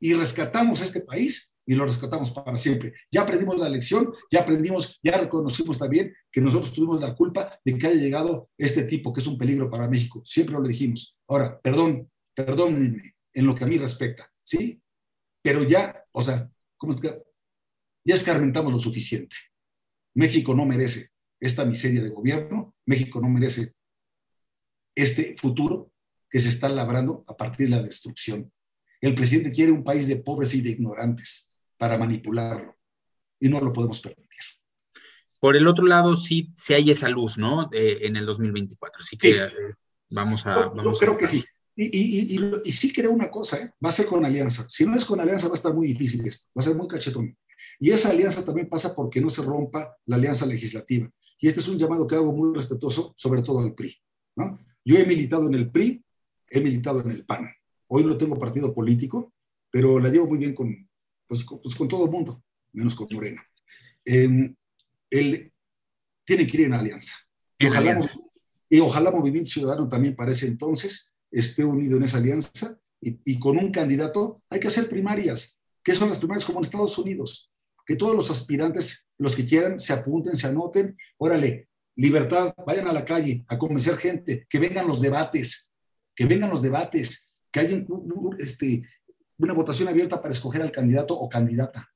y 0.00 0.14
rescatamos 0.14 0.80
este 0.80 1.00
país 1.00 1.51
y 1.66 1.74
lo 1.74 1.84
rescatamos 1.84 2.30
para 2.32 2.56
siempre. 2.56 2.94
Ya 3.10 3.22
aprendimos 3.22 3.58
la 3.58 3.68
lección, 3.68 4.12
ya 4.30 4.40
aprendimos, 4.40 4.98
ya 5.02 5.18
reconocimos 5.18 5.78
también 5.78 6.14
que 6.30 6.40
nosotros 6.40 6.72
tuvimos 6.72 7.00
la 7.00 7.14
culpa 7.14 7.58
de 7.64 7.78
que 7.78 7.86
haya 7.86 8.00
llegado 8.00 8.50
este 8.58 8.84
tipo 8.84 9.12
que 9.12 9.20
es 9.20 9.26
un 9.26 9.38
peligro 9.38 9.70
para 9.70 9.88
México. 9.88 10.22
Siempre 10.24 10.54
lo 10.54 10.62
dijimos. 10.62 11.16
Ahora, 11.28 11.60
perdón, 11.60 12.10
perdónenme 12.34 13.14
en 13.32 13.46
lo 13.46 13.54
que 13.54 13.64
a 13.64 13.66
mí 13.66 13.78
respecta, 13.78 14.30
¿sí? 14.42 14.80
Pero 15.42 15.62
ya, 15.64 16.04
o 16.12 16.22
sea, 16.22 16.50
¿cómo 16.76 16.96
ya 18.04 18.14
escarmentamos 18.14 18.72
lo 18.72 18.80
suficiente. 18.80 19.36
México 20.14 20.54
no 20.54 20.66
merece 20.66 21.10
esta 21.40 21.64
miseria 21.64 22.02
de 22.02 22.10
gobierno, 22.10 22.74
México 22.86 23.20
no 23.20 23.28
merece 23.28 23.74
este 24.94 25.36
futuro 25.38 25.92
que 26.28 26.40
se 26.40 26.48
está 26.48 26.68
labrando 26.68 27.24
a 27.26 27.36
partir 27.36 27.68
de 27.68 27.76
la 27.76 27.82
destrucción. 27.82 28.52
El 29.00 29.14
presidente 29.14 29.52
quiere 29.52 29.72
un 29.72 29.84
país 29.84 30.06
de 30.06 30.16
pobres 30.16 30.54
y 30.54 30.60
de 30.60 30.70
ignorantes 30.70 31.51
para 31.82 31.98
manipularlo. 31.98 32.76
Y 33.40 33.48
no 33.48 33.58
lo 33.58 33.72
podemos 33.72 34.00
permitir. 34.00 34.38
Por 35.40 35.56
el 35.56 35.66
otro 35.66 35.84
lado, 35.84 36.14
sí, 36.14 36.52
sí 36.54 36.74
hay 36.74 36.92
esa 36.92 37.08
luz, 37.08 37.38
¿no? 37.38 37.68
en 37.72 38.14
el 38.14 38.24
2024. 38.24 39.00
Así 39.00 39.18
que 39.18 39.30
eh, 39.30 39.50
vamos 40.08 40.46
a... 40.46 40.72
Yo, 40.80 40.92
creo 40.92 41.18
que 41.18 41.26
sí. 41.26 41.44
Y, 41.74 42.36
y, 42.64 42.70
sí 42.70 42.92
creo 42.92 43.10
una 43.10 43.28
cosa, 43.28 43.56
¿eh? 43.56 43.72
va 43.84 43.88
a 43.88 43.92
ser 43.92 44.06
con 44.06 44.24
alianza. 44.24 44.64
Si 44.68 44.86
no 44.86 44.94
es 44.94 45.04
con 45.04 45.18
alianza, 45.18 45.48
va 45.48 45.54
a 45.54 45.56
estar 45.56 45.74
muy 45.74 45.88
difícil 45.88 46.24
esto, 46.24 46.46
va 46.56 46.60
a 46.60 46.64
ser 46.66 46.76
muy 46.76 46.86
cachetón. 46.86 47.36
Y 47.80 47.90
esa 47.90 48.10
alianza 48.10 48.44
también 48.44 48.68
pasa 48.68 48.94
porque 48.94 49.20
no 49.20 49.28
se 49.28 49.42
rompa 49.42 49.96
la 50.06 50.14
alianza 50.14 50.46
legislativa. 50.46 51.10
Y 51.40 51.48
este 51.48 51.58
es 51.58 51.66
un 51.66 51.78
llamado 51.78 52.06
que 52.06 52.14
hago 52.14 52.32
muy 52.32 52.54
respetuoso, 52.54 53.12
sobre 53.16 53.42
todo 53.42 53.58
al 53.58 53.74
PRI. 53.74 53.92
¿no? 54.36 54.56
Yo 54.84 54.98
he 54.98 55.04
militado 55.04 55.48
en 55.48 55.54
el 55.54 55.68
PRI, 55.68 56.00
he 56.48 56.60
militado 56.60 57.00
en 57.00 57.10
el 57.10 57.24
PAN. 57.24 57.50
Hoy 57.88 58.04
no 58.04 58.16
tengo 58.16 58.38
partido 58.38 58.72
político, 58.72 59.32
pero 59.68 59.98
la 59.98 60.10
llevo 60.10 60.28
muy 60.28 60.38
bien 60.38 60.54
con, 60.54 60.88
pues, 61.32 61.60
pues, 61.62 61.74
con 61.74 61.88
todo 61.88 62.04
el 62.04 62.10
mundo, 62.10 62.42
menos 62.72 62.94
con 62.94 63.08
Morena. 63.10 63.42
Eh, 64.04 64.54
él 65.08 65.52
tiene 66.24 66.46
que 66.46 66.56
ir 66.58 66.66
en 66.66 66.74
alianza. 66.74 67.14
Y 67.58 67.66
ojalá, 67.66 67.98
y 68.68 68.80
ojalá 68.80 69.10
Movimiento 69.10 69.50
Ciudadano 69.50 69.88
también 69.88 70.14
para 70.14 70.32
ese 70.32 70.46
entonces 70.46 71.10
esté 71.30 71.64
unido 71.64 71.96
en 71.96 72.02
esa 72.02 72.18
alianza 72.18 72.78
y, 73.00 73.18
y, 73.24 73.38
con 73.38 73.56
un 73.56 73.70
candidato 73.70 74.42
hay 74.50 74.60
que 74.60 74.66
hacer 74.66 74.88
primarias. 74.88 75.58
que 75.82 75.94
son 75.94 76.08
las 76.08 76.18
primarias 76.18 76.44
como 76.44 76.58
en 76.58 76.64
Estados 76.64 76.96
Unidos, 76.98 77.50
que 77.86 77.96
todos 77.96 78.14
los 78.14 78.30
aspirantes, 78.30 79.08
los 79.18 79.34
que 79.34 79.46
quieran, 79.46 79.78
se 79.78 79.92
apunten, 79.92 80.36
se 80.36 80.46
anoten, 80.46 80.96
órale, 81.16 81.68
libertad, 81.96 82.54
vayan 82.66 82.88
a 82.88 82.92
la 82.92 83.04
calle 83.04 83.44
a 83.48 83.58
convencer 83.58 83.96
gente, 83.96 84.46
que 84.48 84.58
vengan 84.58 84.86
los 84.86 85.00
debates, 85.00 85.72
que 86.14 86.26
vengan 86.26 86.50
los 86.50 86.62
debates, 86.62 87.30
que 87.50 87.60
haya 87.60 87.84
este, 88.38 88.82
una 89.42 89.54
votación 89.54 89.88
abierta 89.88 90.22
para 90.22 90.32
escoger 90.32 90.62
al 90.62 90.70
candidato 90.70 91.18
o 91.18 91.28
candidata. 91.28 91.88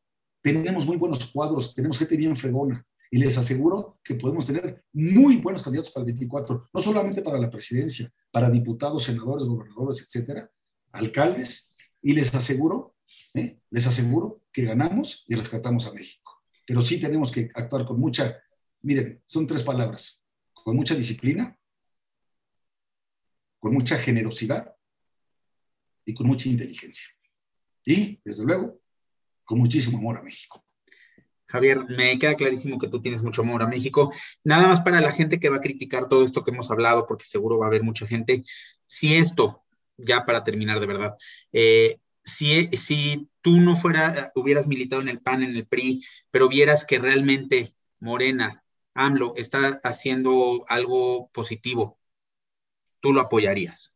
Tenemos 0.42 0.84
muy 0.84 0.96
buenos 0.96 1.26
cuadros, 1.26 1.74
tenemos 1.74 1.98
gente 1.98 2.16
bien 2.16 2.36
fregona. 2.36 2.84
Y 3.08 3.18
les 3.18 3.38
aseguro 3.38 4.00
que 4.02 4.16
podemos 4.16 4.46
tener 4.46 4.84
muy 4.92 5.36
buenos 5.36 5.62
candidatos 5.62 5.92
para 5.92 6.02
el 6.02 6.12
24, 6.12 6.70
no 6.72 6.80
solamente 6.82 7.22
para 7.22 7.38
la 7.38 7.48
presidencia, 7.48 8.12
para 8.32 8.50
diputados, 8.50 9.04
senadores, 9.04 9.46
gobernadores, 9.46 10.00
etcétera, 10.02 10.50
alcaldes. 10.90 11.72
Y 12.02 12.14
les 12.14 12.34
aseguro, 12.34 12.96
¿eh? 13.34 13.60
les 13.70 13.86
aseguro 13.86 14.42
que 14.52 14.64
ganamos 14.64 15.24
y 15.28 15.36
rescatamos 15.36 15.86
a 15.86 15.92
México. 15.92 16.42
Pero 16.66 16.82
sí 16.82 16.98
tenemos 16.98 17.30
que 17.30 17.48
actuar 17.54 17.84
con 17.84 18.00
mucha, 18.00 18.36
miren, 18.82 19.22
son 19.28 19.46
tres 19.46 19.62
palabras, 19.62 20.20
con 20.52 20.74
mucha 20.74 20.96
disciplina, 20.96 21.56
con 23.60 23.72
mucha 23.72 23.98
generosidad 23.98 24.74
y 26.04 26.12
con 26.12 26.26
mucha 26.26 26.48
inteligencia. 26.48 27.15
Y, 27.86 28.20
desde 28.24 28.44
luego, 28.44 28.78
con 29.44 29.58
muchísimo 29.58 29.98
amor 29.98 30.18
a 30.18 30.22
México. 30.22 30.62
Javier, 31.46 31.84
me 31.88 32.18
queda 32.18 32.34
clarísimo 32.34 32.78
que 32.78 32.88
tú 32.88 33.00
tienes 33.00 33.22
mucho 33.22 33.42
amor 33.42 33.62
a 33.62 33.68
México. 33.68 34.12
Nada 34.42 34.66
más 34.66 34.82
para 34.82 35.00
la 35.00 35.12
gente 35.12 35.38
que 35.38 35.48
va 35.48 35.58
a 35.58 35.60
criticar 35.60 36.08
todo 36.08 36.24
esto 36.24 36.42
que 36.42 36.50
hemos 36.50 36.70
hablado, 36.70 37.06
porque 37.06 37.24
seguro 37.24 37.58
va 37.58 37.66
a 37.66 37.68
haber 37.68 37.84
mucha 37.84 38.06
gente. 38.06 38.42
Si 38.84 39.14
esto, 39.14 39.62
ya 39.96 40.26
para 40.26 40.42
terminar 40.42 40.80
de 40.80 40.86
verdad, 40.86 41.16
eh, 41.52 42.00
si, 42.24 42.66
si 42.76 43.28
tú 43.40 43.60
no 43.60 43.76
fuera, 43.76 44.32
hubieras 44.34 44.66
militado 44.66 45.00
en 45.00 45.08
el 45.08 45.20
PAN, 45.20 45.44
en 45.44 45.56
el 45.56 45.66
PRI, 45.66 46.04
pero 46.32 46.48
vieras 46.48 46.84
que 46.84 46.98
realmente 46.98 47.76
Morena, 48.00 48.64
AMLO, 48.94 49.34
está 49.36 49.80
haciendo 49.84 50.64
algo 50.68 51.30
positivo, 51.30 51.98
tú 53.00 53.12
lo 53.12 53.20
apoyarías. 53.20 53.95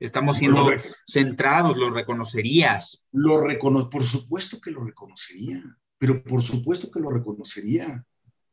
Estamos 0.00 0.36
siendo 0.36 0.70
centrados, 1.06 1.76
lo 1.76 1.90
reconocerías. 1.90 3.04
Lo 3.12 3.40
recono 3.40 3.90
por 3.90 4.04
supuesto 4.04 4.60
que 4.60 4.70
lo 4.70 4.84
reconocería, 4.84 5.62
pero 5.98 6.22
por 6.22 6.42
supuesto 6.42 6.90
que 6.90 7.00
lo 7.00 7.10
reconocería. 7.10 8.04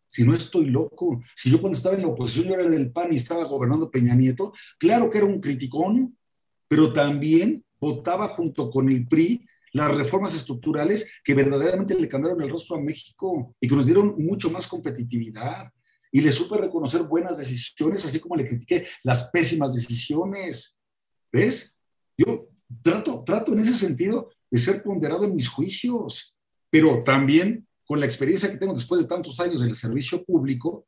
Si 0.08 0.24
no 0.24 0.34
estoy 0.34 0.68
loco, 0.68 1.22
si 1.36 1.52
yo 1.52 1.60
cuando 1.60 1.78
estaba 1.78 1.96
en 1.96 2.02
la 2.02 2.08
oposición 2.08 2.48
yo 2.48 2.54
era 2.56 2.70
del 2.70 2.92
PAN 2.92 3.12
y 3.12 3.18
estaba 3.18 3.44
gobernando 3.46 3.92
Peña 3.92 4.16
Nieto, 4.16 4.54
claro 4.80 5.10
que 5.10 5.18
era 5.18 5.28
un 5.28 5.42
criticón, 5.42 6.18
pero 6.68 6.94
también 6.94 7.64
votaba 7.80 8.28
junto 8.30 8.70
con 8.70 8.90
el 8.90 9.08
PRI 9.08 9.46
las 9.74 9.94
reformas 9.94 10.34
estructurales 10.34 11.12
que 11.24 11.34
verdaderamente 11.34 12.00
le 12.00 12.08
cambiaron 12.08 12.42
el 12.42 12.50
rostro 12.50 12.78
a 12.78 12.82
México 12.82 13.54
y 13.60 13.68
que 13.68 13.76
nos 13.76 13.86
dieron 13.86 14.16
mucho 14.18 14.50
más 14.50 14.68
competitividad. 14.68 15.70
Y 16.12 16.22
le 16.22 16.32
supe 16.32 16.58
reconocer 16.58 17.04
buenas 17.04 17.38
decisiones, 17.38 18.06
así 18.06 18.22
como 18.22 18.38
le 18.38 18.48
critiqué 18.48 18.88
las 19.04 19.30
pésimas 19.32 19.76
decisiones. 19.76 20.75
¿Ves? 21.32 21.76
Yo 22.18 22.48
trato, 22.82 23.24
trato 23.26 23.54
en 23.54 23.60
ese 23.60 23.76
sentido 23.76 24.30
de 24.50 24.58
ser 24.58 24.84
ponderado 24.84 25.26
en 25.26 25.36
mis 25.36 25.48
juicios, 25.48 26.36
pero 26.70 27.04
también 27.04 27.68
con 27.86 28.00
la 28.00 28.06
experiencia 28.06 28.52
que 28.52 28.58
tengo 28.58 28.74
después 28.74 29.02
de 29.02 29.08
tantos 29.08 29.40
años 29.40 29.62
en 29.62 29.70
el 29.70 29.76
servicio 29.76 30.24
público 30.24 30.88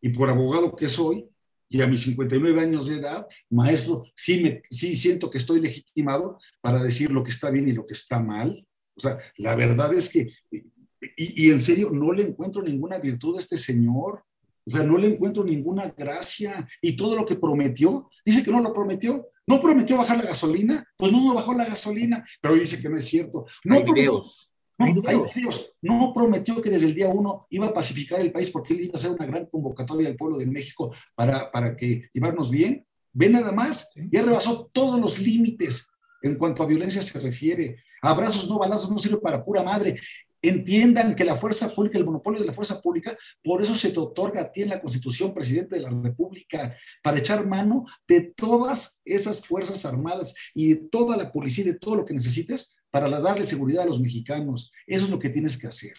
y 0.00 0.08
por 0.10 0.30
abogado 0.30 0.74
que 0.74 0.88
soy, 0.88 1.28
y 1.72 1.82
a 1.82 1.86
mis 1.86 2.02
59 2.02 2.60
años 2.60 2.88
de 2.88 2.96
edad, 2.96 3.28
maestro, 3.48 4.04
sí, 4.16 4.42
me, 4.42 4.62
sí 4.70 4.96
siento 4.96 5.30
que 5.30 5.38
estoy 5.38 5.60
legitimado 5.60 6.38
para 6.60 6.82
decir 6.82 7.12
lo 7.12 7.22
que 7.22 7.30
está 7.30 7.48
bien 7.48 7.68
y 7.68 7.72
lo 7.72 7.86
que 7.86 7.94
está 7.94 8.20
mal. 8.20 8.66
O 8.96 9.00
sea, 9.00 9.18
la 9.36 9.54
verdad 9.54 9.94
es 9.94 10.08
que, 10.08 10.32
y, 10.50 11.46
y 11.46 11.50
en 11.50 11.60
serio, 11.60 11.90
no 11.90 12.12
le 12.12 12.24
encuentro 12.24 12.60
ninguna 12.60 12.98
virtud 12.98 13.36
a 13.36 13.38
este 13.38 13.56
señor. 13.56 14.24
O 14.70 14.72
sea, 14.72 14.84
no 14.84 14.98
le 14.98 15.08
encuentro 15.08 15.42
ninguna 15.42 15.92
gracia. 15.96 16.68
Y 16.80 16.96
todo 16.96 17.16
lo 17.16 17.26
que 17.26 17.34
prometió, 17.34 18.08
dice 18.24 18.44
que 18.44 18.52
no 18.52 18.62
lo 18.62 18.72
prometió. 18.72 19.28
No 19.46 19.60
prometió 19.60 19.96
bajar 19.96 20.16
la 20.18 20.24
gasolina, 20.24 20.86
pues 20.96 21.10
no, 21.10 21.20
no 21.24 21.34
bajó 21.34 21.52
la 21.54 21.64
gasolina, 21.64 22.24
pero 22.40 22.54
dice 22.54 22.80
que 22.80 22.88
no 22.88 22.96
es 22.96 23.04
cierto. 23.04 23.46
No 23.64 23.74
hay 23.74 23.82
videos. 23.82 24.52
No, 24.78 25.98
no 25.98 26.14
prometió 26.14 26.60
que 26.60 26.70
desde 26.70 26.86
el 26.86 26.94
día 26.94 27.08
uno 27.08 27.46
iba 27.50 27.66
a 27.66 27.74
pacificar 27.74 28.20
el 28.20 28.32
país 28.32 28.48
porque 28.50 28.74
él 28.74 28.82
iba 28.82 28.92
a 28.94 28.96
hacer 28.96 29.10
una 29.10 29.26
gran 29.26 29.46
convocatoria 29.46 30.08
al 30.08 30.16
pueblo 30.16 30.38
de 30.38 30.46
México 30.46 30.94
para, 31.14 31.50
para 31.50 31.76
que 31.76 32.08
llevarnos 32.12 32.50
bien. 32.50 32.86
Ve 33.12 33.28
nada 33.28 33.50
más, 33.50 33.90
ya 33.96 34.22
rebasó 34.22 34.70
todos 34.72 35.00
los 35.00 35.18
límites 35.18 35.90
en 36.22 36.36
cuanto 36.36 36.62
a 36.62 36.66
violencia 36.66 37.02
se 37.02 37.18
refiere. 37.18 37.82
Abrazos, 38.02 38.48
no 38.48 38.58
balazos, 38.58 38.90
no 38.90 38.98
sirve 38.98 39.18
para 39.18 39.44
pura 39.44 39.62
madre. 39.62 39.98
Entiendan 40.42 41.14
que 41.14 41.24
la 41.24 41.36
fuerza 41.36 41.74
pública, 41.74 41.98
el 41.98 42.04
monopolio 42.04 42.40
de 42.40 42.46
la 42.46 42.52
fuerza 42.52 42.80
pública, 42.80 43.16
por 43.42 43.62
eso 43.62 43.74
se 43.74 43.90
te 43.90 43.98
otorga 43.98 44.40
a 44.40 44.52
ti 44.52 44.62
en 44.62 44.70
la 44.70 44.80
Constitución, 44.80 45.34
presidente 45.34 45.76
de 45.76 45.82
la 45.82 45.90
República, 45.90 46.76
para 47.02 47.18
echar 47.18 47.46
mano 47.46 47.84
de 48.08 48.32
todas 48.34 48.98
esas 49.04 49.46
fuerzas 49.46 49.84
armadas 49.84 50.34
y 50.54 50.74
de 50.74 50.88
toda 50.88 51.16
la 51.16 51.30
policía 51.30 51.64
y 51.64 51.68
de 51.68 51.78
todo 51.78 51.96
lo 51.96 52.04
que 52.04 52.14
necesites 52.14 52.74
para 52.90 53.08
darle 53.20 53.44
seguridad 53.44 53.84
a 53.84 53.86
los 53.86 54.00
mexicanos. 54.00 54.72
Eso 54.86 55.04
es 55.04 55.10
lo 55.10 55.18
que 55.18 55.30
tienes 55.30 55.58
que 55.58 55.66
hacer, 55.66 55.94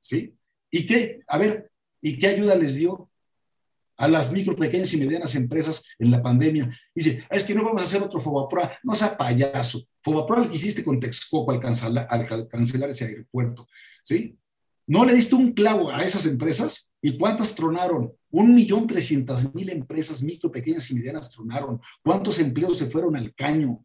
¿sí? 0.00 0.34
¿Y 0.70 0.86
qué? 0.86 1.20
A 1.26 1.38
ver, 1.38 1.70
¿y 2.00 2.18
qué 2.18 2.28
ayuda 2.28 2.54
les 2.56 2.76
dio 2.76 3.10
a 3.98 4.08
las 4.08 4.32
micro, 4.32 4.56
pequeñas 4.56 4.92
y 4.94 4.96
medianas 4.96 5.34
empresas 5.34 5.82
en 5.98 6.10
la 6.10 6.22
pandemia? 6.22 6.74
Dice, 6.94 7.24
es 7.28 7.44
que 7.44 7.54
no 7.54 7.64
vamos 7.64 7.82
a 7.82 7.84
hacer 7.84 8.02
otro 8.02 8.20
Fobapro, 8.20 8.62
no 8.82 8.94
sea 8.94 9.18
payaso. 9.18 9.82
Fobapro 10.02 10.42
el 10.42 10.48
que 10.48 10.56
hiciste 10.56 10.82
con 10.82 10.98
Texcoco 10.98 11.52
al 11.52 11.60
cancelar, 11.60 12.06
al 12.08 12.48
cancelar 12.48 12.88
ese 12.88 13.04
aeropuerto, 13.04 13.66
¿sí? 14.02 14.38
¿No 14.86 15.04
le 15.04 15.12
diste 15.12 15.34
un 15.34 15.52
clavo 15.52 15.92
a 15.92 16.02
esas 16.02 16.24
empresas? 16.24 16.88
¿Y 17.02 17.18
cuántas 17.18 17.54
tronaron? 17.54 18.12
Un 18.30 18.54
millón 18.54 18.86
trescientas 18.86 19.54
mil 19.54 19.68
empresas 19.68 20.22
micro, 20.22 20.50
pequeñas 20.50 20.90
y 20.90 20.94
medianas 20.94 21.30
tronaron. 21.30 21.78
¿Cuántos 22.02 22.38
empleos 22.38 22.78
se 22.78 22.86
fueron 22.86 23.14
al 23.14 23.34
caño? 23.34 23.84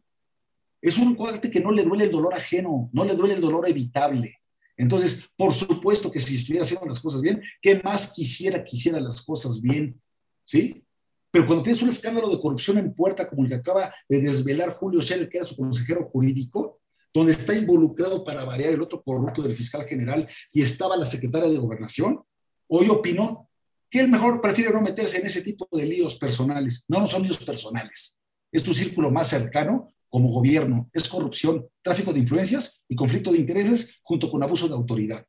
Es 0.80 0.96
un 0.96 1.14
cuate 1.14 1.50
que 1.50 1.60
no 1.60 1.72
le 1.72 1.82
duele 1.82 2.04
el 2.04 2.10
dolor 2.10 2.32
ajeno, 2.34 2.88
no 2.92 3.04
le 3.04 3.14
duele 3.14 3.34
el 3.34 3.40
dolor 3.40 3.68
evitable. 3.68 4.40
Entonces, 4.76 5.24
por 5.36 5.54
supuesto 5.54 6.10
que 6.10 6.20
si 6.20 6.36
estuviera 6.36 6.64
haciendo 6.64 6.86
las 6.86 7.00
cosas 7.00 7.20
bien, 7.20 7.42
¿qué 7.60 7.80
más 7.82 8.12
quisiera 8.12 8.64
que 8.64 8.76
hiciera 8.76 8.98
las 8.98 9.22
cosas 9.22 9.60
bien? 9.60 10.00
¿Sí? 10.44 10.84
Pero 11.30 11.46
cuando 11.46 11.64
tienes 11.64 11.82
un 11.82 11.88
escándalo 11.88 12.28
de 12.28 12.40
corrupción 12.40 12.78
en 12.78 12.94
puerta, 12.94 13.28
como 13.28 13.42
el 13.42 13.48
que 13.48 13.56
acaba 13.56 13.92
de 14.08 14.20
desvelar 14.20 14.70
Julio 14.70 15.02
Scherer, 15.02 15.28
que 15.28 15.38
era 15.38 15.46
su 15.46 15.56
consejero 15.56 16.04
jurídico, 16.04 16.80
donde 17.12 17.32
está 17.32 17.54
involucrado 17.54 18.24
para 18.24 18.44
variar 18.44 18.72
el 18.72 18.82
otro 18.82 19.02
corrupto 19.02 19.42
del 19.42 19.54
fiscal 19.54 19.84
general 19.84 20.28
y 20.52 20.62
estaba 20.62 20.96
la 20.96 21.06
secretaria 21.06 21.48
de 21.48 21.58
gobernación, 21.58 22.22
hoy 22.68 22.88
opinó 22.88 23.48
que 23.90 24.00
él 24.00 24.08
mejor 24.08 24.40
prefiere 24.40 24.72
no 24.72 24.80
meterse 24.80 25.18
en 25.18 25.26
ese 25.26 25.42
tipo 25.42 25.68
de 25.70 25.86
líos 25.86 26.16
personales. 26.16 26.84
No, 26.88 27.00
no 27.00 27.06
son 27.06 27.22
líos 27.22 27.38
personales. 27.38 28.20
Es 28.50 28.62
tu 28.62 28.74
círculo 28.74 29.10
más 29.10 29.28
cercano 29.28 29.88
como 30.08 30.28
gobierno. 30.28 30.90
Es 30.92 31.08
corrupción, 31.08 31.68
tráfico 31.82 32.12
de 32.12 32.20
influencias 32.20 32.80
y 32.88 32.96
conflicto 32.96 33.32
de 33.32 33.38
intereses 33.38 33.98
junto 34.02 34.30
con 34.30 34.42
abuso 34.42 34.68
de 34.68 34.74
autoridad. 34.74 35.24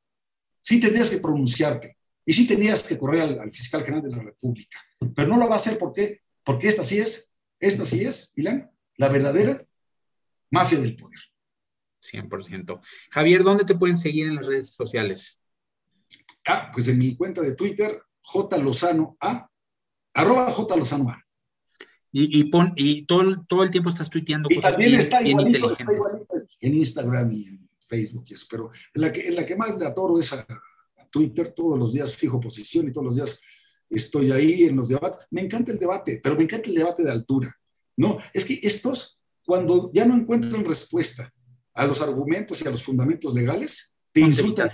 Sí 0.62 0.80
tendrías 0.80 1.12
que 1.12 1.20
pronunciarte, 1.20 1.96
y 2.26 2.34
sí 2.34 2.48
tenías 2.48 2.84
que 2.84 2.98
correr 2.98 3.40
al, 3.40 3.52
fiscal 3.52 3.84
general 3.84 4.10
de 4.10 4.16
la 4.16 4.24
República, 4.24 4.80
pero 5.16 5.28
no 5.28 5.38
lo 5.38 5.48
va 5.48 5.56
a 5.56 5.60
hacer 5.60 5.78
¿por 5.78 5.94
qué? 5.94 6.22
porque 6.44 6.68
esta 6.68 6.84
sí 6.84 7.00
es, 7.00 7.30
esta 7.60 7.86
sí 7.86 8.04
es, 8.04 8.32
Milán, 8.36 8.72
la 8.98 9.10
verdadera 9.10 9.66
mafia 10.52 10.80
del 10.80 10.96
poder. 10.96 11.20
100%. 12.02 12.82
Javier, 13.10 13.44
¿dónde 13.44 13.66
te 13.66 13.76
pueden 13.76 13.98
seguir 13.98 14.28
en 14.28 14.36
las 14.36 14.46
redes 14.46 14.76
sociales? 14.76 15.40
Ah, 16.48 16.70
pues 16.72 16.88
en 16.88 17.00
mi 17.00 17.16
cuenta 17.16 17.42
de 17.42 17.56
Twitter, 17.56 18.00
J 18.22 18.58
Lozano 18.60 19.18
A, 19.20 19.50
arroba 20.14 20.52
J 20.52 20.76
Lozano 20.76 21.10
A. 21.10 21.22
Y, 22.12 22.40
y, 22.40 22.44
pon, 22.46 22.74
y 22.76 23.06
todo, 23.06 23.44
todo 23.48 23.64
el 23.64 23.72
tiempo 23.72 23.90
estás 23.90 24.10
tuiteando 24.10 24.48
y 24.50 24.62
también 24.62 24.96
está 24.96 25.22
igualito, 25.22 25.72
está 25.72 25.92
igualito 25.92 26.28
en 26.62 26.74
Instagram 26.76 27.32
y 27.34 27.48
en 27.48 27.70
Facebook 27.82 28.24
y 28.28 28.34
eso, 28.34 28.48
pero 28.50 28.72
en 28.94 29.02
la 29.02 29.12
que, 29.12 29.28
en 29.28 29.36
la 29.36 29.46
que 29.46 29.56
más 29.58 29.78
le 29.78 29.86
atoro 29.86 30.18
es 30.18 30.32
a, 30.32 30.46
Twitter, 31.12 31.54
todos 31.56 31.78
los 31.78 31.94
días 31.94 32.16
fijo 32.16 32.40
posición 32.40 32.88
y 32.88 32.92
todos 32.92 33.06
los 33.06 33.16
días 33.16 33.40
estoy 33.90 34.32
ahí 34.32 34.64
en 34.64 34.76
los 34.76 34.90
debates. 34.90 35.20
Me 35.32 35.42
encanta 35.42 35.72
el 35.72 35.80
debate, 35.80 36.20
pero 36.24 36.36
me 36.36 36.44
encanta 36.44 36.70
el 36.70 36.76
debate 36.76 37.04
de 37.04 37.12
altura. 37.12 37.54
No, 37.98 38.18
es 38.34 38.46
que 38.46 38.60
estos, 38.64 39.20
cuando 39.46 39.92
ya 39.94 40.06
no 40.06 40.16
encuentran 40.16 40.66
respuesta 40.66 41.34
a 41.74 41.86
los 41.86 42.02
argumentos 42.02 42.62
y 42.62 42.68
a 42.68 42.72
los 42.72 42.84
fundamentos 42.84 43.34
legales, 43.34 43.94
te 44.12 44.22
insultan. 44.22 44.70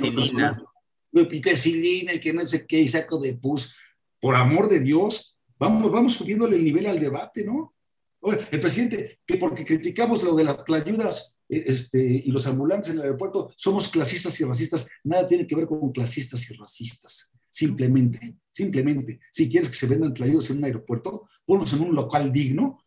Pitacilina 1.30 2.14
y 2.14 2.20
que 2.20 2.34
no 2.34 2.46
sé 2.48 2.66
qué, 2.66 2.80
y 2.80 2.88
saco 2.88 3.20
de 3.20 3.34
pus. 3.34 3.74
Por 4.20 4.36
amor 4.36 4.70
de 4.70 4.80
Dios, 4.80 5.36
vamos, 5.58 5.92
vamos 5.92 6.14
subiéndole 6.14 6.56
el 6.56 6.64
nivel 6.64 6.88
al 6.88 7.00
debate, 7.00 7.44
¿no? 7.44 7.76
el 8.22 8.60
presidente, 8.60 9.20
que 9.26 9.38
porque 9.38 9.66
criticamos 9.66 10.24
lo 10.24 10.36
de 10.36 10.44
las 10.44 10.60
ayudas 10.70 11.36
este, 11.52 12.02
y 12.02 12.32
los 12.32 12.48
ambulantes 12.48 12.90
en 12.90 12.98
el 12.98 13.04
aeropuerto, 13.04 13.52
somos 13.58 13.90
clasistas 13.90 14.40
y 14.40 14.46
racistas. 14.46 14.88
Nada 15.04 15.28
tiene 15.28 15.46
que 15.46 15.56
ver 15.56 15.68
con 15.68 15.92
clasistas 15.92 16.50
y 16.50 16.54
racistas. 16.54 17.30
Simplemente, 17.50 18.38
simplemente, 18.50 19.20
si 19.30 19.50
quieres 19.50 19.70
que 19.70 19.76
se 19.76 19.88
vendan 19.88 20.14
traídos 20.14 20.50
en 20.50 20.58
un 20.58 20.66
aeropuerto, 20.66 21.28
ponlos 21.46 21.74
en 21.74 21.82
un 21.82 21.94
local 21.94 22.32
digno, 22.32 22.78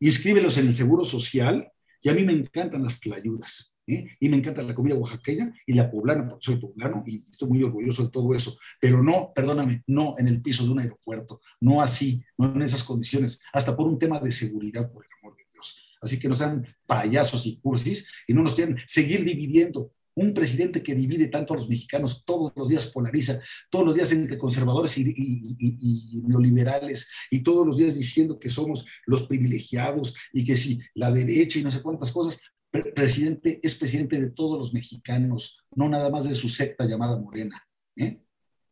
inscríbelos 0.00 0.56
en 0.56 0.68
el 0.68 0.74
seguro 0.74 1.04
social, 1.04 1.70
y 2.00 2.08
a 2.08 2.14
mí 2.14 2.24
me 2.24 2.32
encantan 2.32 2.82
las 2.82 3.00
tlayudas. 3.00 3.74
¿eh? 3.86 4.08
Y 4.20 4.28
me 4.28 4.36
encanta 4.36 4.62
la 4.62 4.74
comida 4.74 4.94
oaxaqueña 4.94 5.52
y 5.66 5.74
la 5.74 5.90
poblana, 5.90 6.26
porque 6.26 6.44
soy 6.44 6.56
poblano 6.56 7.02
y 7.06 7.24
estoy 7.30 7.48
muy 7.48 7.62
orgulloso 7.62 8.04
de 8.04 8.10
todo 8.10 8.34
eso. 8.34 8.56
Pero 8.80 9.02
no, 9.02 9.32
perdóname, 9.34 9.82
no 9.86 10.14
en 10.18 10.28
el 10.28 10.40
piso 10.40 10.64
de 10.64 10.70
un 10.70 10.80
aeropuerto, 10.80 11.40
no 11.60 11.82
así, 11.82 12.22
no 12.38 12.54
en 12.54 12.62
esas 12.62 12.84
condiciones, 12.84 13.40
hasta 13.52 13.76
por 13.76 13.86
un 13.86 13.98
tema 13.98 14.20
de 14.20 14.32
seguridad, 14.32 14.90
por 14.92 15.04
el 15.04 15.10
amor 15.20 15.36
de 15.36 15.44
Dios. 15.52 15.78
Así 16.04 16.18
que 16.18 16.28
no 16.28 16.34
sean 16.34 16.66
payasos 16.86 17.46
y 17.46 17.56
cursis 17.56 18.06
y 18.28 18.34
no 18.34 18.42
nos 18.42 18.54
quieran 18.54 18.76
seguir 18.86 19.24
dividiendo. 19.24 19.90
Un 20.16 20.32
presidente 20.32 20.82
que 20.82 20.94
divide 20.94 21.26
tanto 21.26 21.54
a 21.54 21.56
los 21.56 21.68
mexicanos, 21.68 22.22
todos 22.24 22.52
los 22.54 22.68
días 22.68 22.86
polariza, 22.86 23.40
todos 23.68 23.86
los 23.86 23.94
días 23.96 24.12
entre 24.12 24.38
conservadores 24.38 24.96
y, 24.98 26.22
neoliberales, 26.24 27.08
y 27.30 27.42
todos 27.42 27.66
los 27.66 27.78
días 27.78 27.96
diciendo 27.96 28.38
que 28.38 28.48
somos 28.48 28.86
los 29.06 29.24
privilegiados 29.24 30.14
y 30.32 30.44
que 30.44 30.56
si 30.56 30.78
la 30.94 31.10
derecha 31.10 31.58
y 31.58 31.64
no 31.64 31.70
sé 31.70 31.82
cuántas 31.82 32.12
cosas, 32.12 32.38
presidente 32.70 33.60
es 33.62 33.74
presidente 33.74 34.20
de 34.20 34.30
todos 34.30 34.58
los 34.58 34.72
mexicanos, 34.72 35.64
no 35.74 35.88
nada 35.88 36.10
más 36.10 36.28
de 36.28 36.34
su 36.34 36.48
secta 36.48 36.84
llamada 36.86 37.18
Morena. 37.18 37.66
¿eh? 37.96 38.20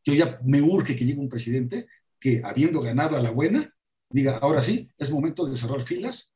Yo 0.05 0.15
ya 0.15 0.39
me 0.45 0.61
urge 0.61 0.95
que 0.95 1.05
llegue 1.05 1.21
un 1.21 1.29
presidente 1.29 1.87
que, 2.21 2.43
habiendo 2.45 2.81
ganado 2.81 3.17
a 3.17 3.23
la 3.23 3.31
buena, 3.31 3.75
diga, 4.11 4.39
ahora 4.39 4.63
sí, 4.63 4.89
es 4.99 5.11
momento 5.11 5.47
de 5.47 5.57
cerrar 5.57 5.81
filas 5.83 6.32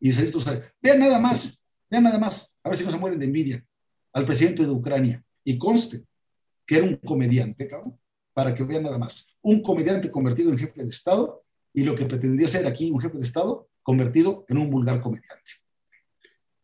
y 0.00 0.12
salir 0.12 0.30
todos 0.30 0.46
Vean 0.80 0.98
nada 0.98 1.18
más, 1.18 1.62
vean 1.90 2.04
nada 2.04 2.18
más, 2.18 2.54
a 2.62 2.68
ver 2.68 2.78
si 2.78 2.84
no 2.84 2.90
se 2.90 2.98
mueren 2.98 3.18
de 3.18 3.26
envidia, 3.26 3.64
al 4.12 4.24
presidente 4.24 4.62
de 4.62 4.70
Ucrania. 4.70 5.22
Y 5.44 5.58
conste 5.58 6.04
que 6.66 6.76
era 6.76 6.84
un 6.84 6.96
comediante, 6.96 7.68
cabrón, 7.68 7.98
para 8.32 8.52
que 8.52 8.64
vean 8.64 8.82
nada 8.82 8.98
más. 8.98 9.36
Un 9.42 9.62
comediante 9.62 10.10
convertido 10.10 10.50
en 10.50 10.58
jefe 10.58 10.82
de 10.82 10.90
Estado 10.90 11.44
y 11.72 11.84
lo 11.84 11.94
que 11.94 12.06
pretendía 12.06 12.48
ser 12.48 12.66
aquí 12.66 12.90
un 12.90 13.00
jefe 13.00 13.16
de 13.16 13.24
Estado 13.24 13.68
convertido 13.82 14.44
en 14.48 14.58
un 14.58 14.70
vulgar 14.70 15.00
comediante. 15.00 15.52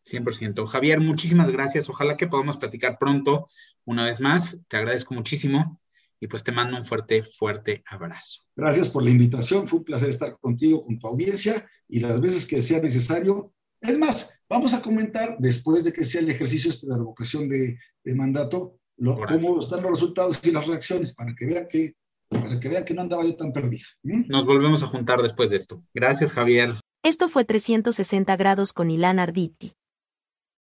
100%. 0.05 0.65
Javier, 0.67 0.99
muchísimas 0.99 1.49
gracias. 1.49 1.89
Ojalá 1.89 2.17
que 2.17 2.27
podamos 2.27 2.57
platicar 2.57 2.97
pronto 2.99 3.47
una 3.85 4.05
vez 4.05 4.19
más. 4.19 4.57
Te 4.67 4.77
agradezco 4.77 5.13
muchísimo 5.13 5.79
y 6.23 6.27
pues 6.27 6.41
te 6.41 6.53
mando 6.53 6.77
un 6.77 6.85
fuerte, 6.85 7.21
fuerte 7.21 7.83
abrazo. 7.85 8.43
Gracias 8.55 8.87
por 8.87 9.03
la 9.03 9.09
invitación. 9.09 9.67
Fue 9.67 9.79
un 9.79 9.85
placer 9.85 10.07
estar 10.07 10.37
contigo, 10.39 10.85
con 10.85 10.97
tu 10.97 11.05
audiencia 11.05 11.67
y 11.89 11.99
las 11.99 12.21
veces 12.21 12.45
que 12.45 12.61
sea 12.61 12.79
necesario. 12.79 13.51
Es 13.81 13.97
más, 13.97 14.33
vamos 14.47 14.73
a 14.73 14.81
comentar 14.81 15.35
después 15.37 15.83
de 15.83 15.91
que 15.91 16.05
sea 16.05 16.21
el 16.21 16.29
ejercicio 16.29 16.69
este 16.69 16.87
de 16.87 16.95
revocación 16.95 17.49
de, 17.49 17.77
de 18.05 18.15
mandato, 18.15 18.77
lo, 18.95 19.17
cómo 19.17 19.59
están 19.59 19.81
los 19.81 19.91
resultados 19.91 20.39
y 20.43 20.51
las 20.51 20.65
reacciones 20.65 21.13
para 21.13 21.35
que 21.35 21.45
vean 21.45 21.67
que 21.69 21.95
para 22.29 22.57
que 22.57 22.69
vean 22.69 22.85
que 22.85 22.93
no 22.93 23.01
andaba 23.01 23.25
yo 23.25 23.35
tan 23.35 23.51
perdido. 23.51 23.85
¿Mm? 24.03 24.23
Nos 24.29 24.45
volvemos 24.45 24.81
a 24.81 24.87
juntar 24.87 25.21
después 25.21 25.49
de 25.49 25.57
esto. 25.57 25.83
Gracias, 25.93 26.31
Javier. 26.31 26.75
Esto 27.03 27.27
fue 27.27 27.43
360 27.43 28.35
grados 28.37 28.71
con 28.71 28.89
Ilan 28.89 29.19
Arditi 29.19 29.73